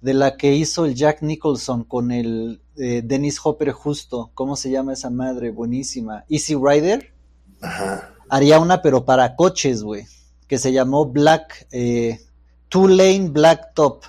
de 0.00 0.14
la 0.14 0.36
que 0.36 0.54
hizo 0.54 0.84
el 0.84 0.94
Jack 0.94 1.22
Nicholson 1.22 1.84
con 1.84 2.10
el 2.10 2.60
eh, 2.76 3.02
Dennis 3.04 3.38
Hopper 3.42 3.72
justo. 3.72 4.30
¿Cómo 4.34 4.56
se 4.56 4.70
llama 4.70 4.94
esa 4.94 5.10
madre? 5.10 5.50
Buenísima. 5.50 6.24
Easy 6.28 6.54
Rider. 6.54 7.12
Ajá. 7.60 8.14
Haría 8.28 8.58
una, 8.58 8.82
pero 8.82 9.04
para 9.04 9.36
coches, 9.36 9.82
güey. 9.82 10.06
Que 10.48 10.58
se 10.58 10.72
llamó 10.72 11.06
Black. 11.06 11.68
Eh, 11.70 12.20
Two 12.68 12.88
Lane 12.88 13.28
Black 13.28 13.74
Top. 13.74 14.04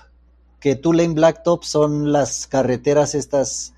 Que 0.60 0.76
Two 0.76 0.94
Lane 0.94 1.14
Black 1.14 1.44
Top 1.44 1.64
son 1.64 2.12
las 2.12 2.48
carreteras 2.48 3.16
estas 3.16 3.74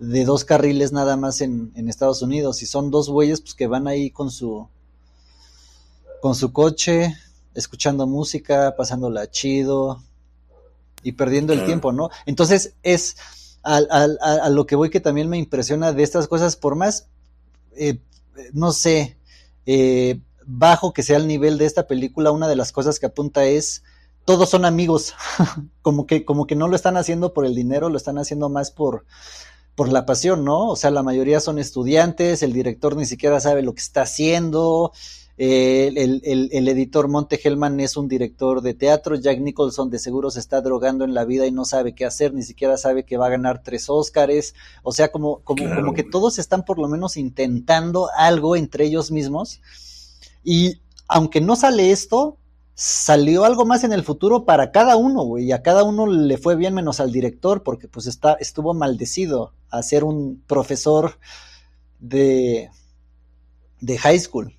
de 0.00 0.24
dos 0.24 0.44
carriles 0.44 0.92
nada 0.92 1.16
más 1.16 1.40
en, 1.40 1.72
en 1.76 1.88
Estados 1.88 2.20
Unidos. 2.20 2.62
Y 2.62 2.66
son 2.66 2.90
dos 2.90 3.08
güeyes 3.08 3.40
pues, 3.40 3.54
que 3.54 3.68
van 3.68 3.86
ahí 3.86 4.10
con 4.10 4.30
su. 4.30 4.68
con 6.20 6.34
su 6.34 6.52
coche, 6.52 7.14
escuchando 7.54 8.06
música, 8.06 8.74
pasándola 8.76 9.30
chido 9.30 10.02
y 11.02 11.12
perdiendo 11.12 11.52
el 11.52 11.64
tiempo, 11.64 11.92
¿no? 11.92 12.10
Entonces 12.26 12.74
es 12.82 13.16
a, 13.62 14.48
lo 14.50 14.66
que 14.66 14.76
voy 14.76 14.90
que 14.90 15.00
también 15.00 15.28
me 15.28 15.38
impresiona 15.38 15.92
de 15.92 16.02
estas 16.02 16.28
cosas, 16.28 16.56
por 16.56 16.76
más, 16.76 17.06
eh, 17.76 17.98
no 18.52 18.72
sé, 18.72 19.16
eh, 19.66 20.20
bajo 20.46 20.92
que 20.92 21.02
sea 21.02 21.16
el 21.16 21.26
nivel 21.26 21.58
de 21.58 21.66
esta 21.66 21.86
película, 21.86 22.30
una 22.30 22.48
de 22.48 22.56
las 22.56 22.72
cosas 22.72 22.98
que 22.98 23.06
apunta 23.06 23.44
es 23.44 23.82
todos 24.24 24.48
son 24.48 24.64
amigos, 24.64 25.14
como 25.82 26.06
que, 26.06 26.24
como 26.24 26.46
que 26.46 26.56
no 26.56 26.68
lo 26.68 26.76
están 26.76 26.96
haciendo 26.96 27.32
por 27.32 27.44
el 27.44 27.54
dinero, 27.54 27.88
lo 27.88 27.96
están 27.96 28.18
haciendo 28.18 28.48
más 28.48 28.70
por, 28.70 29.04
por 29.74 29.92
la 29.92 30.06
pasión, 30.06 30.44
¿no? 30.44 30.68
O 30.68 30.76
sea, 30.76 30.90
la 30.90 31.02
mayoría 31.02 31.40
son 31.40 31.58
estudiantes, 31.58 32.42
el 32.42 32.52
director 32.52 32.96
ni 32.96 33.06
siquiera 33.06 33.40
sabe 33.40 33.62
lo 33.62 33.74
que 33.74 33.82
está 33.82 34.02
haciendo, 34.02 34.92
el, 35.36 36.68
editor 36.68 37.08
Monte 37.08 37.40
Hellman 37.42 37.80
es 37.80 37.96
un 37.96 38.08
director 38.08 38.60
de 38.60 38.74
teatro. 38.74 39.16
Jack 39.16 39.40
Nicholson 39.40 39.90
de 39.90 39.98
seguro 39.98 40.30
se 40.30 40.40
está 40.40 40.60
drogando 40.60 41.04
en 41.04 41.14
la 41.14 41.24
vida 41.24 41.46
y 41.46 41.50
no 41.50 41.64
sabe 41.64 41.94
qué 41.94 42.04
hacer, 42.04 42.32
ni 42.32 42.42
siquiera 42.42 42.76
sabe 42.76 43.04
que 43.04 43.16
va 43.16 43.26
a 43.26 43.30
ganar 43.30 43.62
tres 43.62 43.88
Óscares. 43.88 44.54
O 44.82 44.92
sea, 44.92 45.10
como, 45.10 45.40
como, 45.40 45.64
como 45.74 45.94
que 45.94 46.04
todos 46.04 46.38
están 46.38 46.64
por 46.64 46.78
lo 46.78 46.88
menos 46.88 47.16
intentando 47.16 48.08
algo 48.16 48.56
entre 48.56 48.84
ellos 48.84 49.10
mismos. 49.10 49.60
Y 50.44 50.80
aunque 51.08 51.40
no 51.40 51.56
sale 51.56 51.90
esto, 51.90 52.38
salió 52.74 53.44
algo 53.44 53.64
más 53.64 53.84
en 53.84 53.92
el 53.92 54.02
futuro 54.02 54.44
para 54.44 54.70
cada 54.70 54.96
uno, 54.96 55.22
güey. 55.24 55.46
Y 55.46 55.52
a 55.52 55.62
cada 55.62 55.84
uno 55.84 56.06
le 56.06 56.38
fue 56.38 56.56
bien 56.56 56.74
menos 56.74 57.00
al 57.00 57.12
director, 57.12 57.62
porque 57.62 57.88
pues 57.88 58.06
está, 58.06 58.34
estuvo 58.34 58.74
maldecido 58.74 59.52
a 59.70 59.82
ser 59.82 60.04
un 60.04 60.42
profesor 60.46 61.18
de, 61.98 62.70
de 63.80 63.98
high 63.98 64.18
school. 64.18 64.54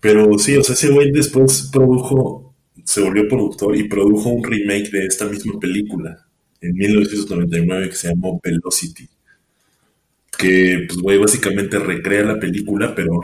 Pero 0.00 0.38
sí, 0.38 0.56
o 0.56 0.62
sea, 0.62 0.74
ese 0.74 0.90
güey 0.90 1.10
después 1.10 1.70
produjo, 1.72 2.54
se 2.84 3.02
volvió 3.02 3.28
productor 3.28 3.76
y 3.76 3.88
produjo 3.88 4.30
un 4.30 4.44
remake 4.44 4.90
de 4.90 5.06
esta 5.06 5.26
misma 5.26 5.58
película 5.58 6.26
en 6.60 6.74
1999 6.74 7.90
que 7.90 7.96
se 7.96 8.08
llamó 8.08 8.40
Velocity. 8.42 9.08
Que, 10.36 10.84
pues, 10.86 11.00
güey, 11.00 11.18
básicamente 11.18 11.78
recrea 11.80 12.22
la 12.22 12.38
película, 12.38 12.94
pero, 12.94 13.22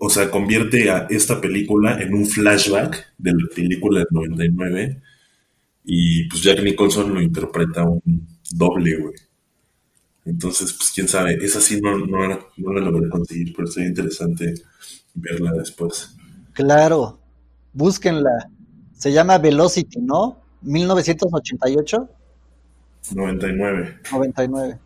o 0.00 0.10
sea, 0.10 0.30
convierte 0.30 0.90
a 0.90 1.06
esta 1.08 1.40
película 1.40 2.00
en 2.00 2.14
un 2.14 2.26
flashback 2.26 3.14
de 3.16 3.32
la 3.32 3.46
película 3.54 4.00
del 4.00 4.08
99. 4.10 5.00
Y, 5.84 6.28
pues, 6.28 6.42
Jack 6.42 6.62
Nicholson 6.62 7.14
lo 7.14 7.22
interpreta 7.22 7.84
un 7.84 8.26
doble, 8.50 8.96
güey. 8.96 9.14
Entonces, 10.24 10.72
pues, 10.72 10.90
quién 10.92 11.06
sabe. 11.06 11.38
Esa 11.40 11.60
sí 11.60 11.80
no, 11.80 11.96
no, 11.96 12.50
no 12.56 12.72
la 12.72 12.80
logré 12.80 13.08
conseguir, 13.08 13.54
pero 13.54 13.68
sería 13.68 13.88
interesante 13.90 14.54
verla 15.20 15.52
después. 15.52 16.16
Claro, 16.52 17.18
búsquenla. 17.72 18.50
Se 18.96 19.12
llama 19.12 19.38
Velocity, 19.38 20.00
¿no? 20.00 20.40
1988. 20.62 22.08
99. 23.14 24.00
99. 24.10 24.78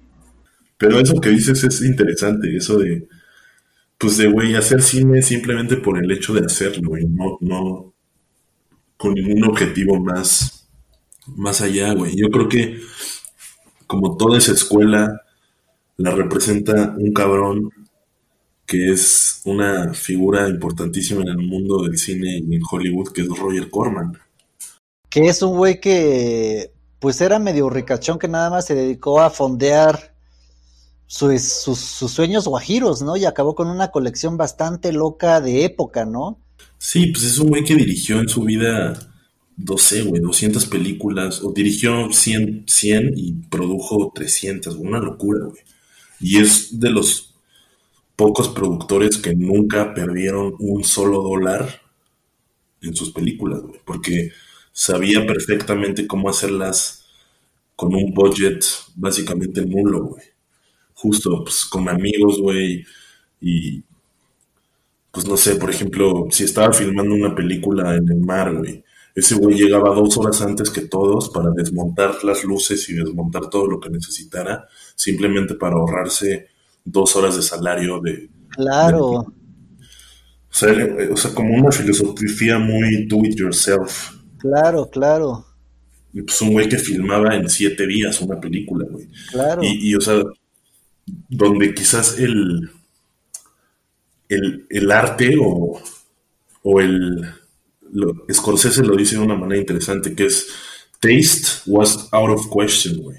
Pero 0.76 0.98
eso 0.98 1.20
que 1.20 1.30
dices 1.30 1.62
es 1.62 1.80
interesante, 1.82 2.56
eso 2.56 2.78
de, 2.78 3.06
pues 3.98 4.16
de, 4.16 4.26
güey, 4.26 4.56
hacer 4.56 4.82
cine 4.82 5.22
simplemente 5.22 5.76
por 5.76 5.96
el 6.02 6.10
hecho 6.10 6.34
de 6.34 6.44
hacerlo, 6.44 6.88
güey, 6.88 7.06
no, 7.06 7.38
no, 7.40 7.94
con 8.96 9.14
ningún 9.14 9.44
objetivo 9.44 10.00
más, 10.00 10.68
más 11.26 11.60
allá, 11.60 11.94
güey. 11.94 12.16
Yo 12.16 12.30
creo 12.30 12.48
que 12.48 12.80
como 13.86 14.16
toda 14.16 14.38
esa 14.38 14.52
escuela 14.52 15.22
la 15.98 16.10
representa 16.10 16.94
un 16.98 17.12
cabrón 17.12 17.70
que 18.72 18.90
es 18.90 19.42
una 19.44 19.92
figura 19.92 20.48
importantísima 20.48 21.20
en 21.20 21.28
el 21.28 21.46
mundo 21.46 21.82
del 21.82 21.98
cine 21.98 22.38
y 22.38 22.56
en 22.56 22.62
Hollywood, 22.70 23.12
que 23.12 23.20
es 23.20 23.28
Roger 23.28 23.68
Corman. 23.68 24.18
Que 25.10 25.28
es 25.28 25.42
un 25.42 25.58
güey 25.58 25.78
que, 25.78 26.72
pues 26.98 27.20
era 27.20 27.38
medio 27.38 27.68
ricachón 27.68 28.18
que 28.18 28.28
nada 28.28 28.48
más 28.48 28.64
se 28.64 28.74
dedicó 28.74 29.20
a 29.20 29.28
fondear 29.28 30.14
sus, 31.06 31.42
sus, 31.42 32.10
sueños 32.10 32.48
guajiros, 32.48 33.02
¿no? 33.02 33.18
Y 33.18 33.26
acabó 33.26 33.54
con 33.54 33.68
una 33.68 33.90
colección 33.90 34.38
bastante 34.38 34.90
loca 34.90 35.42
de 35.42 35.66
época, 35.66 36.06
¿no? 36.06 36.38
Sí, 36.78 37.08
pues 37.08 37.24
es 37.24 37.36
un 37.36 37.50
güey 37.50 37.64
que 37.64 37.76
dirigió 37.76 38.20
en 38.20 38.30
su 38.30 38.42
vida, 38.42 38.98
no 39.58 39.76
sé, 39.76 40.00
güey, 40.00 40.22
200 40.22 40.64
películas, 40.64 41.42
o 41.42 41.52
dirigió 41.52 42.10
100, 42.10 42.64
100 42.66 43.12
y 43.16 43.32
produjo 43.50 44.12
300, 44.14 44.76
una 44.76 44.98
locura, 44.98 45.44
güey. 45.44 45.60
Y 46.20 46.38
es 46.38 46.80
de 46.80 46.88
los 46.88 47.31
pocos 48.16 48.48
productores 48.48 49.18
que 49.18 49.34
nunca 49.34 49.94
perdieron 49.94 50.54
un 50.58 50.84
solo 50.84 51.22
dólar 51.22 51.82
en 52.80 52.94
sus 52.94 53.12
películas, 53.12 53.62
güey, 53.62 53.80
porque 53.84 54.32
sabía 54.72 55.26
perfectamente 55.26 56.06
cómo 56.06 56.28
hacerlas 56.28 57.06
con 57.76 57.94
un 57.94 58.12
budget 58.12 58.64
básicamente 58.94 59.64
nulo, 59.64 60.04
güey. 60.04 60.24
Justo, 60.94 61.42
pues, 61.42 61.64
con 61.64 61.88
amigos, 61.88 62.40
güey, 62.40 62.84
y 63.40 63.82
pues 65.10 65.26
no 65.28 65.36
sé, 65.36 65.56
por 65.56 65.70
ejemplo, 65.70 66.26
si 66.30 66.44
estaba 66.44 66.72
filmando 66.72 67.14
una 67.14 67.34
película 67.34 67.94
en 67.96 68.08
el 68.08 68.20
mar, 68.20 68.54
güey, 68.56 68.82
ese 69.14 69.34
güey 69.34 69.56
llegaba 69.56 69.94
dos 69.94 70.16
horas 70.16 70.40
antes 70.40 70.70
que 70.70 70.82
todos 70.82 71.28
para 71.28 71.50
desmontar 71.50 72.24
las 72.24 72.44
luces 72.44 72.88
y 72.88 72.94
desmontar 72.94 73.50
todo 73.50 73.66
lo 73.66 73.78
que 73.78 73.90
necesitara, 73.90 74.66
simplemente 74.94 75.54
para 75.54 75.74
ahorrarse 75.76 76.48
dos 76.84 77.16
horas 77.16 77.36
de 77.36 77.42
salario 77.42 78.00
de... 78.00 78.30
Claro. 78.50 79.06
o, 79.08 79.34
sea, 80.50 80.72
o 81.10 81.16
sea, 81.16 81.34
como 81.34 81.54
una 81.54 81.72
filosofía 81.72 82.58
muy 82.58 83.06
do 83.06 83.24
it 83.24 83.36
yourself. 83.36 84.12
Claro, 84.38 84.90
claro. 84.90 85.46
Y 86.12 86.22
pues 86.22 86.40
un 86.42 86.52
güey 86.52 86.68
que 86.68 86.78
filmaba 86.78 87.34
en 87.34 87.48
siete 87.48 87.86
días 87.86 88.20
una 88.20 88.38
película, 88.38 88.86
güey. 88.90 89.08
Claro. 89.30 89.62
Y, 89.62 89.90
y, 89.90 89.94
o 89.94 90.00
sea, 90.00 90.22
donde 91.28 91.74
quizás 91.74 92.18
el, 92.18 92.70
el, 94.28 94.66
el 94.68 94.90
arte 94.90 95.36
o, 95.40 95.80
o 96.62 96.80
el... 96.80 97.26
Lo, 97.94 98.24
Scorsese 98.32 98.82
lo 98.82 98.96
dice 98.96 99.16
de 99.16 99.22
una 99.22 99.34
manera 99.34 99.60
interesante, 99.60 100.14
que 100.14 100.24
es 100.24 100.46
taste 100.98 101.62
was 101.66 102.08
out 102.12 102.30
of 102.30 102.46
question, 102.50 103.02
güey. 103.02 103.18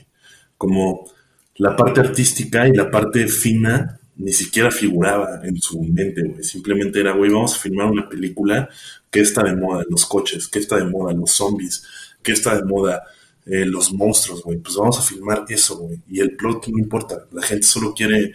Como 0.58 1.13
la 1.56 1.76
parte 1.76 2.02
artística 2.02 2.68
y 2.68 2.74
la 2.74 2.90
parte 2.90 3.28
fina 3.28 4.00
ni 4.16 4.32
siquiera 4.32 4.72
figuraba 4.72 5.42
en 5.44 5.58
su 5.60 5.82
mente, 5.82 6.22
güey. 6.24 6.44
Simplemente 6.44 7.00
era, 7.00 7.14
güey, 7.14 7.32
vamos 7.32 7.56
a 7.56 7.60
filmar 7.60 7.88
una 7.88 8.08
película 8.08 8.70
que 9.10 9.22
está 9.22 9.44
de 9.44 9.56
moda, 9.56 9.84
los 9.90 10.06
coches, 10.06 10.48
que 10.48 10.60
está 10.60 10.78
de 10.78 10.86
moda, 10.86 11.14
los 11.14 11.32
zombies, 11.32 11.84
que 12.22 12.32
está 12.32 12.56
de 12.56 12.64
moda, 12.64 13.04
eh, 13.46 13.66
los 13.66 13.92
monstruos, 13.94 14.44
güey. 14.44 14.60
Pues 14.60 14.76
vamos 14.76 15.00
a 15.00 15.02
filmar 15.02 15.46
eso, 15.50 15.78
güey. 15.78 16.00
Y 16.10 16.20
el 16.20 16.36
plot 16.36 16.68
no 16.68 16.80
importa, 16.80 17.26
la 17.32 17.42
gente 17.42 17.66
solo 17.66 17.94
quiere 17.94 18.34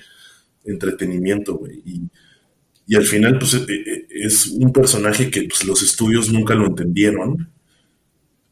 entretenimiento, 0.65 1.57
güey. 1.57 1.81
Y, 1.85 2.03
y, 2.87 2.97
al 2.97 3.05
final, 3.05 3.39
pues 3.39 3.57
es 4.11 4.49
un 4.49 4.73
personaje 4.73 5.31
que 5.31 5.43
pues, 5.45 5.65
los 5.65 5.83
estudios 5.83 6.33
nunca 6.33 6.55
lo 6.55 6.67
entendieron, 6.67 7.51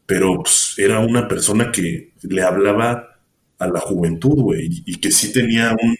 pero 0.05 0.41
pues, 0.43 0.75
era 0.77 0.99
una 0.99 1.27
persona 1.27 1.71
que 1.71 2.13
le 2.21 2.41
hablaba 2.41 3.16
a 3.59 3.67
la 3.67 3.79
juventud, 3.79 4.35
güey, 4.35 4.83
y 4.85 4.95
que 4.95 5.11
sí 5.11 5.31
tenía 5.31 5.75
un, 5.81 5.95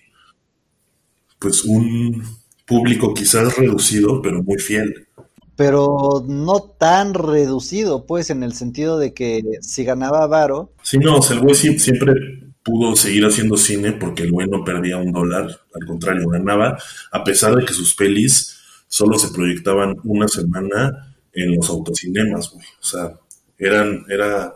pues 1.40 1.64
un 1.64 2.24
público 2.66 3.14
quizás 3.14 3.56
reducido, 3.58 4.22
pero 4.22 4.44
muy 4.44 4.60
fiel. 4.60 5.08
Pero 5.56 6.24
no 6.28 6.60
tan 6.60 7.16
reducido, 7.16 8.06
pues, 8.06 8.30
en 8.30 8.44
el 8.44 8.54
sentido 8.54 9.00
de 9.00 9.14
que 9.14 9.42
si 9.62 9.84
ganaba 9.84 10.28
Varo. 10.28 10.74
Sí, 10.84 11.00
no, 11.00 11.18
o 11.18 11.22
sea, 11.22 11.36
el 11.36 11.42
güey 11.42 11.56
siempre 11.56 12.14
pudo 12.62 12.96
seguir 12.96 13.26
haciendo 13.26 13.58
cine 13.58 13.94
porque 13.94 14.24
el 14.24 14.32
güey 14.32 14.48
no 14.48 14.64
perdía 14.64 14.98
un 14.98 15.12
dólar, 15.12 15.46
al 15.74 15.88
contrario, 15.88 16.28
ganaba, 16.28 16.78
a 17.12 17.24
pesar 17.24 17.56
de 17.56 17.66
que 17.66 17.74
sus 17.74 17.96
pelis 17.96 18.58
solo 18.88 19.18
se 19.18 19.34
proyectaban 19.34 19.96
una 20.04 20.28
semana 20.28 21.16
en 21.34 21.56
los 21.56 21.70
autocinemas, 21.70 22.52
güey. 22.52 22.66
O 22.82 22.86
sea, 22.86 23.14
eran, 23.58 24.06
era, 24.10 24.54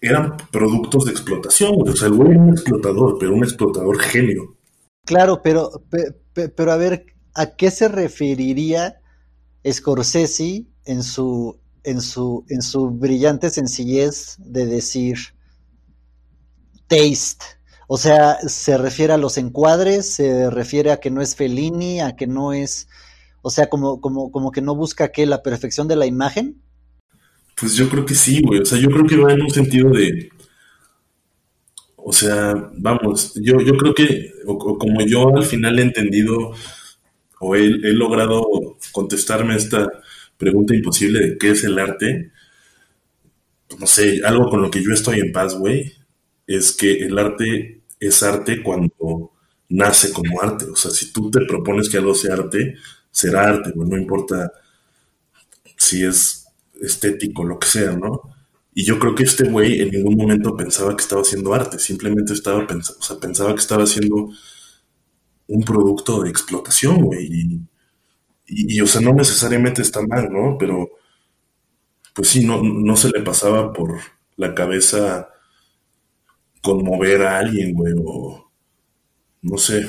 eran 0.00 0.36
productos 0.50 1.04
de 1.04 1.12
explotación. 1.12 1.72
O 1.76 1.96
sea, 1.96 2.08
el 2.08 2.14
güey 2.14 2.32
era 2.32 2.40
un 2.40 2.50
explotador, 2.50 3.16
pero 3.18 3.34
un 3.34 3.44
explotador 3.44 3.98
genio. 4.00 4.56
Claro, 5.04 5.42
pero, 5.42 5.70
pero 6.32 6.72
a 6.72 6.76
ver, 6.76 7.06
¿a 7.34 7.56
qué 7.56 7.70
se 7.70 7.88
referiría 7.88 9.00
Scorsese 9.70 10.66
en 10.84 11.02
su, 11.02 11.58
en 11.82 12.00
su, 12.00 12.44
en 12.48 12.62
su 12.62 12.90
brillante 12.90 13.50
sencillez 13.50 14.36
de 14.38 14.66
decir 14.66 15.18
taste? 16.86 17.44
O 17.86 17.98
sea, 17.98 18.38
¿se 18.48 18.78
refiere 18.78 19.12
a 19.12 19.18
los 19.18 19.36
encuadres? 19.36 20.14
¿Se 20.14 20.48
refiere 20.50 20.90
a 20.90 21.00
que 21.00 21.10
no 21.10 21.20
es 21.20 21.36
Fellini? 21.36 22.00
¿A 22.00 22.16
que 22.16 22.26
no 22.26 22.54
es... 22.54 22.88
O 23.42 23.50
sea, 23.50 23.68
como, 23.68 24.00
como, 24.00 24.30
como 24.30 24.50
que 24.52 24.62
no 24.62 24.74
busca 24.74 25.12
que 25.12 25.26
la 25.26 25.42
perfección 25.42 25.86
de 25.86 25.96
la 25.96 26.06
imagen? 26.06 26.63
Pues 27.56 27.74
yo 27.74 27.88
creo 27.88 28.04
que 28.04 28.14
sí, 28.14 28.42
güey. 28.42 28.60
O 28.60 28.64
sea, 28.64 28.78
yo 28.78 28.90
creo 28.90 29.06
que 29.06 29.16
va 29.16 29.32
en 29.32 29.42
un 29.42 29.50
sentido 29.50 29.90
de 29.90 30.30
o 32.06 32.12
sea, 32.12 32.54
vamos, 32.76 33.32
yo, 33.36 33.60
yo 33.62 33.76
creo 33.78 33.94
que, 33.94 34.30
o, 34.46 34.78
como 34.78 35.00
yo 35.06 35.34
al 35.36 35.44
final 35.44 35.78
he 35.78 35.82
entendido 35.82 36.52
o 37.40 37.56
he, 37.56 37.64
he, 37.64 37.92
logrado 37.94 38.76
contestarme 38.92 39.56
esta 39.56 39.90
pregunta 40.36 40.74
imposible 40.74 41.20
de 41.20 41.38
qué 41.38 41.50
es 41.50 41.64
el 41.64 41.78
arte, 41.78 42.30
no 43.78 43.86
sé, 43.86 44.20
algo 44.24 44.50
con 44.50 44.62
lo 44.62 44.70
que 44.70 44.82
yo 44.82 44.92
estoy 44.92 45.20
en 45.20 45.32
paz, 45.32 45.54
güey, 45.58 45.94
es 46.46 46.72
que 46.72 46.92
el 47.06 47.18
arte 47.18 47.80
es 47.98 48.22
arte 48.22 48.62
cuando 48.62 49.32
nace 49.70 50.12
como 50.12 50.42
arte. 50.42 50.66
O 50.66 50.76
sea, 50.76 50.90
si 50.90 51.12
tú 51.12 51.30
te 51.30 51.40
propones 51.46 51.88
que 51.88 51.96
algo 51.98 52.14
sea 52.14 52.34
arte, 52.34 52.76
será 53.10 53.48
arte, 53.48 53.72
güey, 53.74 53.88
no 53.88 53.96
importa 53.96 54.52
si 55.76 56.04
es 56.04 56.43
estético, 56.86 57.44
lo 57.44 57.58
que 57.58 57.66
sea, 57.66 57.92
¿no? 57.92 58.22
Y 58.74 58.84
yo 58.84 58.98
creo 58.98 59.14
que 59.14 59.22
este 59.24 59.44
güey 59.44 59.80
en 59.80 59.90
ningún 59.90 60.16
momento 60.16 60.56
pensaba 60.56 60.96
que 60.96 61.02
estaba 61.02 61.22
haciendo 61.22 61.54
arte, 61.54 61.78
simplemente 61.78 62.32
estaba 62.32 62.66
pensando, 62.66 63.00
o 63.00 63.02
sea, 63.02 63.18
pensaba 63.18 63.54
que 63.54 63.60
estaba 63.60 63.84
haciendo 63.84 64.30
un 65.46 65.64
producto 65.64 66.22
de 66.22 66.30
explotación, 66.30 67.02
güey. 67.02 67.26
Y, 68.46 68.76
y, 68.76 68.80
o 68.80 68.86
sea, 68.86 69.00
no 69.00 69.12
necesariamente 69.12 69.82
está 69.82 70.00
mal, 70.02 70.28
¿no? 70.30 70.56
Pero, 70.58 70.90
pues 72.14 72.28
sí, 72.28 72.44
no, 72.44 72.62
no 72.62 72.96
se 72.96 73.10
le 73.10 73.22
pasaba 73.22 73.72
por 73.72 74.00
la 74.36 74.54
cabeza 74.54 75.28
conmover 76.62 77.22
a 77.22 77.38
alguien, 77.38 77.74
güey, 77.74 77.94
o 78.04 78.50
no 79.42 79.58
sé, 79.58 79.86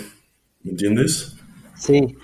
¿me 0.61 0.71
entiendes? 0.71 1.35
Sí, 1.77 2.15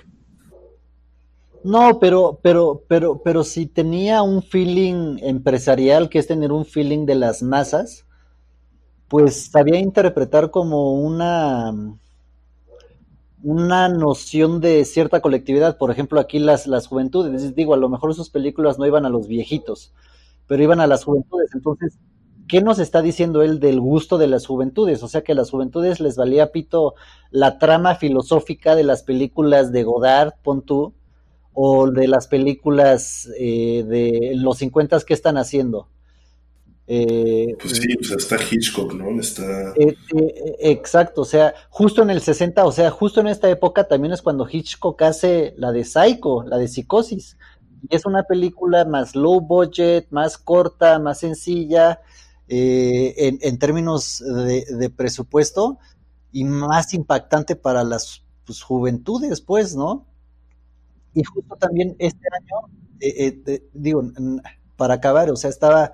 no, 1.64 2.00
pero, 2.00 2.40
pero, 2.42 2.84
pero, 2.88 3.22
pero 3.24 3.44
si 3.44 3.68
tenía 3.68 4.24
un 4.24 4.42
feeling 4.42 5.18
empresarial, 5.22 6.10
que 6.10 6.20
es 6.20 6.28
tener 6.28 6.52
un 6.52 6.66
feeling 6.66 7.06
de 7.06 7.16
las 7.16 7.44
masas, 7.44 8.06
pues 9.08 9.52
sabía 9.52 9.78
interpretar 9.78 10.52
como 10.52 10.94
una, 10.94 11.74
una 13.44 13.90
noción 13.90 14.62
de 14.62 14.86
cierta 14.86 15.22
colectividad. 15.22 15.78
Por 15.78 15.92
ejemplo, 15.92 16.20
aquí 16.20 16.40
las, 16.40 16.66
las 16.66 16.88
juventudes, 16.88 17.56
digo, 17.56 17.74
a 17.74 17.78
lo 17.78 17.90
mejor 17.90 18.16
sus 18.16 18.30
películas 18.30 18.80
no 18.80 18.86
iban 18.86 19.06
a 19.06 19.10
los 19.10 19.28
viejitos, 19.28 19.94
pero 20.48 20.64
iban 20.64 20.80
a 20.80 20.88
las 20.88 21.04
juventudes. 21.04 21.54
Entonces, 21.54 22.00
¿qué 22.48 22.62
nos 22.62 22.80
está 22.80 23.02
diciendo 23.02 23.42
él 23.42 23.60
del 23.60 23.80
gusto 23.80 24.18
de 24.18 24.28
las 24.28 24.48
juventudes? 24.48 25.04
O 25.04 25.08
sea, 25.08 25.24
que 25.24 25.34
a 25.34 25.36
las 25.36 25.52
juventudes 25.52 26.00
les 26.00 26.16
valía 26.16 26.52
pito 26.52 26.96
la 27.30 27.60
trama 27.60 27.96
filosófica 27.96 28.76
de 28.76 28.84
las 28.84 29.04
películas 29.04 29.72
de 29.72 29.84
Godard, 29.84 30.34
pon 30.42 30.62
tú, 30.62 30.94
o 31.54 31.90
de 31.90 32.08
las 32.08 32.28
películas 32.28 33.30
eh, 33.38 33.84
de 33.88 34.34
los 34.36 34.58
50 34.60 35.00
que 35.02 35.14
están 35.14 35.38
haciendo. 35.38 35.88
Eh, 36.94 37.56
pues 37.62 37.78
sí, 37.78 37.88
está 38.14 38.36
Hitchcock, 38.36 38.94
¿no? 38.94 39.18
Está... 39.18 39.72
Eh, 39.78 39.96
eh, 40.14 40.56
exacto, 40.60 41.22
o 41.22 41.26
sea, 41.26 41.54
justo 41.70 42.02
en 42.02 42.10
el 42.10 42.22
60, 42.22 42.66
o 42.66 42.72
sea, 42.74 42.92
justo 42.92 43.22
en 43.22 43.28
esta 43.28 43.50
época 43.50 43.88
también 43.88 44.14
es 44.14 44.22
cuando 44.22 44.46
Hitchcock 44.46 45.02
hace 45.04 45.54
la 45.58 45.72
de 45.72 45.86
Psycho, 45.86 46.44
la 46.44 46.58
de 46.58 46.68
Psicosis. 46.68 47.38
Y 47.90 47.96
es 47.96 48.06
una 48.06 48.24
película 48.24 48.84
más 48.84 49.16
low 49.16 49.40
budget, 49.40 50.08
más 50.10 50.38
corta, 50.38 51.00
más 51.00 51.20
sencilla, 51.20 52.02
en, 52.50 53.40
en, 53.42 53.58
términos 53.58 54.20
de, 54.20 54.66
de, 54.78 54.90
presupuesto 54.90 55.80
y 56.34 56.44
más 56.44 56.94
impactante 56.94 57.56
para 57.56 57.86
las 57.86 58.26
pues, 58.46 58.62
juventudes, 58.62 59.40
pues, 59.40 59.78
¿no? 59.78 60.11
Y 61.14 61.24
justo 61.24 61.56
también 61.58 61.96
este 62.00 62.28
año, 62.40 62.74
eh, 63.00 63.42
eh, 63.46 63.70
digo, 63.74 64.04
para 64.78 64.96
acabar, 64.96 65.30
o 65.30 65.36
sea, 65.36 65.50
estaba 65.50 65.94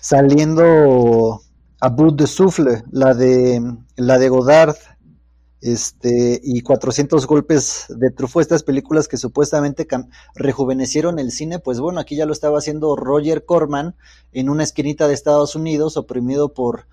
saliendo 0.00 1.40
a 1.80 1.88
Brut 1.90 2.20
de 2.20 2.26
Souffle, 2.26 2.82
la 2.90 3.14
de, 3.14 3.60
la 3.96 4.18
de 4.18 4.28
Godard, 4.28 4.76
este, 5.60 6.40
y 6.42 6.60
400 6.60 7.26
golpes 7.26 7.86
de 7.88 8.10
Truffaut, 8.10 8.42
estas 8.42 8.62
películas 8.62 9.08
que 9.08 9.16
supuestamente 9.16 9.86
rejuvenecieron 10.34 11.18
el 11.18 11.32
cine, 11.32 11.58
pues 11.58 11.80
bueno, 11.80 12.00
aquí 12.00 12.16
ya 12.16 12.26
lo 12.26 12.32
estaba 12.32 12.58
haciendo 12.58 12.94
Roger 12.96 13.44
Corman 13.44 13.96
en 14.32 14.50
una 14.50 14.62
esquinita 14.62 15.08
de 15.08 15.14
Estados 15.14 15.56
Unidos, 15.56 15.96
oprimido 15.96 16.54
por, 16.54 16.86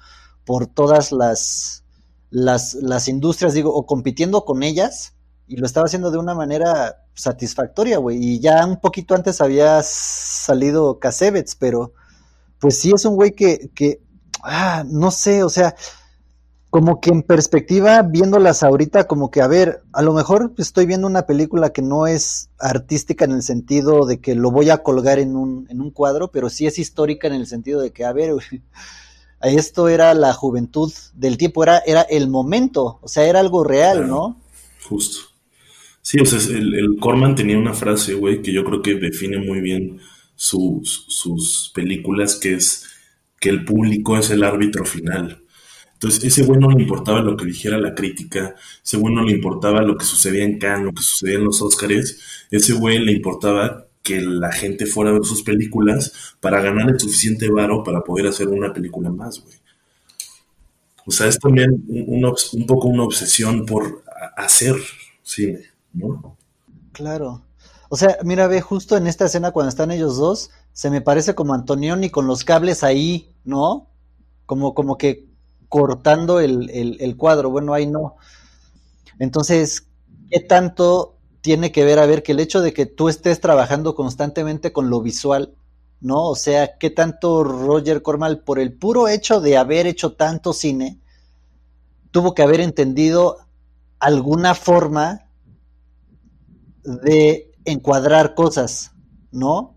por 0.45 0.67
todas 0.67 1.11
las, 1.11 1.83
las, 2.31 2.73
las 2.75 3.07
industrias, 3.07 3.53
digo, 3.53 3.73
o 3.73 3.85
compitiendo 3.85 4.45
con 4.45 4.63
ellas, 4.63 5.14
y 5.47 5.57
lo 5.57 5.65
estaba 5.65 5.85
haciendo 5.85 6.11
de 6.11 6.17
una 6.17 6.33
manera 6.33 7.03
satisfactoria, 7.13 7.97
güey. 7.97 8.17
Y 8.17 8.39
ya 8.39 8.65
un 8.65 8.79
poquito 8.79 9.15
antes 9.15 9.41
había 9.41 9.81
salido 9.83 10.99
Casebets, 10.99 11.55
pero 11.55 11.93
pues 12.59 12.79
sí 12.79 12.91
es 12.93 13.05
un 13.05 13.15
güey 13.15 13.31
que, 13.31 13.69
que, 13.75 14.01
ah, 14.43 14.83
no 14.87 15.11
sé, 15.11 15.43
o 15.43 15.49
sea, 15.49 15.75
como 16.69 16.99
que 16.99 17.09
en 17.09 17.23
perspectiva, 17.23 18.01
viéndolas 18.01 18.63
ahorita, 18.63 19.05
como 19.05 19.31
que, 19.31 19.41
a 19.41 19.47
ver, 19.47 19.83
a 19.93 20.01
lo 20.01 20.13
mejor 20.13 20.53
estoy 20.57 20.85
viendo 20.85 21.07
una 21.07 21.25
película 21.25 21.71
que 21.71 21.81
no 21.81 22.07
es 22.07 22.49
artística 22.59 23.23
en 23.23 23.31
el 23.31 23.43
sentido 23.43 24.05
de 24.05 24.19
que 24.19 24.35
lo 24.35 24.51
voy 24.51 24.69
a 24.69 24.79
colgar 24.79 25.19
en 25.19 25.37
un, 25.37 25.67
en 25.69 25.79
un 25.79 25.91
cuadro, 25.91 26.31
pero 26.31 26.49
sí 26.49 26.65
es 26.65 26.77
histórica 26.79 27.27
en 27.27 27.33
el 27.33 27.47
sentido 27.47 27.79
de 27.79 27.93
que, 27.93 28.03
a 28.03 28.11
ver, 28.11 28.33
esto 29.41 29.87
era 29.87 30.13
la 30.15 30.33
juventud 30.33 30.91
del 31.13 31.37
tiempo, 31.37 31.63
era, 31.63 31.79
era 31.79 32.01
el 32.01 32.27
momento, 32.27 32.99
o 33.01 33.07
sea, 33.07 33.25
era 33.25 33.39
algo 33.39 33.63
real, 33.63 34.07
¿no? 34.07 34.41
Justo. 34.89 35.34
Sí, 36.07 36.19
o 36.19 36.25
sea, 36.25 36.37
el, 36.55 36.75
el 36.75 36.97
Corman 36.99 37.33
tenía 37.33 37.57
una 37.57 37.73
frase, 37.73 38.13
güey, 38.13 38.41
que 38.43 38.53
yo 38.53 38.63
creo 38.63 38.81
que 38.83 38.93
define 38.93 39.39
muy 39.39 39.59
bien 39.59 39.99
sus, 40.35 41.05
sus 41.07 41.71
películas, 41.73 42.35
que 42.35 42.53
es 42.53 42.85
que 43.39 43.49
el 43.49 43.65
público 43.65 44.15
es 44.15 44.29
el 44.29 44.43
árbitro 44.43 44.85
final. 44.85 45.43
Entonces, 45.93 46.23
ese 46.23 46.43
güey 46.43 46.59
no 46.59 46.69
le 46.69 46.83
importaba 46.83 47.21
lo 47.21 47.35
que 47.35 47.45
dijera 47.45 47.79
la 47.79 47.95
crítica, 47.95 48.53
ese 48.83 48.97
güey 48.97 49.15
no 49.15 49.23
le 49.23 49.31
importaba 49.31 49.81
lo 49.81 49.97
que 49.97 50.05
sucedía 50.05 50.43
en 50.43 50.59
Cannes, 50.59 50.85
lo 50.85 50.93
que 50.93 51.01
sucedía 51.01 51.37
en 51.39 51.45
los 51.45 51.59
Oscars, 51.63 52.19
ese 52.51 52.73
güey 52.73 52.99
le 52.99 53.13
importaba 53.13 53.87
que 54.03 54.21
la 54.21 54.51
gente 54.51 54.85
fuera 54.85 55.09
a 55.09 55.13
ver 55.13 55.23
sus 55.25 55.41
películas 55.41 56.35
para 56.39 56.61
ganar 56.61 56.87
el 56.89 56.99
suficiente 56.99 57.49
varo 57.49 57.83
para 57.83 58.03
poder 58.03 58.27
hacer 58.27 58.47
una 58.49 58.71
película 58.71 59.09
más, 59.09 59.41
güey. 59.41 59.55
O 61.07 61.11
sea, 61.11 61.27
es 61.27 61.39
también 61.39 61.83
un, 61.87 62.25
un 62.25 62.65
poco 62.65 62.87
una 62.87 63.03
obsesión 63.03 63.65
por 63.65 64.03
hacer 64.35 64.75
cine, 65.21 65.59
Claro. 66.91 67.41
O 67.89 67.97
sea, 67.97 68.17
mira, 68.23 68.47
ve, 68.47 68.61
justo 68.61 68.97
en 68.97 69.07
esta 69.07 69.25
escena 69.25 69.51
cuando 69.51 69.69
están 69.69 69.91
ellos 69.91 70.17
dos, 70.17 70.51
se 70.73 70.89
me 70.89 71.01
parece 71.01 71.35
como 71.35 71.53
Antonioni 71.53 72.09
con 72.09 72.27
los 72.27 72.43
cables 72.43 72.83
ahí, 72.83 73.31
¿no? 73.43 73.87
Como, 74.45 74.73
como 74.73 74.97
que 74.97 75.27
cortando 75.69 76.39
el, 76.39 76.69
el, 76.69 77.17
cuadro. 77.17 77.49
Bueno, 77.49 77.73
ahí 77.73 77.87
no. 77.87 78.15
Entonces, 79.19 79.87
¿qué 80.29 80.39
tanto 80.39 81.15
tiene 81.41 81.71
que 81.71 81.85
ver 81.85 81.99
a 81.99 82.05
ver 82.05 82.23
que 82.23 82.31
el 82.31 82.39
hecho 82.39 82.61
de 82.61 82.73
que 82.73 82.85
tú 82.85 83.07
estés 83.07 83.39
trabajando 83.39 83.95
constantemente 83.95 84.73
con 84.73 84.89
lo 84.89 85.01
visual, 85.01 85.53
¿no? 86.01 86.29
O 86.29 86.35
sea, 86.35 86.77
¿qué 86.77 86.89
tanto 86.89 87.43
Roger 87.43 88.01
Cormal, 88.01 88.39
por 88.39 88.59
el 88.59 88.73
puro 88.73 89.07
hecho 89.07 89.41
de 89.41 89.57
haber 89.57 89.85
hecho 89.85 90.13
tanto 90.13 90.53
cine, 90.53 90.99
tuvo 92.11 92.33
que 92.33 92.41
haber 92.41 92.61
entendido 92.61 93.37
alguna 93.99 94.55
forma 94.55 95.24
de 96.85 97.51
encuadrar 97.65 98.35
cosas, 98.35 98.93
¿no? 99.31 99.75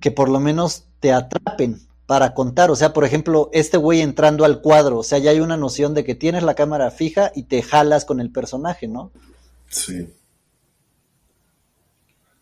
Que 0.00 0.10
por 0.10 0.28
lo 0.28 0.40
menos 0.40 0.86
te 1.00 1.12
atrapen 1.12 1.80
para 2.06 2.34
contar. 2.34 2.70
O 2.70 2.76
sea, 2.76 2.92
por 2.92 3.04
ejemplo, 3.04 3.50
este 3.52 3.76
güey 3.76 4.00
entrando 4.00 4.44
al 4.44 4.60
cuadro, 4.60 4.98
o 4.98 5.02
sea, 5.02 5.18
ya 5.18 5.30
hay 5.30 5.40
una 5.40 5.56
noción 5.56 5.94
de 5.94 6.04
que 6.04 6.14
tienes 6.14 6.42
la 6.42 6.54
cámara 6.54 6.90
fija 6.90 7.32
y 7.34 7.44
te 7.44 7.62
jalas 7.62 8.04
con 8.04 8.20
el 8.20 8.30
personaje, 8.30 8.88
¿no? 8.88 9.10
Sí. 9.68 10.08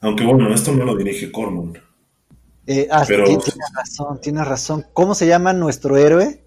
Aunque 0.00 0.24
bueno, 0.24 0.54
esto 0.54 0.72
no 0.72 0.84
lo 0.84 0.96
dirige 0.96 1.32
Corman. 1.32 1.82
Eh, 2.66 2.88
ah, 2.90 3.04
Pero... 3.06 3.24
tienes 3.24 3.54
razón, 3.74 4.20
tienes 4.20 4.46
razón. 4.46 4.86
¿Cómo 4.92 5.14
se 5.14 5.26
llama 5.26 5.52
nuestro 5.52 5.96
héroe? 5.96 6.45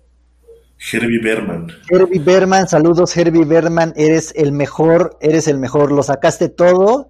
Herbie 0.79 1.19
Berman. 1.19 1.67
Herbie 1.89 2.19
Berman, 2.19 2.67
saludos 2.67 3.15
Herbie 3.15 3.43
Berman, 3.43 3.93
eres 3.97 4.33
el 4.35 4.53
mejor, 4.53 5.17
eres 5.19 5.47
el 5.47 5.57
mejor, 5.57 5.91
lo 5.91 6.03
sacaste 6.03 6.47
todo. 6.47 7.09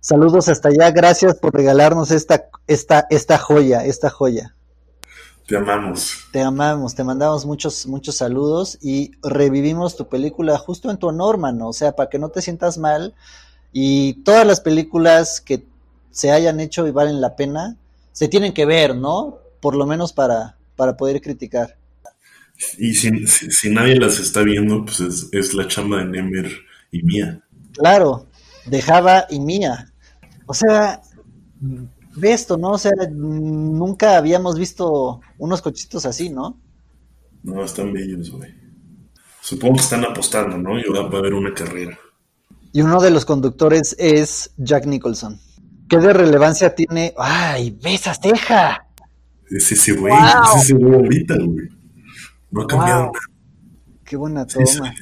Saludos 0.00 0.48
hasta 0.48 0.68
allá, 0.68 0.90
gracias 0.90 1.34
por 1.36 1.54
regalarnos 1.54 2.10
esta, 2.10 2.48
esta, 2.66 3.06
esta 3.10 3.38
joya, 3.38 3.84
esta 3.84 4.10
joya. 4.10 4.54
Te 5.46 5.56
amamos. 5.56 6.26
Te 6.30 6.40
amamos, 6.40 6.94
te 6.94 7.04
mandamos 7.04 7.44
muchos, 7.44 7.86
muchos 7.86 8.16
saludos 8.16 8.78
y 8.80 9.12
revivimos 9.22 9.96
tu 9.96 10.08
película 10.08 10.56
justo 10.58 10.90
en 10.90 10.96
tu 10.96 11.08
honor, 11.08 11.38
mano. 11.38 11.68
O 11.68 11.72
sea, 11.72 11.96
para 11.96 12.08
que 12.08 12.18
no 12.18 12.28
te 12.28 12.42
sientas 12.42 12.78
mal. 12.78 13.14
Y 13.72 14.22
todas 14.22 14.46
las 14.46 14.60
películas 14.60 15.40
que 15.40 15.66
se 16.10 16.30
hayan 16.30 16.60
hecho 16.60 16.86
y 16.86 16.92
valen 16.92 17.20
la 17.20 17.34
pena, 17.34 17.76
se 18.12 18.28
tienen 18.28 18.54
que 18.54 18.66
ver, 18.66 18.94
¿no? 18.94 19.38
Por 19.60 19.74
lo 19.74 19.84
menos 19.84 20.12
para, 20.12 20.56
para 20.76 20.96
poder 20.96 21.20
criticar. 21.20 21.76
Y 22.78 22.94
si, 22.94 23.26
si, 23.26 23.70
nadie 23.70 23.96
las 23.96 24.18
está 24.18 24.42
viendo, 24.42 24.84
pues 24.84 25.00
es, 25.00 25.28
es, 25.32 25.54
la 25.54 25.66
chamba 25.66 25.98
de 25.98 26.06
Nemer 26.06 26.50
y 26.90 27.02
Mía. 27.02 27.42
Claro, 27.72 28.26
de 28.66 28.82
Java 28.82 29.26
y 29.30 29.40
Mía. 29.40 29.92
O 30.46 30.54
sea, 30.54 31.00
ve 31.60 32.32
esto, 32.32 32.56
¿no? 32.56 32.72
O 32.72 32.78
sea, 32.78 32.92
nunca 33.10 34.16
habíamos 34.16 34.58
visto 34.58 35.20
unos 35.38 35.62
cochitos 35.62 36.06
así, 36.06 36.30
¿no? 36.30 36.60
No, 37.42 37.64
están 37.64 37.92
bellos, 37.92 38.30
güey. 38.30 38.54
Supongo 39.40 39.76
que 39.76 39.82
están 39.82 40.04
apostando, 40.04 40.56
¿no? 40.56 40.78
Y 40.78 40.84
va 40.84 41.00
a 41.00 41.18
haber 41.18 41.34
una 41.34 41.52
carrera. 41.52 41.98
Y 42.72 42.80
uno 42.80 43.00
de 43.00 43.10
los 43.10 43.24
conductores 43.24 43.94
es 43.98 44.52
Jack 44.56 44.86
Nicholson. 44.86 45.38
¿Qué 45.88 45.98
de 45.98 46.12
relevancia 46.12 46.74
tiene? 46.74 47.14
¡Ay, 47.18 47.78
ves 47.82 48.02
teja! 48.20 48.86
Es 49.50 49.70
ese 49.70 49.92
güey, 49.92 50.14
es 50.14 50.62
ese 50.62 50.74
güey 50.74 50.94
ahorita, 50.94 51.36
güey. 51.36 51.68
No 52.54 52.62
ha 52.62 52.66
cambiado 52.68 53.00
nada. 53.00 53.12
Qué 54.04 54.16
buena 54.16 54.46
toma. 54.46 54.94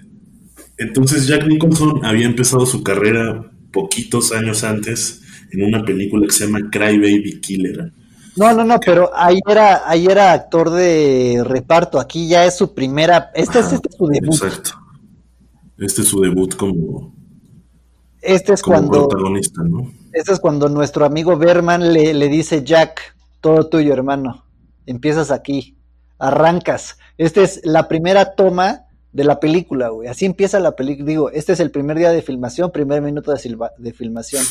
Entonces 0.79 1.27
Jack 1.27 1.47
Nicholson 1.47 2.03
había 2.05 2.25
empezado 2.25 2.65
su 2.65 2.83
carrera 2.83 3.53
poquitos 3.71 4.33
años 4.33 4.65
antes 4.65 5.21
en 5.51 5.65
una 5.65 5.85
película 5.85 6.27
que 6.27 6.33
se 6.33 6.47
llama 6.47 6.71
Cry 6.71 6.99
Baby 6.99 7.41
Killer. 7.43 7.93
No, 8.37 8.55
no, 8.55 8.65
no, 8.65 8.81
pero 8.81 9.11
ahí 9.15 9.39
era, 9.47 9.87
ahí 9.87 10.07
era 10.07 10.33
actor 10.33 10.71
de 10.71 11.43
reparto. 11.45 12.01
Aquí 12.01 12.27
ya 12.27 12.47
es 12.47 12.57
su 12.57 12.73
primera. 12.73 13.31
Este, 13.35 13.59
es, 13.59 13.71
este 13.71 13.91
su 13.91 14.07
debut. 14.07 14.35
Exacto. 14.35 14.71
Este 15.77 16.01
es 16.01 16.09
su 16.09 16.21
debut 16.23 16.57
como. 16.57 17.15
Este 18.23 18.55
es 18.55 18.63
cuando. 18.63 19.09
Protagonista, 19.09 19.63
¿no? 19.63 19.93
Este 20.13 20.33
es 20.33 20.41
cuando 20.41 20.71
nuestro 20.71 21.05
amigo 21.05 21.37
Berman 21.37 21.93
le, 21.93 22.15
le 22.15 22.29
dice: 22.29 22.65
Jack, 22.65 23.15
todo 23.43 23.69
tuyo, 23.69 23.93
hermano. 23.93 24.47
Empiezas 24.87 25.31
aquí. 25.31 25.77
Arrancas. 26.23 26.99
Esta 27.19 27.43
es 27.43 27.61
la 27.65 27.89
primera 27.89 28.37
toma 28.37 28.87
de 29.13 29.25
la 29.25 29.41
película, 29.41 29.89
güey. 29.89 30.09
Así 30.09 30.25
empieza 30.25 30.61
la 30.61 30.77
película. 30.77 31.05
Digo, 31.05 31.31
este 31.31 31.53
es 31.53 31.59
el 31.59 31.73
primer 31.73 31.99
día 31.99 32.11
de 32.11 32.23
filmación, 32.23 32.71
primer 32.71 33.03
minuto 33.03 33.33
de, 33.33 33.59
de 33.79 33.93
filmación. 33.93 34.45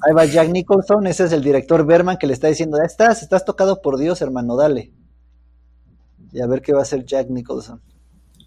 Ahí 0.00 0.14
va 0.16 0.24
Jack 0.24 0.50
Nicholson, 0.50 1.08
ese 1.08 1.24
es 1.24 1.32
el 1.32 1.42
director 1.42 1.84
Berman 1.84 2.16
que 2.16 2.28
le 2.28 2.32
está 2.32 2.46
diciendo, 2.46 2.78
ya 2.78 2.84
estás, 2.84 3.22
estás 3.22 3.44
tocado 3.44 3.82
por 3.82 3.98
Dios, 3.98 4.22
hermano, 4.22 4.54
dale. 4.54 4.92
Y 6.32 6.40
a 6.40 6.46
ver 6.46 6.62
qué 6.62 6.72
va 6.72 6.78
a 6.78 6.82
hacer 6.82 7.04
Jack 7.04 7.28
Nicholson. 7.28 7.82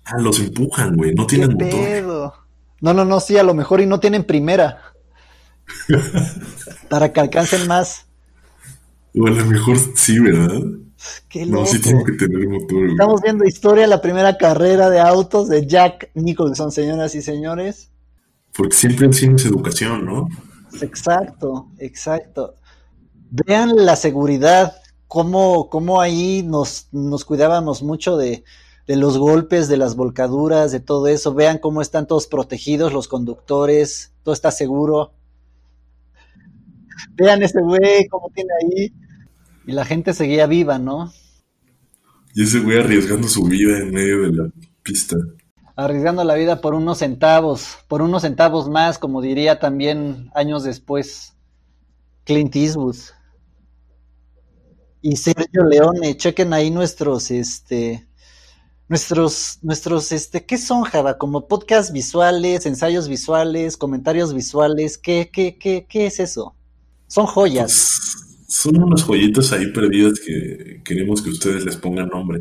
Ah, 0.06 0.18
los 0.20 0.40
empujan, 0.40 0.96
güey, 0.96 1.14
no 1.14 1.28
tienen 1.28 1.54
motor. 1.54 2.34
No, 2.80 2.94
no, 2.94 3.04
no, 3.04 3.20
sí, 3.20 3.38
a 3.38 3.44
lo 3.44 3.54
mejor 3.54 3.82
y 3.82 3.86
no 3.86 4.00
tienen 4.00 4.24
primera. 4.24 4.82
para 6.90 7.12
que 7.12 7.20
alcancen 7.20 7.68
más. 7.68 8.06
O 9.20 9.28
a 9.28 9.32
lo 9.32 9.46
mejor 9.46 9.78
sí, 9.96 10.18
¿verdad? 10.20 10.62
Qué 11.30 11.46
loco. 11.46 11.62
No, 11.62 11.66
sí 11.66 11.80
tienen 11.80 12.06
que 12.06 12.14
tener 12.14 12.48
motor. 12.48 12.90
Estamos 12.90 13.22
viendo 13.22 13.46
historia, 13.46 13.88
la 13.88 14.02
primera 14.02 14.38
carrera 14.38 14.90
de 14.90 15.00
autos 15.00 15.50
de 15.50 15.66
Jack 15.66 16.12
Nicholson, 16.14 16.72
señoras 16.72 17.16
y 17.16 17.22
señores. 17.22 17.92
Porque 18.56 18.76
siempre 18.76 19.06
en 19.06 19.40
educación, 19.40 20.06
¿no? 20.06 20.28
Exacto, 20.82 21.68
exacto. 21.80 22.56
Vean 23.30 23.86
la 23.86 23.96
seguridad, 23.96 24.76
cómo, 25.08 25.70
cómo 25.70 26.02
ahí 26.02 26.44
nos, 26.44 26.88
nos 26.92 27.26
cuidábamos 27.26 27.84
mucho 27.84 28.18
de, 28.18 28.44
de 28.88 28.96
los 28.96 29.18
golpes, 29.18 29.68
de 29.68 29.78
las 29.78 29.96
volcaduras, 29.96 30.72
de 30.72 30.80
todo 30.80 31.08
eso. 31.08 31.34
Vean 31.34 31.60
cómo 31.60 31.82
están 31.82 32.08
todos 32.08 32.28
protegidos, 32.28 32.94
los 32.94 33.08
conductores, 33.08 34.14
todo 34.24 34.34
está 34.34 34.50
seguro. 34.52 35.12
Vean 37.14 37.44
ese 37.44 37.62
güey, 37.62 38.08
cómo 38.08 38.32
tiene 38.34 38.50
ahí. 38.62 38.94
Y 39.68 39.74
la 39.74 39.86
gente 39.86 40.14
seguía 40.14 40.48
viva, 40.48 40.80
¿no? 40.80 41.14
Y 42.34 42.44
ese 42.44 42.60
güey 42.60 42.80
arriesgando 42.80 43.28
su 43.28 43.44
vida 43.44 43.78
en 43.78 43.92
medio 43.92 44.24
de 44.24 44.34
la 44.34 44.50
pista 44.82 45.16
arriesgando 45.78 46.24
la 46.24 46.34
vida 46.34 46.60
por 46.60 46.74
unos 46.74 46.98
centavos, 46.98 47.78
por 47.88 48.02
unos 48.02 48.24
centavos 48.24 48.68
más, 48.68 48.98
como 48.98 49.22
diría 49.22 49.60
también 49.60 50.32
años 50.34 50.64
después 50.64 51.36
Clint 52.26 52.56
Eastwood. 52.56 52.98
Y 55.02 55.16
Sergio 55.16 55.64
Leone, 55.64 56.18
chequen 56.18 56.52
ahí 56.52 56.72
nuestros, 56.72 57.30
este, 57.30 58.08
nuestros, 58.90 59.60
nuestros, 59.62 60.12
este, 60.12 60.46
¿qué 60.46 60.58
son, 60.58 60.82
Java? 60.82 61.20
Como 61.20 61.48
podcast 61.48 61.94
visuales, 61.94 62.66
ensayos 62.66 63.08
visuales, 63.08 63.78
comentarios 63.78 64.34
visuales, 64.34 64.98
¿qué, 64.98 65.30
qué, 65.32 65.60
qué, 65.60 65.86
qué 65.88 66.08
es 66.08 66.20
eso? 66.20 66.56
Son 67.06 67.28
joyas. 67.28 68.27
Son 68.48 68.82
unas 68.82 69.04
joyitas 69.04 69.52
ahí 69.52 69.74
perdidas 69.74 70.22
que 70.22 70.82
queremos 70.84 71.22
que 71.22 71.30
ustedes 71.30 71.66
les 71.66 71.76
pongan 71.76 72.08
nombre. 72.08 72.40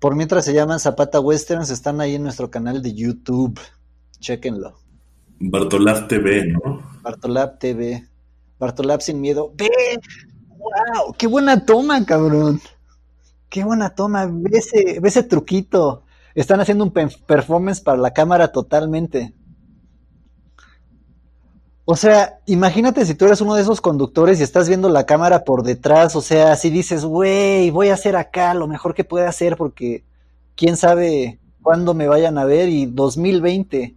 Por 0.00 0.16
mientras 0.16 0.44
se 0.44 0.52
llaman 0.52 0.80
Zapata 0.80 1.20
Westerns, 1.20 1.70
están 1.70 2.00
ahí 2.00 2.16
en 2.16 2.24
nuestro 2.24 2.50
canal 2.50 2.82
de 2.82 2.92
YouTube. 2.92 3.58
Chequenlo. 4.18 4.78
Bartolab 5.38 6.08
TV, 6.08 6.46
¿no? 6.46 6.82
Bartolab 7.02 7.58
TV. 7.60 8.04
Bartolab 8.58 9.00
sin 9.00 9.20
miedo. 9.20 9.52
¡Ve! 9.56 9.70
¡Wow! 10.48 11.14
¡Qué 11.16 11.28
buena 11.28 11.64
toma, 11.64 12.04
cabrón! 12.04 12.60
¡Qué 13.48 13.62
buena 13.62 13.90
toma! 13.90 14.26
Ve 14.26 14.58
ese, 14.58 14.98
ve 15.00 15.08
ese 15.08 15.22
truquito. 15.22 16.02
Están 16.34 16.60
haciendo 16.60 16.82
un 16.82 16.92
performance 16.92 17.80
para 17.80 17.98
la 17.98 18.12
cámara 18.12 18.50
totalmente. 18.50 19.34
O 21.90 21.96
sea, 21.96 22.40
imagínate 22.44 23.06
si 23.06 23.14
tú 23.14 23.24
eres 23.24 23.40
uno 23.40 23.54
de 23.54 23.62
esos 23.62 23.80
conductores 23.80 24.38
y 24.38 24.42
estás 24.42 24.68
viendo 24.68 24.90
la 24.90 25.06
cámara 25.06 25.42
por 25.42 25.62
detrás, 25.62 26.14
o 26.16 26.20
sea, 26.20 26.54
si 26.54 26.68
dices, 26.68 27.02
güey, 27.02 27.70
voy 27.70 27.88
a 27.88 27.94
hacer 27.94 28.14
acá 28.14 28.52
lo 28.52 28.66
mejor 28.66 28.92
que 28.92 29.04
pueda 29.04 29.26
hacer 29.26 29.56
porque 29.56 30.04
quién 30.54 30.76
sabe 30.76 31.38
cuándo 31.62 31.94
me 31.94 32.06
vayan 32.06 32.36
a 32.36 32.44
ver 32.44 32.68
y 32.68 32.84
2020, 32.84 33.94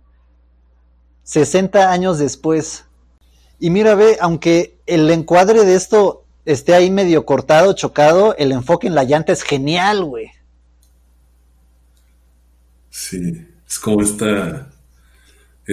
60 1.23 1.91
años 1.91 2.17
después. 2.17 2.85
Y 3.59 3.71
mira, 3.71 3.93
ve, 3.95 4.17
aunque 4.21 4.79
el 4.85 5.11
encuadre 5.11 5.65
de 5.65 5.75
esto 5.75 6.23
esté 6.45 6.73
ahí 6.73 6.89
medio 6.89 7.25
cortado, 7.25 7.73
chocado, 7.73 8.37
el 8.37 8.53
enfoque 8.53 8.87
en 8.87 8.95
la 8.95 9.03
llanta 9.03 9.33
es 9.33 9.43
genial, 9.43 10.05
güey. 10.05 10.31
Sí, 12.89 13.49
es 13.67 13.79
como 13.79 14.01
esta, 14.01 14.70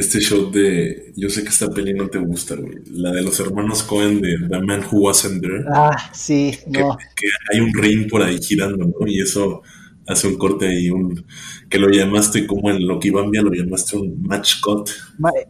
este 0.01 0.21
shot 0.21 0.53
de, 0.53 1.13
yo 1.17 1.29
sé 1.31 1.43
que 1.43 1.49
esta 1.49 1.69
peli 1.71 1.95
no 1.95 2.09
te 2.09 2.19
gusta, 2.19 2.57
güey, 2.57 2.79
la 2.91 3.11
de 3.13 3.23
los 3.23 3.39
hermanos 3.41 3.83
Cohen 3.83 4.21
de 4.21 4.37
The 4.49 4.61
Man 4.61 4.83
Who 4.91 5.01
Wasn't 5.01 5.41
There. 5.43 5.65
Ah, 5.73 5.97
sí, 6.13 6.57
que, 6.73 6.81
no. 6.81 6.97
que 7.17 7.29
hay 7.53 7.61
un 7.61 7.73
ring 7.75 8.09
por 8.09 8.23
ahí 8.23 8.39
girando, 8.41 8.85
¿no? 8.85 9.07
Y 9.07 9.21
eso 9.21 9.63
hace 10.07 10.27
un 10.29 10.37
corte 10.37 10.67
ahí, 10.69 10.91
un, 10.91 11.25
que 11.69 11.79
lo 11.79 11.89
llamaste 11.91 12.47
como 12.47 12.71
en 12.71 12.87
Loki 12.87 13.11
Bambia, 13.11 13.43
lo 13.43 13.53
llamaste 13.53 13.97
un 13.97 14.23
match 14.23 14.61
cut, 14.61 14.91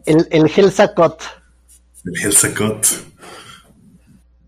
El, 0.05 0.27
el 0.31 0.49
Helsa 0.55 0.93
Cut. 0.93 1.21
el 2.05 2.21
Helsa 2.21 2.53
cut. 2.53 2.85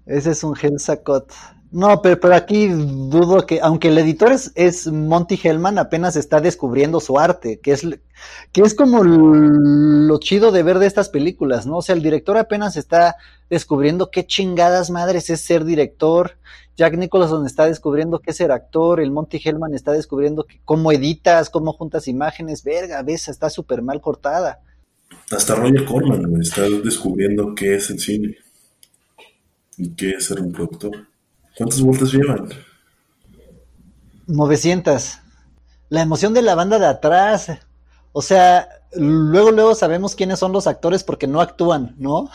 Ese 0.05 0.31
es 0.31 0.43
un 0.43 0.55
Helsa 0.61 0.97
Cut. 1.03 1.31
No, 1.71 2.01
pero, 2.01 2.19
pero 2.19 2.35
aquí 2.35 2.67
dudo 2.67 3.45
que, 3.45 3.61
aunque 3.61 3.87
el 3.87 3.97
editor 3.97 4.33
es, 4.55 4.87
Monty 4.87 5.39
Hellman, 5.41 5.79
apenas 5.79 6.17
está 6.17 6.41
descubriendo 6.41 6.99
su 6.99 7.17
arte, 7.17 7.61
que 7.61 7.71
es, 7.71 7.87
que 8.51 8.61
es 8.61 8.75
como 8.75 9.05
lo 9.05 10.19
chido 10.19 10.51
de 10.51 10.63
ver 10.63 10.79
de 10.79 10.87
estas 10.87 11.07
películas, 11.07 11.65
¿no? 11.65 11.77
O 11.77 11.81
sea, 11.81 11.95
el 11.95 12.03
director 12.03 12.37
apenas 12.37 12.75
está 12.75 13.15
descubriendo 13.49 14.11
qué 14.11 14.25
chingadas 14.25 14.89
madres 14.89 15.29
es 15.29 15.39
ser 15.41 15.63
director. 15.63 16.37
Jack 16.75 16.97
Nicholson 16.97 17.45
está 17.45 17.67
descubriendo 17.67 18.19
qué 18.19 18.31
es 18.31 18.37
ser 18.37 18.51
actor. 18.51 18.99
El 18.99 19.11
Monty 19.11 19.39
Hellman 19.41 19.73
está 19.73 19.93
descubriendo 19.93 20.45
cómo 20.65 20.91
editas, 20.91 21.49
cómo 21.49 21.71
juntas 21.71 22.09
imágenes. 22.09 22.65
Verga, 22.65 23.01
ves, 23.01 23.29
está 23.29 23.49
súper 23.49 23.81
mal 23.81 24.01
cortada. 24.01 24.59
Hasta 25.31 25.55
Roger 25.55 25.85
Corman, 25.85 26.41
está 26.41 26.63
descubriendo 26.63 27.55
qué 27.55 27.75
es 27.75 27.89
el 27.89 27.99
cine 27.99 28.35
y 29.77 29.89
qué 29.91 30.11
es 30.11 30.25
ser 30.25 30.41
un 30.41 30.51
productor. 30.51 31.10
¿Cuántas 31.57 31.81
vueltas 31.81 32.11
llevan? 32.13 32.49
900. 34.27 35.19
La 35.89 36.01
emoción 36.01 36.33
de 36.33 36.41
la 36.41 36.55
banda 36.55 36.79
de 36.79 36.85
atrás. 36.85 37.51
O 38.13 38.21
sea, 38.21 38.67
luego, 38.93 39.51
luego 39.51 39.75
sabemos 39.75 40.15
quiénes 40.15 40.39
son 40.39 40.51
los 40.51 40.67
actores 40.67 41.03
porque 41.03 41.27
no 41.27 41.41
actúan, 41.41 41.95
¿no? 41.97 42.29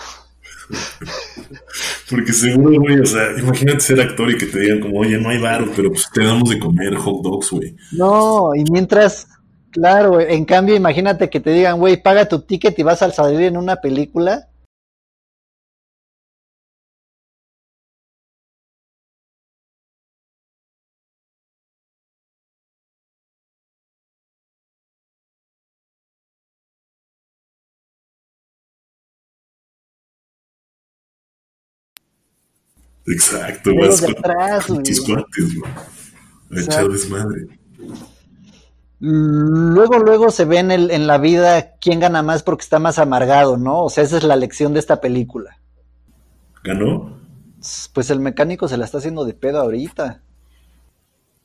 Porque 2.10 2.32
seguro, 2.32 2.80
güey, 2.80 3.00
o 3.00 3.06
sea, 3.06 3.38
imagínate 3.38 3.80
ser 3.80 4.00
actor 4.00 4.30
y 4.30 4.36
que 4.36 4.46
te 4.46 4.60
digan 4.60 4.80
como, 4.80 5.00
oye, 5.00 5.18
no 5.18 5.28
hay 5.28 5.40
varo, 5.40 5.70
pero 5.74 5.90
pues 5.90 6.08
te 6.12 6.24
damos 6.24 6.48
de 6.48 6.58
comer 6.58 6.94
hot 6.96 7.22
dogs, 7.22 7.50
güey. 7.50 7.76
No, 7.92 8.54
y 8.54 8.64
mientras, 8.70 9.26
claro, 9.70 10.20
en 10.20 10.44
cambio, 10.44 10.74
imagínate 10.74 11.30
que 11.30 11.40
te 11.40 11.50
digan, 11.50 11.78
güey, 11.78 12.02
paga 12.02 12.28
tu 12.28 12.40
ticket 12.40 12.78
y 12.78 12.82
vas 12.82 13.02
a 13.02 13.10
salir 13.10 13.42
en 13.42 13.56
una 13.56 13.76
película. 13.76 14.48
Exacto, 33.06 33.70
vas 33.76 34.00
de 34.00 34.10
atrás, 34.10 34.66
con 34.66 34.82
tus 34.82 35.00
cuates, 35.00 35.54
güey. 35.54 35.72
A 36.50 36.60
echar 36.60 36.88
desmadre. 36.88 37.46
Luego, 38.98 39.98
luego 39.98 40.30
se 40.30 40.44
ve 40.44 40.58
en, 40.58 40.70
el, 40.70 40.90
en 40.90 41.06
la 41.06 41.18
vida 41.18 41.76
quién 41.80 42.00
gana 42.00 42.22
más 42.22 42.42
porque 42.42 42.62
está 42.62 42.78
más 42.78 42.98
amargado, 42.98 43.56
¿no? 43.56 43.84
O 43.84 43.90
sea, 43.90 44.04
esa 44.04 44.16
es 44.16 44.24
la 44.24 44.36
lección 44.36 44.72
de 44.72 44.80
esta 44.80 45.00
película. 45.00 45.58
¿Ganó? 46.64 47.20
Pues 47.92 48.10
el 48.10 48.20
mecánico 48.20 48.68
se 48.68 48.76
la 48.76 48.84
está 48.84 48.98
haciendo 48.98 49.24
de 49.24 49.34
pedo 49.34 49.60
ahorita. 49.60 50.22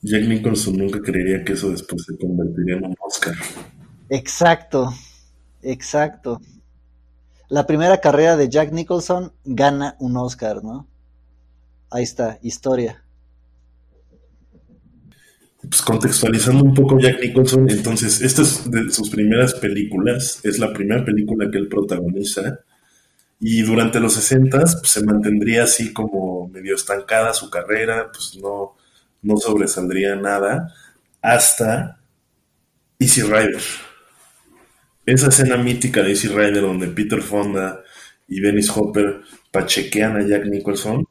Jack 0.02 0.24
Nicholson 0.24 0.78
nunca 0.78 1.00
creería 1.02 1.44
que 1.44 1.54
eso 1.54 1.70
después 1.70 2.04
se 2.06 2.18
convertiría 2.18 2.78
en 2.78 2.86
un 2.86 2.96
Oscar. 3.02 3.36
Exacto, 4.10 4.92
exacto. 5.62 6.42
La 7.50 7.68
primera 7.68 8.00
carrera 8.00 8.38
de 8.38 8.50
Jack 8.50 8.72
Nicholson 8.72 9.34
gana 9.44 9.96
un 10.00 10.18
Oscar, 10.18 10.64
¿no? 10.64 10.88
Ahí 11.92 12.04
está, 12.04 12.40
historia. 12.42 13.04
Pues 15.62 15.82
contextualizando 15.82 16.64
un 16.64 16.74
poco 16.74 16.98
Jack 17.00 17.22
Nicholson, 17.22 17.70
entonces, 17.70 18.22
esta 18.22 18.42
es 18.42 18.72
de 18.72 18.90
sus 18.92 19.10
primeras 19.10 19.54
películas, 19.56 20.40
es 20.44 20.58
la 20.58 20.74
primera 20.74 21.06
película 21.06 21.52
que 21.52 21.58
él 21.58 21.68
protagoniza, 21.68 22.62
y 23.40 23.62
durante 23.64 24.00
los 24.00 24.14
60 24.14 24.58
pues, 24.60 24.80
se 24.84 25.04
mantendría 25.04 25.64
así 25.64 25.92
como 25.92 26.48
medio 26.48 26.76
estancada 26.76 27.34
su 27.34 27.50
carrera, 27.50 28.10
pues 28.12 28.38
no, 28.42 28.76
no 29.22 29.38
sobresaldría 29.38 30.16
nada, 30.16 30.74
hasta 31.22 32.00
Easy 33.00 33.22
Rider. 33.22 33.62
Esa 35.06 35.28
escena 35.28 35.58
mítica 35.58 36.02
de 36.02 36.10
Easy 36.10 36.28
Rider 36.28 36.62
donde 36.62 36.88
Peter 36.88 37.22
Fonda 37.22 37.84
y 38.28 38.40
Dennis 38.40 38.70
Hopper 38.70 39.22
pachequean 39.52 40.18
a 40.18 40.26
Jack 40.26 40.46
Nicholson, 40.46 41.06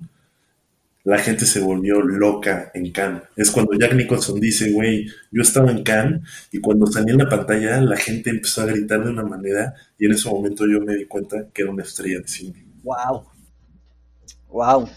la 1.05 1.19
gente 1.19 1.47
se 1.47 1.61
volvió 1.61 2.01
loca 2.01 2.71
en 2.75 2.93
Cannes. 2.93 3.23
Es 3.37 3.51
cuando 3.51 3.73
Jack 3.79 3.95
Nicholson 3.95 4.39
dice, 4.39 4.73
güey, 4.73 5.07
yo 5.31 5.43
estaba 5.43 5.71
en 5.71 5.83
Cannes 5.83 6.23
y 6.53 6.61
cuando 6.61 6.87
salí 6.87 7.13
en 7.13 7.19
la 7.19 7.29
pantalla 7.29 7.81
la 7.81 7.97
gente 7.97 8.31
empezó 8.31 8.63
a 8.63 8.67
gritar 8.67 9.03
de 9.05 9.11
una 9.11 9.23
manera 9.23 9.75
y 9.99 10.07
en 10.07 10.13
ese 10.13 10.29
momento 10.29 10.67
yo 10.67 10.81
me 10.81 10.97
di 10.97 11.07
cuenta 11.07 11.49
que 11.53 11.63
era 11.63 11.71
una 11.71 11.83
estrella 11.83 12.21
de 12.21 12.29
cine. 12.29 12.67
Wow. 12.83 13.25
Wow. 14.49 14.89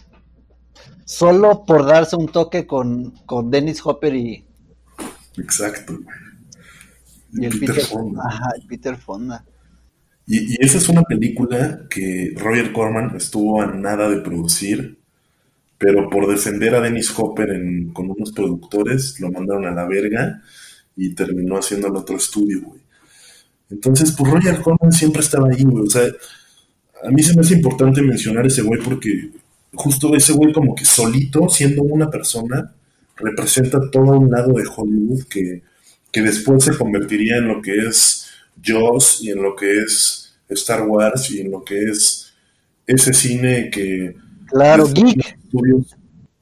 Solo 1.06 1.64
por 1.66 1.86
darse 1.86 2.16
un 2.16 2.28
toque 2.28 2.66
con, 2.66 3.12
con 3.26 3.50
Dennis 3.50 3.82
Hopper 3.86 4.16
y, 4.16 4.46
Exacto. 5.38 6.00
y 7.34 7.46
el 7.46 7.60
Peter 7.60 7.76
Peter, 7.76 7.86
Fonda. 7.86 8.24
Ajá, 8.26 8.52
el 8.60 8.68
Peter 8.68 8.98
Fonda. 8.98 9.46
Y, 10.26 10.54
y 10.54 10.58
esa 10.60 10.78
es 10.78 10.90
una 10.90 11.04
película 11.04 11.82
que 11.90 12.34
Roger 12.38 12.72
Corman 12.72 13.16
estuvo 13.16 13.62
a 13.62 13.68
nada 13.68 14.10
de 14.10 14.22
producir, 14.22 15.03
pero 15.84 16.10
por 16.10 16.28
defender 16.30 16.74
a 16.76 16.80
Dennis 16.80 17.12
Hopper 17.18 17.50
en- 17.50 17.90
con 17.92 18.10
unos 18.10 18.32
productores 18.32 19.20
lo 19.20 19.30
mandaron 19.30 19.66
a 19.66 19.72
la 19.72 19.86
verga 19.86 20.42
y 20.96 21.14
terminó 21.14 21.58
haciendo 21.58 21.88
el 21.88 21.96
otro 21.98 22.16
estudio, 22.16 22.62
güey. 22.62 22.80
Entonces, 23.70 24.14
pues 24.18 24.32
Roger 24.32 24.62
Corman 24.62 24.94
siempre 24.94 25.22
estaba 25.22 25.50
ahí, 25.50 25.64
güey. 25.64 25.86
O 25.86 25.90
sea, 25.90 26.04
a 27.04 27.10
mí 27.12 27.22
se 27.22 27.34
me 27.36 27.42
hace 27.42 27.56
importante 27.56 28.02
mencionar 28.02 28.46
ese 28.46 28.62
güey 28.62 28.80
porque 28.82 29.32
justo 29.74 30.16
ese 30.16 30.32
güey 30.32 30.54
como 30.54 30.74
que 30.74 30.86
solito, 30.86 31.50
siendo 31.50 31.84
una 31.84 32.10
persona, 32.10 32.74
representa 33.18 33.80
todo 33.92 34.18
un 34.18 34.32
lado 34.32 34.54
de 34.54 34.64
Hollywood 34.74 35.24
que, 35.24 35.64
que 36.14 36.22
después 36.22 36.64
se 36.64 36.78
convertiría 36.78 37.38
en 37.38 37.50
lo 37.50 37.62
que 37.62 37.76
es 37.76 38.28
Jaws 38.64 39.20
y 39.22 39.32
en 39.32 39.42
lo 39.42 39.54
que 39.54 39.80
es 39.80 40.34
Star 40.48 40.84
Wars 40.88 41.30
y 41.32 41.42
en 41.42 41.52
lo 41.52 41.62
que 41.66 41.84
es 41.90 42.32
ese 42.88 43.12
cine 43.14 43.70
que... 43.70 44.16
Claro, 44.48 44.86
desde 44.88 45.02
geek. 45.04 45.43
Estudios- 45.54 45.96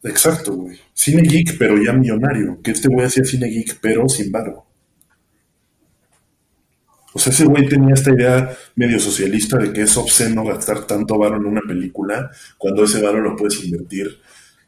Exacto, 0.03 0.53
güey. 0.55 0.79
Cine 0.93 1.21
geek, 1.21 1.57
pero 1.59 1.75
ya 1.81 1.93
millonario. 1.93 2.59
Que 2.63 2.71
este 2.71 2.87
güey 2.87 3.05
hacía 3.05 3.23
cine 3.23 3.47
geek, 3.47 3.77
pero 3.81 4.09
sin 4.09 4.31
varo. 4.31 4.65
O 7.13 7.19
sea, 7.19 7.31
ese 7.33 7.45
güey 7.45 7.67
tenía 7.67 7.93
esta 7.93 8.11
idea 8.11 8.55
medio 8.75 8.97
socialista 8.99 9.57
de 9.57 9.73
que 9.73 9.81
es 9.81 9.97
obsceno 9.97 10.45
gastar 10.45 10.85
tanto 10.87 11.17
varo 11.17 11.35
en 11.37 11.45
una 11.45 11.61
película 11.67 12.31
cuando 12.57 12.85
ese 12.85 13.01
varo 13.01 13.19
lo 13.21 13.35
puedes 13.35 13.63
invertir 13.63 14.07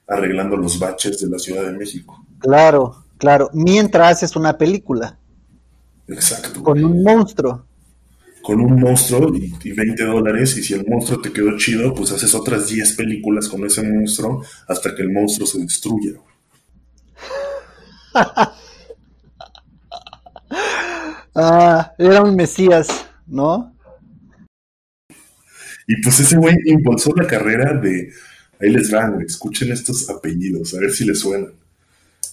arreglando 0.07 0.57
los 0.57 0.77
baches 0.77 1.19
de 1.21 1.29
la 1.29 1.39
Ciudad 1.39 1.63
de 1.65 1.71
México. 1.77 2.25
Claro, 2.39 3.05
claro. 3.17 3.49
Mientras 3.53 4.17
haces 4.17 4.35
una 4.35 4.57
película 4.57 5.17
Exacto. 6.07 6.61
con 6.61 6.83
un 6.83 7.01
monstruo. 7.01 7.65
Con 8.43 8.59
un 8.59 8.79
monstruo 8.79 9.33
y, 9.35 9.53
y 9.63 9.71
20 9.71 10.03
dólares, 10.03 10.57
y 10.57 10.63
si 10.63 10.73
el 10.73 10.85
monstruo 10.85 11.21
te 11.21 11.31
quedó 11.31 11.57
chido, 11.57 11.93
pues 11.93 12.11
haces 12.11 12.35
otras 12.35 12.67
10 12.67 12.93
películas 12.93 13.47
con 13.47 13.65
ese 13.65 13.81
monstruo 13.83 14.43
hasta 14.67 14.93
que 14.93 15.01
el 15.01 15.11
monstruo 15.11 15.47
se 15.47 15.59
destruya. 15.59 16.11
Ah, 21.35 21.93
era 21.97 22.21
un 22.21 22.35
mesías, 22.35 23.07
¿no? 23.25 23.75
Y 25.87 26.01
pues 26.01 26.19
ese 26.19 26.37
güey 26.37 26.55
impulsó 26.65 27.11
la 27.15 27.25
carrera 27.25 27.73
de. 27.73 28.11
Ahí 28.61 28.69
les 28.69 28.91
van. 28.91 29.21
Escuchen 29.21 29.71
estos 29.71 30.09
apellidos, 30.09 30.73
a 30.75 30.79
ver 30.79 30.91
si 30.91 31.05
les 31.05 31.19
suenan. 31.19 31.53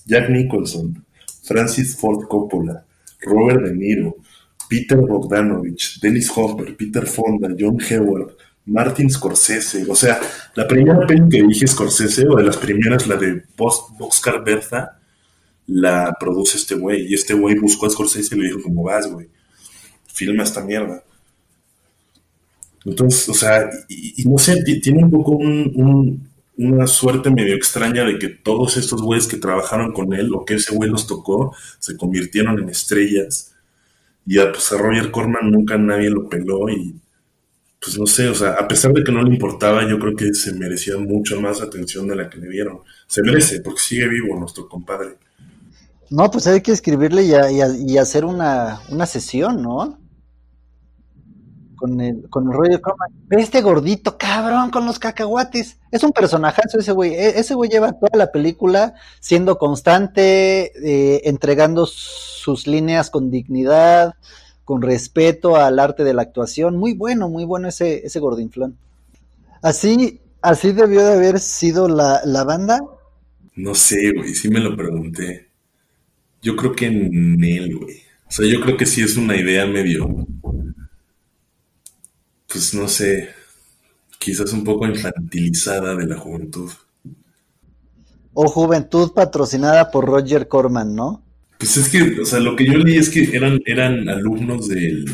Jack 0.05 0.29
Nicholson, 0.29 1.05
Francis 1.45 1.97
Ford 1.97 2.27
Coppola, 2.29 2.85
Robert 3.21 3.65
De 3.65 3.75
Niro, 3.75 4.17
Peter 4.71 4.99
Bogdanovich, 4.99 5.99
Dennis 6.01 6.31
Hopper, 6.37 6.77
Peter 6.77 7.05
Fonda, 7.07 7.49
John 7.59 7.77
Howard, 7.91 8.37
Martin 8.66 9.11
Scorsese. 9.11 9.85
O 9.91 9.97
sea, 9.97 10.21
la 10.55 10.68
primera 10.68 11.05
peli 11.07 11.29
que 11.29 11.43
dije 11.43 11.66
Scorsese, 11.66 12.27
o 12.29 12.37
de 12.37 12.45
las 12.45 12.57
primeras, 12.57 13.07
la 13.09 13.16
de 13.16 13.43
Oscar 13.99 14.45
Bertha, 14.45 15.01
la 15.66 16.16
produce 16.21 16.57
este 16.57 16.77
güey. 16.77 17.07
Y 17.11 17.14
este 17.14 17.35
güey 17.35 17.59
buscó 17.59 17.87
a 17.87 17.91
Scorsese 17.91 18.37
y 18.37 18.39
le 18.39 18.47
dijo, 18.47 18.61
¿cómo 18.62 18.85
vas, 18.85 19.11
güey? 19.11 19.29
Filma 20.07 20.45
esta 20.45 20.62
mierda. 20.64 21.03
Entonces, 22.85 23.29
o 23.29 23.35
sea, 23.35 23.68
y, 23.89 24.25
no 24.25 24.39
sé, 24.39 24.62
ti- 24.64 24.81
tiene 24.81 25.05
un 25.05 25.11
poco 25.11 25.33
un, 25.33 25.73
un- 25.75 26.31
una 26.57 26.87
suerte 26.87 27.31
medio 27.31 27.55
extraña 27.55 28.05
de 28.05 28.18
que 28.18 28.29
todos 28.29 28.77
estos 28.77 29.01
güeyes 29.03 29.27
que 29.27 29.37
trabajaron 29.39 29.93
con 29.93 30.12
él 30.12 30.31
o 30.35 30.45
que 30.45 30.55
ese 30.55 30.75
güey 30.75 30.91
los 30.91 31.07
tocó 31.07 31.55
se 31.79 31.97
convirtieron 31.97 32.59
en 32.59 32.68
estrellas. 32.68 33.55
Y 34.31 34.39
a, 34.39 34.53
pues, 34.53 34.70
a 34.70 34.78
Roger 34.78 35.11
Corman 35.11 35.51
nunca 35.51 35.76
nadie 35.76 36.09
lo 36.09 36.28
peló 36.28 36.68
y 36.68 36.95
pues 37.81 37.99
no 37.99 38.07
sé, 38.07 38.28
o 38.28 38.35
sea, 38.35 38.51
a 38.51 38.68
pesar 38.68 38.93
de 38.93 39.03
que 39.03 39.11
no 39.11 39.24
le 39.24 39.31
importaba, 39.35 39.89
yo 39.89 39.99
creo 39.99 40.14
que 40.14 40.33
se 40.35 40.53
merecía 40.53 40.99
mucho 40.99 41.41
más 41.41 41.61
atención 41.61 42.07
de 42.07 42.14
la 42.14 42.31
que 42.31 42.39
le 42.39 42.49
dieron. 42.49 42.78
Se 43.09 43.24
merece, 43.24 43.61
porque 43.61 43.81
sigue 43.81 44.07
vivo 44.07 44.39
nuestro 44.39 44.68
compadre. 44.68 45.16
No, 46.11 46.31
pues 46.31 46.47
hay 46.47 46.61
que 46.61 46.70
escribirle 46.70 47.24
y, 47.24 47.99
hacer 47.99 48.24
una, 48.24 48.81
una 48.91 49.05
sesión, 49.05 49.62
¿no? 49.62 49.99
Con 51.81 51.99
el, 52.03 52.28
con 52.28 52.47
el 52.47 52.53
rollo 52.53 52.78
de 53.28 53.41
este 53.41 53.62
gordito, 53.62 54.18
cabrón, 54.18 54.70
con 54.70 54.85
los 54.85 54.99
cacahuates. 54.99 55.78
Es 55.91 56.05
un 56.05 56.12
personajazo 56.12 56.78
ese 56.78 56.93
güey. 56.93 57.14
E, 57.14 57.41
ese 57.41 57.55
güey 57.55 57.70
lleva 57.70 57.93
toda 57.93 58.18
la 58.18 58.31
película 58.31 58.95
siendo 59.18 59.57
constante, 59.57 60.72
eh, 60.85 61.22
entregando 61.24 61.87
sus 61.87 62.66
líneas 62.66 63.09
con 63.09 63.31
dignidad, 63.31 64.14
con 64.66 64.83
respeto 64.83 65.57
al 65.57 65.78
arte 65.78 66.05
de 66.05 66.12
la 66.12 66.20
actuación. 66.20 66.76
Muy 66.76 66.93
bueno, 66.93 67.31
muy 67.31 67.47
bueno 67.47 67.68
ese, 67.68 68.05
ese 68.07 68.20
gordinflón. 68.20 68.76
Así, 69.62 70.20
así 70.43 70.72
debió 70.72 71.03
de 71.03 71.14
haber 71.14 71.41
sido 71.41 71.89
la, 71.89 72.20
la 72.26 72.45
banda. 72.45 72.81
No 73.57 73.74
sé, 73.74 74.12
güey, 74.14 74.35
sí 74.35 74.51
me 74.51 74.61
lo 74.61 74.76
pregunté. 74.76 75.49
Yo 76.43 76.55
creo 76.57 76.72
que 76.72 76.87
en 76.87 77.43
él, 77.43 77.74
güey. 77.74 78.03
O 78.28 78.33
sea, 78.33 78.47
yo 78.47 78.61
creo 78.61 78.76
que 78.76 78.87
sí 78.87 79.01
es 79.01 79.16
una 79.16 79.35
idea 79.35 79.66
medio 79.66 80.26
pues 82.51 82.75
no 82.75 82.89
sé, 82.89 83.31
quizás 84.19 84.53
un 84.53 84.65
poco 84.65 84.87
infantilizada 84.87 85.95
de 85.95 86.07
la 86.07 86.19
juventud. 86.19 86.71
O 88.33 88.49
juventud 88.49 89.13
patrocinada 89.13 89.91
por 89.91 90.07
Roger 90.07 90.49
Corman, 90.49 90.95
¿no? 90.95 91.25
Pues 91.59 91.77
es 91.77 91.89
que, 91.89 92.21
o 92.21 92.25
sea, 92.25 92.41
lo 92.41 92.57
que 92.57 92.67
yo 92.67 92.79
leí 92.79 92.97
es 92.97 93.11
que 93.11 93.37
eran, 93.37 93.61
eran 93.67 94.09
alumnos 94.09 94.69
del, 94.69 95.05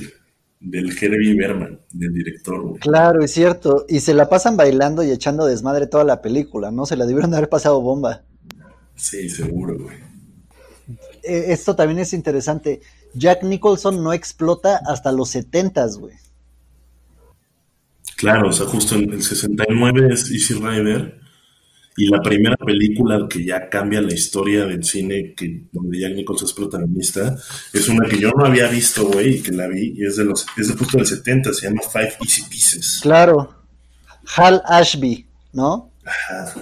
del 0.61 0.91
Herbie 0.91 1.35
Berman, 1.35 1.81
del 1.93 2.13
director. 2.13 2.79
Claro, 2.79 3.23
es 3.23 3.33
cierto. 3.33 3.85
Y 3.89 4.01
se 4.01 4.15
la 4.15 4.29
pasan 4.29 4.57
bailando 4.57 5.03
y 5.03 5.11
echando 5.11 5.47
desmadre 5.47 5.87
toda 5.87 6.05
la 6.05 6.23
película, 6.23 6.71
¿no? 6.71 6.87
Se 6.87 6.97
la 6.97 7.07
debieron 7.07 7.35
haber 7.35 7.49
pasado 7.49 7.81
bomba. 7.81 8.23
Sí, 8.95 9.29
seguro, 9.29 9.77
güey. 9.79 9.97
E, 11.23 11.53
esto 11.53 11.75
también 11.75 11.99
es 11.99 12.13
interesante. 12.13 12.81
Jack 13.15 13.43
Nicholson 13.43 14.03
no 14.03 14.13
explota 14.13 14.81
hasta 14.87 15.11
los 15.11 15.31
setentas, 15.31 15.99
güey. 15.99 16.15
Claro, 18.17 18.49
o 18.49 18.53
sea, 18.53 18.67
justo 18.67 18.95
en 18.95 19.13
el 19.13 19.23
69 19.23 20.09
es 20.13 20.31
Easy 20.31 20.55
Rider 20.55 21.21
y 21.99 22.09
la 22.09 22.21
primera 22.21 22.57
película 22.57 23.27
que 23.29 23.45
ya 23.45 23.69
cambia 23.71 24.03
la 24.03 24.13
historia 24.13 24.67
del 24.67 24.85
cine, 24.85 25.35
que 25.35 25.65
donde 25.73 26.01
Jack 26.01 26.15
Nicholson 26.15 26.47
es 26.47 26.53
protagonista, 26.53 27.37
es 27.73 27.89
una 27.89 28.07
que 28.07 28.19
yo 28.19 28.31
no 28.33 28.45
había 28.45 28.69
visto, 28.69 29.07
güey, 29.07 29.37
y 29.37 29.43
que 29.43 29.53
la 29.53 29.67
vi, 29.67 29.95
y 29.97 30.05
es 30.05 30.17
de 30.17 30.25
los, 30.25 30.47
es 30.59 30.69
de 30.69 30.75
justo 30.75 30.99
del 30.99 31.07
70, 31.07 31.55
se 31.55 31.69
llama 31.69 31.81
Five 31.91 32.17
Easy 32.21 32.43
Pieces. 32.51 33.01
Claro, 33.03 33.65
Hal 34.37 34.63
Ashby, 34.67 35.27
¿no? 35.53 35.93
Ajá. 36.05 36.55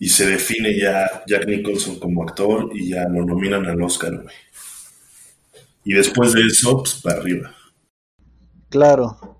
Y 0.00 0.08
se 0.08 0.26
define 0.26 0.76
ya 0.76 1.22
Jack 1.28 1.46
Nicholson 1.46 2.00
como 2.00 2.24
actor 2.24 2.70
y 2.74 2.88
ya 2.90 3.08
lo 3.08 3.24
nominan 3.24 3.66
al 3.66 3.80
Oscar, 3.82 4.20
güey. 4.20 4.34
Y 5.84 5.94
después 5.94 6.32
de 6.32 6.42
eso, 6.42 6.78
pues 6.78 6.94
para 6.94 7.20
arriba. 7.20 7.54
Claro 8.68 9.33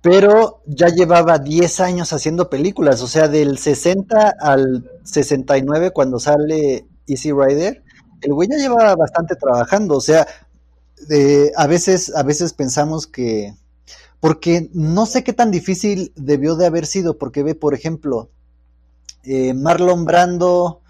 pero 0.00 0.62
ya 0.66 0.88
llevaba 0.88 1.38
10 1.38 1.80
años 1.80 2.12
haciendo 2.12 2.48
películas, 2.48 3.02
o 3.02 3.08
sea, 3.08 3.28
del 3.28 3.58
60 3.58 4.34
al 4.40 4.88
69 5.02 5.90
cuando 5.90 6.20
sale 6.20 6.86
Easy 7.06 7.32
Rider, 7.32 7.82
el 8.20 8.32
güey 8.32 8.48
ya 8.48 8.56
llevaba 8.56 8.94
bastante 8.94 9.34
trabajando, 9.36 9.96
o 9.96 10.00
sea, 10.00 10.26
a 11.56 11.66
veces 11.66 12.12
a 12.14 12.22
veces 12.24 12.52
pensamos 12.52 13.06
que 13.06 13.54
porque 14.20 14.68
no 14.72 15.06
sé 15.06 15.22
qué 15.22 15.32
tan 15.32 15.50
difícil 15.50 16.12
debió 16.16 16.56
de 16.56 16.66
haber 16.66 16.86
sido, 16.86 17.18
porque 17.18 17.44
ve, 17.44 17.54
por 17.54 17.74
ejemplo, 17.74 18.30
eh, 19.22 19.54
Marlon 19.54 20.04
Brando, 20.04 20.80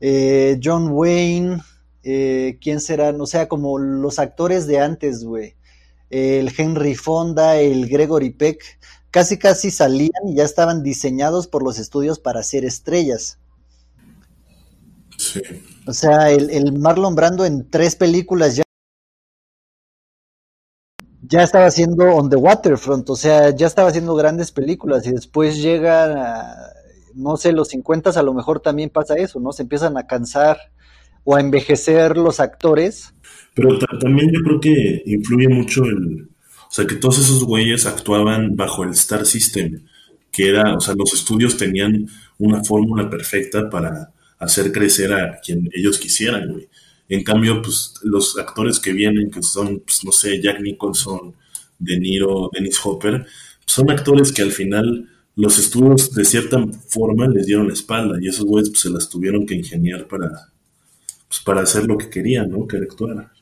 eh, 0.00 0.60
John 0.62 0.88
Wayne, 0.90 1.62
eh, 2.02 2.58
¿quién 2.60 2.80
serán? 2.80 3.18
O 3.20 3.26
sea, 3.26 3.48
como 3.48 3.78
los 3.78 4.18
actores 4.18 4.66
de 4.66 4.80
antes, 4.80 5.24
güey 5.24 5.56
el 6.10 6.52
Henry 6.56 6.94
Fonda, 6.94 7.56
el 7.56 7.88
Gregory 7.88 8.30
Peck, 8.30 8.62
casi 9.10 9.38
casi 9.38 9.70
salían 9.70 10.28
y 10.28 10.34
ya 10.34 10.44
estaban 10.44 10.82
diseñados 10.82 11.46
por 11.46 11.62
los 11.62 11.78
estudios 11.78 12.18
para 12.18 12.42
ser 12.42 12.64
estrellas. 12.64 13.38
Sí. 15.16 15.40
O 15.86 15.92
sea, 15.92 16.30
el, 16.30 16.78
Marlon 16.78 17.14
Brando 17.14 17.44
en 17.44 17.68
tres 17.68 17.96
películas 17.96 18.56
ya, 18.56 18.62
ya 21.22 21.42
estaba 21.42 21.66
haciendo 21.66 22.04
On 22.14 22.28
the 22.28 22.36
Waterfront, 22.36 23.08
o 23.10 23.16
sea, 23.16 23.50
ya 23.50 23.66
estaba 23.66 23.88
haciendo 23.88 24.14
grandes 24.14 24.50
películas 24.52 25.06
y 25.06 25.12
después 25.12 25.58
llega, 25.58 26.54
no 27.14 27.36
sé, 27.36 27.52
los 27.52 27.68
50 27.68 28.10
a 28.10 28.22
lo 28.22 28.34
mejor 28.34 28.60
también 28.60 28.90
pasa 28.90 29.14
eso, 29.16 29.40
¿no? 29.40 29.52
Se 29.52 29.62
empiezan 29.62 29.96
a 29.96 30.06
cansar 30.06 30.58
o 31.24 31.36
a 31.36 31.40
envejecer 31.40 32.16
los 32.16 32.40
actores 32.40 33.14
pero 33.54 33.78
también 33.78 34.30
yo 34.32 34.40
creo 34.42 34.60
que 34.60 35.02
influye 35.06 35.48
mucho 35.48 35.84
el, 35.84 36.28
o 36.70 36.72
sea, 36.72 36.86
que 36.86 36.96
todos 36.96 37.18
esos 37.18 37.42
güeyes 37.44 37.86
actuaban 37.86 38.54
bajo 38.54 38.84
el 38.84 38.90
Star 38.90 39.26
System, 39.26 39.82
que 40.30 40.48
era, 40.48 40.76
o 40.76 40.80
sea, 40.80 40.94
los 40.94 41.12
estudios 41.12 41.56
tenían 41.56 42.08
una 42.38 42.62
fórmula 42.62 43.10
perfecta 43.10 43.68
para 43.68 44.12
hacer 44.38 44.70
crecer 44.72 45.12
a 45.12 45.40
quien 45.40 45.68
ellos 45.72 45.98
quisieran, 45.98 46.48
güey. 46.52 46.68
En 47.08 47.24
cambio, 47.24 47.60
pues 47.60 47.94
los 48.04 48.38
actores 48.38 48.78
que 48.78 48.92
vienen, 48.92 49.30
que 49.32 49.42
son, 49.42 49.80
pues, 49.80 50.04
no 50.04 50.12
sé, 50.12 50.40
Jack 50.40 50.60
Nicholson, 50.60 51.34
De 51.78 51.98
Niro, 51.98 52.50
Dennis 52.52 52.78
Hopper, 52.84 53.26
son 53.66 53.90
actores 53.90 54.32
que 54.32 54.42
al 54.42 54.52
final 54.52 55.08
los 55.34 55.58
estudios 55.58 56.12
de 56.14 56.24
cierta 56.24 56.64
forma 56.88 57.26
les 57.28 57.46
dieron 57.46 57.66
la 57.66 57.72
espalda 57.72 58.18
y 58.20 58.28
esos 58.28 58.44
güeyes 58.44 58.70
pues, 58.70 58.80
se 58.80 58.90
las 58.90 59.08
tuvieron 59.08 59.44
que 59.44 59.56
ingeniar 59.56 60.06
para, 60.06 60.52
pues, 61.28 61.40
para 61.40 61.62
hacer 61.62 61.84
lo 61.86 61.98
que 61.98 62.10
querían, 62.10 62.48
¿no? 62.50 62.66
Que 62.68 62.76
actuara. 62.76 63.32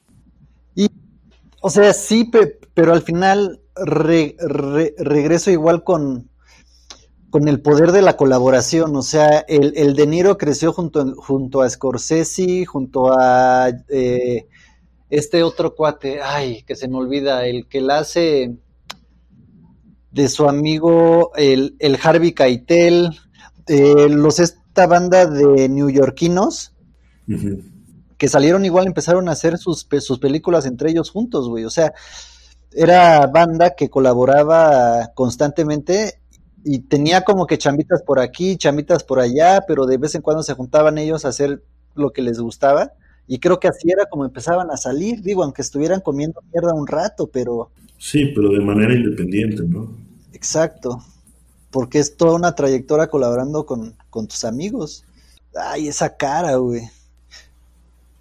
O 1.68 1.70
sea, 1.70 1.92
sí, 1.92 2.30
pero 2.72 2.94
al 2.94 3.02
final 3.02 3.60
regreso 3.76 5.50
igual 5.50 5.84
con, 5.84 6.30
con 7.28 7.46
el 7.46 7.60
poder 7.60 7.92
de 7.92 8.00
la 8.00 8.16
colaboración. 8.16 8.96
O 8.96 9.02
sea, 9.02 9.40
el, 9.40 9.74
el 9.76 9.94
De 9.94 10.06
Niro 10.06 10.38
creció 10.38 10.72
junto, 10.72 11.14
junto 11.16 11.60
a 11.60 11.68
Scorsese, 11.68 12.64
junto 12.64 13.12
a 13.12 13.68
eh, 13.90 14.46
este 15.10 15.42
otro 15.42 15.74
cuate, 15.74 16.22
ay, 16.22 16.62
que 16.62 16.74
se 16.74 16.88
me 16.88 16.96
olvida, 16.96 17.46
el 17.46 17.68
que 17.68 17.82
la 17.82 17.98
hace 17.98 18.56
de 20.10 20.28
su 20.30 20.48
amigo, 20.48 21.32
el, 21.36 21.76
el 21.80 21.98
Harvey 22.02 22.32
Keitel, 22.32 23.10
eh, 23.66 24.08
los, 24.08 24.38
esta 24.38 24.86
banda 24.86 25.26
de 25.26 25.68
neoyorquinos 25.68 26.72
que 28.18 28.28
salieron 28.28 28.64
igual, 28.64 28.86
empezaron 28.86 29.28
a 29.28 29.32
hacer 29.32 29.58
sus, 29.58 29.86
sus 30.00 30.18
películas 30.18 30.66
entre 30.66 30.90
ellos 30.90 31.10
juntos, 31.10 31.48
güey. 31.48 31.64
O 31.64 31.70
sea, 31.70 31.94
era 32.72 33.26
banda 33.28 33.74
que 33.76 33.88
colaboraba 33.88 35.12
constantemente 35.14 36.20
y 36.64 36.80
tenía 36.80 37.22
como 37.22 37.46
que 37.46 37.58
chambitas 37.58 38.02
por 38.02 38.18
aquí, 38.18 38.56
chambitas 38.56 39.04
por 39.04 39.20
allá, 39.20 39.62
pero 39.66 39.86
de 39.86 39.96
vez 39.96 40.16
en 40.16 40.22
cuando 40.22 40.42
se 40.42 40.54
juntaban 40.54 40.98
ellos 40.98 41.24
a 41.24 41.28
hacer 41.28 41.62
lo 41.94 42.10
que 42.10 42.22
les 42.22 42.40
gustaba. 42.40 42.92
Y 43.28 43.38
creo 43.38 43.60
que 43.60 43.68
así 43.68 43.88
era 43.90 44.06
como 44.06 44.24
empezaban 44.24 44.70
a 44.70 44.76
salir, 44.76 45.22
digo, 45.22 45.44
aunque 45.44 45.62
estuvieran 45.62 46.00
comiendo 46.00 46.42
mierda 46.52 46.74
un 46.74 46.86
rato, 46.86 47.28
pero... 47.28 47.70
Sí, 47.98 48.32
pero 48.34 48.50
de 48.50 48.60
manera 48.60 48.94
independiente, 48.94 49.62
¿no? 49.62 49.96
Exacto, 50.32 51.04
porque 51.70 51.98
es 52.00 52.16
toda 52.16 52.34
una 52.34 52.54
trayectoria 52.54 53.06
colaborando 53.06 53.64
con, 53.64 53.94
con 54.10 54.26
tus 54.26 54.44
amigos. 54.44 55.04
Ay, 55.54 55.88
esa 55.88 56.16
cara, 56.16 56.56
güey 56.56 56.82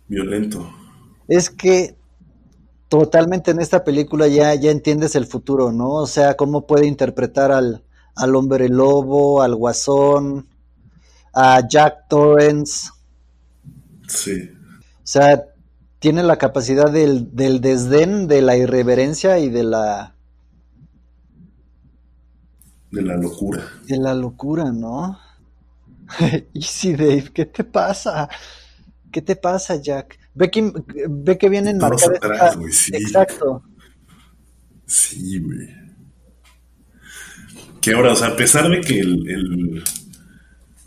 violento. 0.07 0.69
Es 1.27 1.49
que 1.49 1.97
totalmente 2.89 3.51
en 3.51 3.59
esta 3.59 3.83
película 3.83 4.27
ya, 4.27 4.53
ya 4.55 4.71
entiendes 4.71 5.15
el 5.15 5.25
futuro, 5.25 5.71
¿no? 5.71 5.91
O 5.91 6.07
sea, 6.07 6.35
cómo 6.35 6.65
puede 6.65 6.87
interpretar 6.87 7.51
al, 7.51 7.83
al 8.15 8.35
hombre 8.35 8.69
lobo, 8.69 9.41
al 9.41 9.55
guasón, 9.55 10.47
a 11.33 11.67
Jack 11.67 12.07
Torrance. 12.09 12.89
Sí. 14.07 14.49
O 14.97 15.09
sea, 15.09 15.43
tiene 15.99 16.23
la 16.23 16.37
capacidad 16.37 16.91
del, 16.91 17.35
del 17.35 17.61
desdén, 17.61 18.27
de 18.27 18.41
la 18.41 18.55
irreverencia 18.55 19.39
y 19.39 19.49
de 19.49 19.63
la... 19.63 20.13
De 22.91 23.01
la 23.01 23.17
locura. 23.17 23.63
De 23.85 23.97
la 23.97 24.13
locura, 24.13 24.71
¿no? 24.71 25.19
Easy 26.53 26.93
Dave, 26.93 27.31
¿qué 27.33 27.45
te 27.45 27.63
pasa? 27.65 28.29
¿Qué 29.17 29.23
te 29.23 29.35
pasa, 29.35 29.81
Jack? 29.81 30.19
Ve 30.35 30.51
que, 30.51 30.71
ve 31.09 31.39
que 31.39 31.49
vienen 31.49 31.83
atrás, 31.83 32.55
güey, 32.55 32.71
sí. 32.71 32.91
Exacto. 32.95 33.63
Sí, 34.85 35.39
güey. 35.39 35.69
Que 37.81 37.93
ahora, 37.93 38.11
o 38.11 38.15
sea, 38.15 38.27
a 38.27 38.35
pesar 38.35 38.69
de 38.69 38.79
que 38.79 38.99
el, 38.99 39.83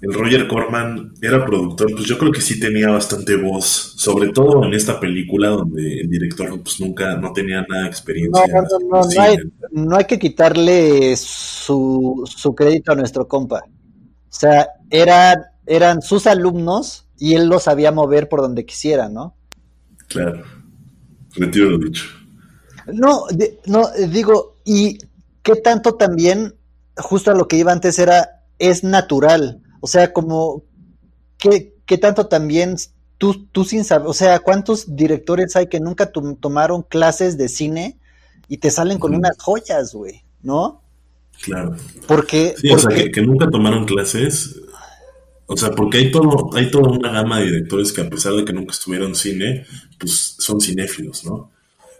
el 0.00 0.14
Roger 0.14 0.46
Corman 0.46 1.12
era 1.20 1.44
productor, 1.44 1.90
pues 1.90 2.04
yo 2.04 2.18
creo 2.18 2.30
que 2.30 2.40
sí 2.40 2.60
tenía 2.60 2.90
bastante 2.90 3.34
voz, 3.34 3.94
sobre 3.96 4.28
todo 4.28 4.64
en 4.64 4.74
esta 4.74 5.00
película 5.00 5.48
donde 5.48 6.02
el 6.02 6.08
director 6.08 6.62
pues 6.62 6.80
nunca, 6.80 7.16
no 7.16 7.32
tenía 7.32 7.66
nada 7.68 7.82
de 7.82 7.88
experiencia. 7.88 8.46
No, 8.46 8.62
no, 8.62 9.08
no, 9.08 9.20
hay, 9.20 9.38
no 9.72 9.96
hay, 9.96 10.04
que 10.04 10.20
quitarle 10.20 11.16
su, 11.16 12.22
su, 12.26 12.54
crédito 12.54 12.92
a 12.92 12.94
nuestro 12.94 13.26
compa. 13.26 13.64
O 13.66 14.32
sea, 14.32 14.68
era, 14.88 15.52
eran 15.66 16.00
sus 16.00 16.28
alumnos 16.28 17.08
y 17.20 17.34
él 17.34 17.48
los 17.48 17.62
sabía 17.62 17.92
mover 17.92 18.28
por 18.28 18.40
donde 18.40 18.66
quisiera, 18.66 19.08
¿no? 19.08 19.36
Claro, 20.08 20.42
retiro 21.36 21.70
lo 21.70 21.78
dicho. 21.78 22.04
No, 22.92 23.26
no, 23.66 23.88
digo, 24.08 24.56
y 24.64 24.98
qué 25.44 25.54
tanto 25.54 25.94
también, 25.94 26.56
justo 26.96 27.30
a 27.30 27.34
lo 27.34 27.46
que 27.46 27.58
iba 27.58 27.70
antes, 27.70 28.00
era, 28.00 28.42
es 28.58 28.82
natural 28.82 29.62
o 29.80 29.86
sea, 29.86 30.12
como, 30.12 30.62
¿qué, 31.38 31.74
qué 31.86 31.98
tanto 31.98 32.26
también 32.26 32.76
tú, 33.18 33.46
tú 33.50 33.64
sin 33.64 33.84
saber, 33.84 34.06
o 34.06 34.12
sea, 34.12 34.38
cuántos 34.38 34.94
directores 34.94 35.56
hay 35.56 35.66
que 35.68 35.80
nunca 35.80 36.12
tomaron 36.12 36.82
clases 36.82 37.38
de 37.38 37.48
cine 37.48 37.98
y 38.48 38.58
te 38.58 38.70
salen 38.70 38.98
con 38.98 39.14
unas 39.14 39.38
joyas, 39.38 39.94
güey, 39.94 40.22
¿no? 40.42 40.82
Claro. 41.42 41.74
Porque, 42.06 42.54
sí, 42.58 42.70
o 42.70 42.78
sea, 42.78 42.90
que, 43.10 43.22
nunca 43.22 43.48
tomaron 43.48 43.86
clases. 43.86 44.60
O 45.52 45.56
sea, 45.56 45.72
porque 45.72 45.98
hay 45.98 46.12
todo, 46.12 46.48
hay 46.54 46.70
toda 46.70 46.92
una 46.92 47.10
gama 47.10 47.40
de 47.40 47.46
directores 47.46 47.92
que 47.92 48.02
a 48.02 48.08
pesar 48.08 48.34
de 48.34 48.44
que 48.44 48.52
nunca 48.52 48.70
estuvieron 48.70 49.16
cine, 49.16 49.66
pues 49.98 50.36
son 50.38 50.60
cinéfilos, 50.60 51.24
¿no? 51.24 51.50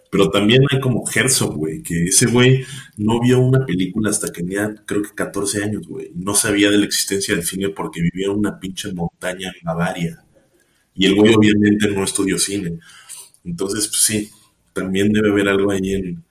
Pero 0.08 0.30
también 0.30 0.62
hay 0.70 0.78
como 0.78 1.02
Herzog, 1.12 1.56
güey, 1.56 1.82
que 1.82 2.04
ese 2.04 2.26
güey 2.26 2.64
no 2.96 3.20
vio 3.20 3.40
una 3.40 3.66
película 3.66 4.10
hasta 4.10 4.28
que 4.28 4.44
tenía, 4.44 4.72
creo 4.86 5.02
que 5.02 5.16
14 5.16 5.64
años, 5.64 5.88
güey. 5.88 6.12
No 6.14 6.36
sabía 6.36 6.70
de 6.70 6.78
la 6.78 6.84
existencia 6.84 7.34
del 7.34 7.44
cine 7.44 7.70
porque 7.70 8.00
vivía 8.00 8.26
en 8.26 8.38
una 8.38 8.60
pinche 8.60 8.92
montaña 8.92 9.48
en 9.48 9.64
Bavaria. 9.64 10.24
Y 10.94 11.06
el 11.06 11.16
güey 11.16 11.34
obviamente 11.34 11.88
no 11.88 12.04
estudió 12.04 12.38
cine. 12.38 12.78
Entonces, 13.44 13.88
pues 13.88 14.00
sí, 14.00 14.30
también 14.72 15.10
debe 15.12 15.32
haber 15.32 15.48
algo 15.48 15.72
ahí 15.72 15.94
en, 15.94 16.22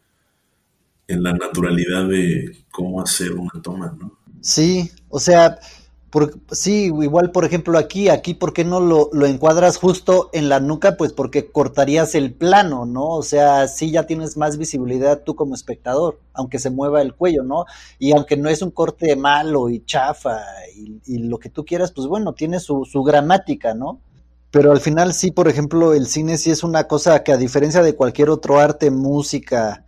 en 1.10 1.22
la 1.22 1.34
naturalidad 1.34 2.08
de 2.08 2.60
cómo 2.72 3.02
hacer 3.02 3.34
una 3.34 3.62
toma, 3.62 3.94
¿no? 4.00 4.18
Sí, 4.40 4.90
o 5.10 5.20
sea, 5.20 5.60
por, 6.10 6.40
sí, 6.52 6.86
igual 6.86 7.32
por 7.32 7.46
ejemplo 7.46 7.78
aquí, 7.78 8.10
aquí, 8.10 8.34
¿por 8.34 8.54
qué 8.54 8.66
no 8.66 8.80
lo, 8.80 9.10
lo, 9.14 9.26
encuadras 9.26 9.78
justo 9.78 10.30
en 10.34 10.50
la 10.50 10.60
nuca? 10.60 10.98
Pues 10.98 11.14
porque 11.14 11.52
cortarías 11.52 12.16
el 12.16 12.34
plano, 12.34 12.86
¿no? 12.86 13.10
O 13.10 13.24
sea, 13.24 13.68
sí 13.68 13.92
ya 13.92 14.08
tienes 14.08 14.36
más 14.36 14.58
visibilidad 14.58 15.24
tú 15.24 15.36
como 15.36 15.54
espectador, 15.54 16.20
aunque 16.34 16.58
se 16.58 16.72
mueva 16.72 17.02
el 17.02 17.14
cuello, 17.14 17.44
¿no? 17.44 17.66
Y 18.00 18.12
aunque 18.12 18.38
no 18.38 18.50
es 18.50 18.62
un 18.62 18.72
corte 18.72 19.16
malo 19.16 19.70
y 19.70 19.86
chafa 19.86 20.42
y, 20.76 21.20
lo 21.20 21.38
que 21.38 21.50
tú 21.50 21.64
quieras, 21.66 21.92
pues 21.92 22.08
bueno, 22.08 22.34
tiene 22.34 22.60
su, 22.60 22.86
su, 22.86 23.04
gramática, 23.04 23.74
¿no? 23.74 24.02
Pero 24.52 24.72
al 24.72 24.80
final 24.80 25.14
sí, 25.14 25.30
por 25.32 25.48
ejemplo, 25.48 25.94
el 25.94 26.08
cine 26.08 26.38
sí 26.38 26.50
es 26.50 26.64
una 26.64 26.86
cosa 26.86 27.24
que 27.24 27.32
a 27.32 27.38
diferencia 27.38 27.84
de 27.84 27.96
cualquier 27.96 28.30
otro 28.32 28.58
arte, 28.58 28.90
música, 28.90 29.86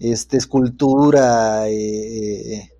este, 0.00 0.36
escultura, 0.36 1.68
eh, 1.68 2.72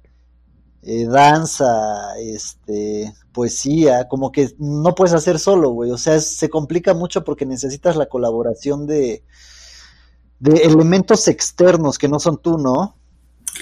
eh 0.82 1.06
danza, 1.06 2.18
este, 2.18 3.12
poesía, 3.32 4.08
como 4.08 4.32
que 4.32 4.54
no 4.58 4.94
puedes 4.94 5.14
hacer 5.14 5.38
solo, 5.38 5.70
güey. 5.70 5.90
O 5.90 5.98
sea, 5.98 6.20
se 6.20 6.48
complica 6.48 6.94
mucho 6.94 7.24
porque 7.24 7.46
necesitas 7.46 7.96
la 7.96 8.06
colaboración 8.06 8.86
de, 8.86 9.22
de 10.38 10.52
elementos 10.62 11.28
externos 11.28 11.98
que 11.98 12.08
no 12.08 12.18
son 12.18 12.38
tú, 12.38 12.58
¿no? 12.58 12.96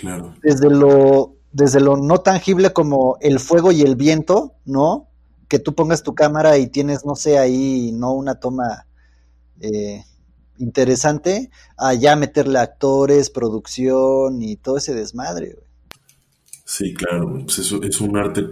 Claro. 0.00 0.34
Desde 0.42 0.70
lo, 0.70 1.34
desde 1.52 1.80
lo 1.80 1.96
no 1.96 2.20
tangible 2.20 2.72
como 2.72 3.16
el 3.20 3.40
fuego 3.40 3.72
y 3.72 3.82
el 3.82 3.96
viento, 3.96 4.54
¿no? 4.64 5.08
Que 5.48 5.58
tú 5.58 5.74
pongas 5.74 6.02
tu 6.02 6.14
cámara 6.14 6.58
y 6.58 6.68
tienes, 6.68 7.04
no 7.04 7.16
sé, 7.16 7.38
ahí, 7.38 7.90
¿no? 7.92 8.12
Una 8.12 8.36
toma 8.38 8.86
eh, 9.60 10.04
interesante, 10.58 11.50
allá 11.76 12.16
meterle 12.16 12.58
actores, 12.58 13.30
producción 13.30 14.42
y 14.42 14.56
todo 14.56 14.76
ese 14.76 14.94
desmadre, 14.94 15.54
güey. 15.54 15.67
Sí, 16.70 16.92
claro, 16.92 17.32
pues 17.46 17.60
es, 17.60 18.00
un 18.02 18.14
arte 18.18 18.46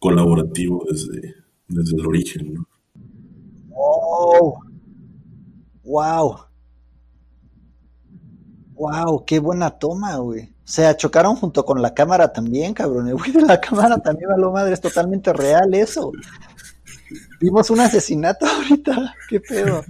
colaborativo 0.00 0.84
desde, 0.90 1.36
desde 1.68 1.96
el 1.96 2.04
origen, 2.04 2.54
¿no? 2.54 2.66
¡Oh! 3.76 4.60
¡Wow! 5.84 6.36
¡Wow! 8.74 9.24
¡Qué 9.24 9.38
buena 9.38 9.70
toma, 9.70 10.16
güey! 10.16 10.46
O 10.46 10.48
sea, 10.64 10.96
chocaron 10.96 11.36
junto 11.36 11.64
con 11.64 11.80
la 11.80 11.94
cámara 11.94 12.32
también, 12.32 12.74
cabrón. 12.74 13.06
El 13.06 13.14
güey 13.14 13.30
de 13.30 13.42
la 13.42 13.60
cámara 13.60 13.98
también, 13.98 14.30
lo 14.36 14.50
madre, 14.50 14.74
es 14.74 14.80
totalmente 14.80 15.32
real 15.32 15.72
eso. 15.74 16.10
Vimos 17.40 17.70
un 17.70 17.78
asesinato 17.78 18.46
ahorita, 18.48 19.14
qué 19.28 19.38
pedo. 19.38 19.84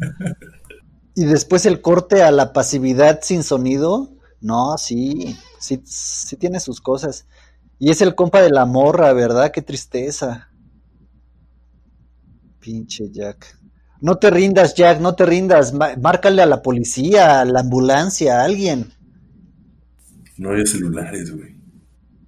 Y 1.14 1.24
después 1.24 1.64
el 1.64 1.80
corte 1.80 2.22
a 2.22 2.30
la 2.30 2.52
pasividad 2.52 3.20
sin 3.22 3.42
sonido. 3.42 4.10
No, 4.42 4.76
sí, 4.76 5.34
sí, 5.58 5.80
sí 5.86 6.36
tiene 6.36 6.60
sus 6.60 6.82
cosas. 6.82 7.26
Y 7.78 7.90
es 7.90 8.00
el 8.02 8.14
compa 8.14 8.42
de 8.42 8.50
la 8.50 8.66
morra, 8.66 9.12
¿verdad? 9.12 9.52
Qué 9.52 9.62
tristeza. 9.62 10.50
Pinche 12.58 13.10
Jack. 13.10 13.58
No 14.00 14.18
te 14.18 14.30
rindas, 14.30 14.74
Jack, 14.74 15.00
no 15.00 15.14
te 15.14 15.26
rindas. 15.26 15.72
Márcale 15.74 16.42
a 16.42 16.46
la 16.46 16.62
policía, 16.62 17.40
a 17.40 17.44
la 17.44 17.60
ambulancia, 17.60 18.40
a 18.40 18.44
alguien. 18.44 18.92
No 20.36 20.52
hay 20.52 20.66
celulares, 20.66 21.34
güey. 21.34 21.56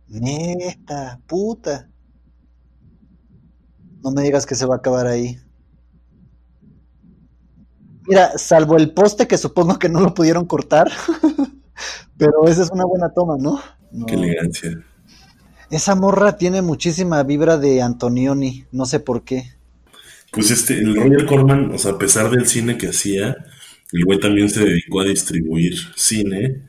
Neta, 0.09 1.21
puta. 1.27 1.89
No 4.03 4.11
me 4.11 4.23
digas 4.23 4.47
que 4.47 4.55
se 4.55 4.67
va 4.67 4.77
a 4.77 4.79
acabar 4.79 5.07
ahí. 5.07 5.39
Mira, 8.07 8.37
salvo 8.37 8.77
el 8.77 8.93
poste 8.93 9.29
que 9.29 9.39
supongo 9.39 9.79
que 9.79 9.89
no 9.89 10.01
lo 10.01 10.15
pudieron 10.15 10.47
cortar. 10.47 10.91
Pero 12.17 12.47
esa 12.49 12.63
es 12.63 12.71
una 12.71 12.85
buena 12.85 13.11
toma, 13.11 13.37
¿no? 13.39 13.61
Qué 14.07 14.15
elegancia. 14.15 14.85
Esa 15.71 15.95
morra 15.95 16.37
tiene 16.37 16.63
muchísima 16.63 17.23
vibra 17.23 17.57
de 17.57 17.81
Antonioni, 17.81 18.65
no 18.73 18.87
sé 18.87 19.01
por 19.01 19.23
qué. 19.25 19.53
Pues 20.33 20.51
este, 20.51 20.75
el 20.75 20.95
Roger 20.97 21.27
Corman, 21.27 21.73
o 21.73 21.79
sea, 21.79 21.93
a 21.93 21.99
pesar 21.99 22.31
del 22.31 22.47
cine 22.47 22.77
que 22.77 22.89
hacía, 22.89 23.37
el 23.93 24.05
güey 24.05 24.19
también 24.19 24.49
se 24.49 24.65
dedicó 24.65 25.01
a 25.01 25.05
distribuir 25.05 25.75
cine 25.97 26.63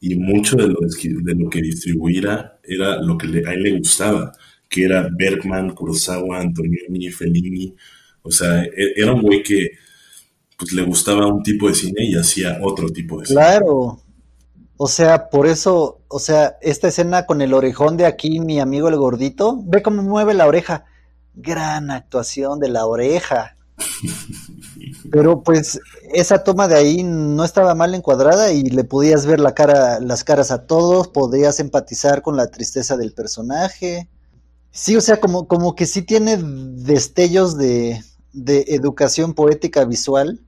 y 0.00 0.16
mucho 0.16 0.56
de 0.56 0.68
lo, 0.68 0.78
de 0.80 1.34
lo 1.34 1.48
que 1.48 1.62
distribuía 1.62 2.58
era 2.62 3.00
lo 3.02 3.16
que 3.16 3.26
a 3.46 3.52
él 3.52 3.62
le 3.62 3.78
gustaba, 3.78 4.32
que 4.68 4.84
era 4.84 5.08
Bergman, 5.10 5.74
Kurosawa, 5.74 6.40
Antonioni, 6.40 7.10
Fellini. 7.10 7.74
O 8.22 8.30
sea, 8.30 8.64
e, 8.64 8.92
era 8.96 9.12
un 9.12 9.22
güey 9.22 9.42
que 9.42 9.70
pues 10.56 10.72
le 10.72 10.82
gustaba 10.82 11.26
un 11.26 11.42
tipo 11.42 11.68
de 11.68 11.74
cine 11.74 12.04
y 12.04 12.14
hacía 12.14 12.58
otro 12.62 12.90
tipo 12.90 13.20
de 13.20 13.26
cine. 13.26 13.40
Claro, 13.40 14.00
o 14.76 14.88
sea, 14.88 15.30
por 15.30 15.46
eso, 15.46 16.02
o 16.08 16.18
sea, 16.18 16.58
esta 16.60 16.88
escena 16.88 17.24
con 17.24 17.40
el 17.40 17.54
orejón 17.54 17.96
de 17.96 18.04
aquí, 18.04 18.40
mi 18.40 18.60
amigo 18.60 18.88
el 18.88 18.96
gordito, 18.96 19.58
ve 19.64 19.82
cómo 19.82 20.02
mueve 20.02 20.34
la 20.34 20.46
oreja. 20.46 20.84
Gran 21.34 21.90
actuación 21.90 22.60
de 22.60 22.68
la 22.68 22.86
oreja. 22.86 23.56
Pero 25.10 25.42
pues 25.42 25.80
esa 26.12 26.44
toma 26.44 26.68
de 26.68 26.76
ahí 26.76 27.02
no 27.02 27.44
estaba 27.44 27.74
mal 27.74 27.94
encuadrada 27.94 28.52
y 28.52 28.64
le 28.64 28.84
podías 28.84 29.24
ver 29.26 29.40
la 29.40 29.54
cara, 29.54 30.00
las 30.00 30.24
caras 30.24 30.50
a 30.50 30.66
todos, 30.66 31.08
podías 31.08 31.58
empatizar 31.60 32.22
con 32.22 32.36
la 32.36 32.50
tristeza 32.50 32.96
del 32.96 33.12
personaje. 33.12 34.08
Sí, 34.72 34.96
o 34.96 35.00
sea, 35.00 35.20
como, 35.20 35.48
como 35.48 35.74
que 35.74 35.86
sí 35.86 36.02
tiene 36.02 36.36
destellos 36.38 37.56
de, 37.56 38.02
de 38.32 38.64
educación 38.68 39.32
poética 39.32 39.84
visual 39.84 40.40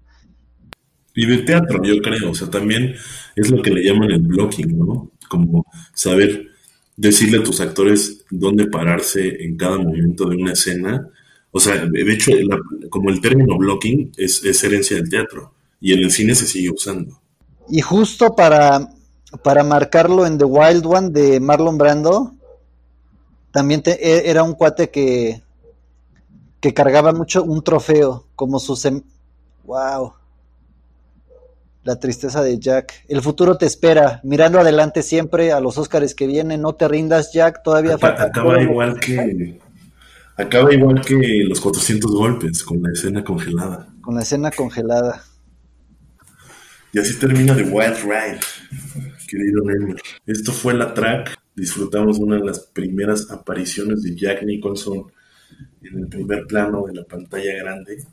y 1.18 1.26
de 1.26 1.38
teatro, 1.38 1.82
yo 1.82 2.00
creo. 2.00 2.30
O 2.30 2.34
sea, 2.34 2.48
también 2.48 2.94
es 3.40 3.50
lo 3.50 3.62
que 3.62 3.70
le 3.70 3.84
llaman 3.84 4.10
el 4.10 4.20
blocking, 4.22 4.78
¿no? 4.78 5.10
Como 5.28 5.66
saber 5.94 6.48
decirle 6.96 7.38
a 7.38 7.42
tus 7.42 7.60
actores 7.60 8.24
dónde 8.30 8.66
pararse 8.66 9.44
en 9.44 9.56
cada 9.56 9.78
momento 9.78 10.28
de 10.28 10.36
una 10.36 10.52
escena. 10.52 11.08
O 11.50 11.60
sea, 11.60 11.86
de 11.86 12.12
hecho, 12.12 12.32
como 12.90 13.10
el 13.10 13.20
término 13.20 13.56
blocking 13.56 14.12
es, 14.16 14.42
herencia 14.64 14.96
del 14.96 15.08
teatro 15.08 15.54
y 15.80 15.92
en 15.92 16.00
el 16.00 16.10
cine 16.10 16.34
se 16.34 16.46
sigue 16.46 16.70
usando. 16.70 17.20
Y 17.68 17.80
justo 17.80 18.34
para, 18.34 18.90
para 19.42 19.62
marcarlo 19.62 20.26
en 20.26 20.38
The 20.38 20.44
Wild 20.44 20.86
One 20.86 21.10
de 21.10 21.40
Marlon 21.40 21.78
Brando, 21.78 22.34
también 23.52 23.82
e, 23.86 24.22
era 24.26 24.42
un 24.42 24.54
cuate 24.54 24.90
que, 24.90 25.42
que 26.60 26.74
cargaba 26.74 27.12
mucho 27.12 27.44
un 27.44 27.62
trofeo, 27.62 28.26
como 28.34 28.58
su... 28.58 28.76
¡Wow! 29.64 30.17
La 31.88 31.98
tristeza 31.98 32.42
de 32.42 32.58
Jack. 32.58 33.06
El 33.08 33.22
futuro 33.22 33.56
te 33.56 33.64
espera. 33.64 34.20
Mirando 34.22 34.60
adelante 34.60 35.02
siempre 35.02 35.52
a 35.52 35.60
los 35.60 35.78
Óscares 35.78 36.14
que 36.14 36.26
vienen. 36.26 36.60
No 36.60 36.74
te 36.74 36.86
rindas, 36.86 37.32
Jack. 37.32 37.62
Todavía 37.62 37.96
falta. 37.96 38.24
Acaba 38.24 38.60
igual 38.60 39.00
que. 39.00 39.58
Acaba 40.36 40.74
igual 40.74 41.00
que 41.00 41.16
los 41.48 41.58
400 41.62 42.10
golpes, 42.12 42.62
con 42.62 42.82
la 42.82 42.90
escena 42.92 43.24
congelada. 43.24 43.88
Con 44.02 44.16
la 44.16 44.20
escena 44.20 44.50
congelada. 44.50 45.24
Y 46.92 46.98
así 46.98 47.18
termina 47.18 47.56
The 47.56 47.62
Wild 47.62 48.02
Ride, 48.02 48.40
querido 49.26 49.64
Neymar. 49.64 49.96
Esto 50.26 50.52
fue 50.52 50.74
la 50.74 50.92
track. 50.92 51.38
Disfrutamos 51.56 52.18
una 52.18 52.36
de 52.36 52.44
las 52.44 52.58
primeras 52.58 53.30
apariciones 53.30 54.02
de 54.02 54.14
Jack 54.14 54.42
Nicholson 54.42 55.10
en 55.80 56.00
el 56.00 56.08
primer 56.08 56.44
plano 56.46 56.84
de 56.86 56.96
la 56.96 57.04
pantalla 57.04 57.56
grande. 57.62 58.04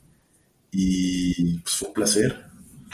Y 0.71 1.59
pues 1.59 1.75
fue 1.75 1.89
un 1.89 1.93
placer. 1.93 2.44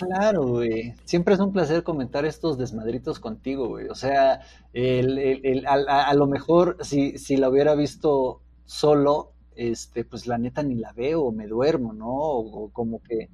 Claro, 0.01 0.47
güey. 0.47 0.95
Siempre 1.05 1.35
es 1.35 1.39
un 1.39 1.53
placer 1.53 1.83
comentar 1.83 2.25
estos 2.25 2.57
desmadritos 2.57 3.19
contigo, 3.19 3.67
güey. 3.67 3.87
O 3.87 3.93
sea, 3.95 4.41
el, 4.73 5.19
el, 5.19 5.65
a, 5.67 6.13
lo 6.15 6.25
mejor 6.25 6.77
si, 6.81 7.19
si 7.19 7.37
la 7.37 7.49
hubiera 7.49 7.75
visto 7.75 8.41
solo, 8.65 9.33
este, 9.55 10.03
pues 10.03 10.25
la 10.25 10.39
neta 10.39 10.63
ni 10.63 10.75
la 10.75 10.91
veo, 10.93 11.21
o 11.21 11.31
me 11.31 11.45
duermo, 11.45 11.93
¿no? 11.93 12.09
O, 12.09 12.69
como 12.71 13.03
que. 13.03 13.29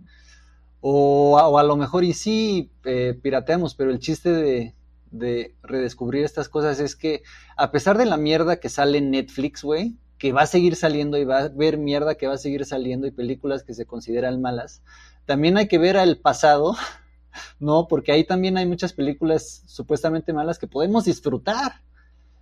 O, 0.81 1.57
a 1.57 1.63
lo 1.63 1.77
mejor 1.77 2.03
y 2.03 2.13
sí 2.13 2.69
eh, 2.83 3.17
pirateamos, 3.21 3.73
pero 3.75 3.89
el 3.91 3.99
chiste 3.99 4.31
de, 4.31 4.75
de 5.11 5.55
redescubrir 5.63 6.25
estas 6.25 6.49
cosas 6.49 6.79
es 6.81 6.95
que, 6.97 7.23
a 7.55 7.71
pesar 7.71 7.97
de 7.97 8.05
la 8.05 8.17
mierda 8.17 8.59
que 8.59 8.69
sale 8.69 8.97
en 8.97 9.11
Netflix, 9.11 9.63
güey, 9.63 9.95
que 10.17 10.33
va 10.33 10.41
a 10.41 10.47
seguir 10.47 10.75
saliendo 10.75 11.17
y 11.17 11.25
va 11.25 11.39
a 11.39 11.49
ver 11.49 11.77
mierda 11.77 12.15
que 12.15 12.27
va 12.27 12.33
a 12.33 12.37
seguir 12.37 12.65
saliendo 12.65 13.07
y 13.07 13.11
películas 13.11 13.63
que 13.63 13.73
se 13.73 13.85
consideran 13.85 14.41
malas, 14.41 14.81
también 15.27 15.57
hay 15.57 15.67
que 15.67 15.77
ver 15.77 15.97
al 15.97 16.17
pasado, 16.17 16.75
¿no? 17.59 17.87
Porque 17.87 18.11
ahí 18.11 18.23
también 18.23 18.57
hay 18.57 18.65
muchas 18.65 18.93
películas 18.93 19.61
supuestamente 19.67 20.33
malas 20.33 20.57
que 20.57 20.65
podemos 20.65 21.05
disfrutar 21.05 21.81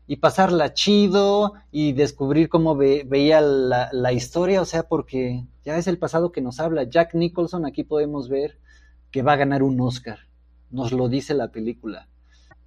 y 0.08 0.18
pasarla 0.18 0.74
chido 0.74 1.56
y 1.72 1.94
descubrir 1.94 2.48
cómo 2.48 2.76
veía 2.76 3.42
la, 3.42 3.90
la, 3.92 4.14
historia, 4.14 4.62
o 4.62 4.66
sea, 4.66 4.84
porque 4.84 5.44
ya 5.66 5.78
es 5.78 5.88
el 5.88 5.98
pasado 5.98 6.32
que 6.32 6.42
nos 6.42 6.60
habla. 6.60 6.84
Jack 6.84 7.16
Nicholson, 7.16 7.66
aquí 7.66 7.84
podemos 7.84 8.30
ver 8.30 8.60
que 9.10 9.24
va 9.24 9.34
a 9.34 9.38
ganar 9.38 9.64
un 9.64 9.82
Oscar, 9.82 10.20
nos 10.70 10.94
lo 10.94 11.10
dice 11.10 11.34
la 11.34 11.52
película. 11.52 12.08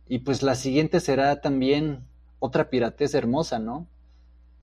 Y 0.08 0.20
pues 0.20 0.42
la 0.42 0.56
siguiente 0.56 0.98
será 0.98 1.40
también 1.40 2.04
otra 2.40 2.70
piratez 2.70 3.14
hermosa, 3.14 3.60
¿no? 3.60 3.86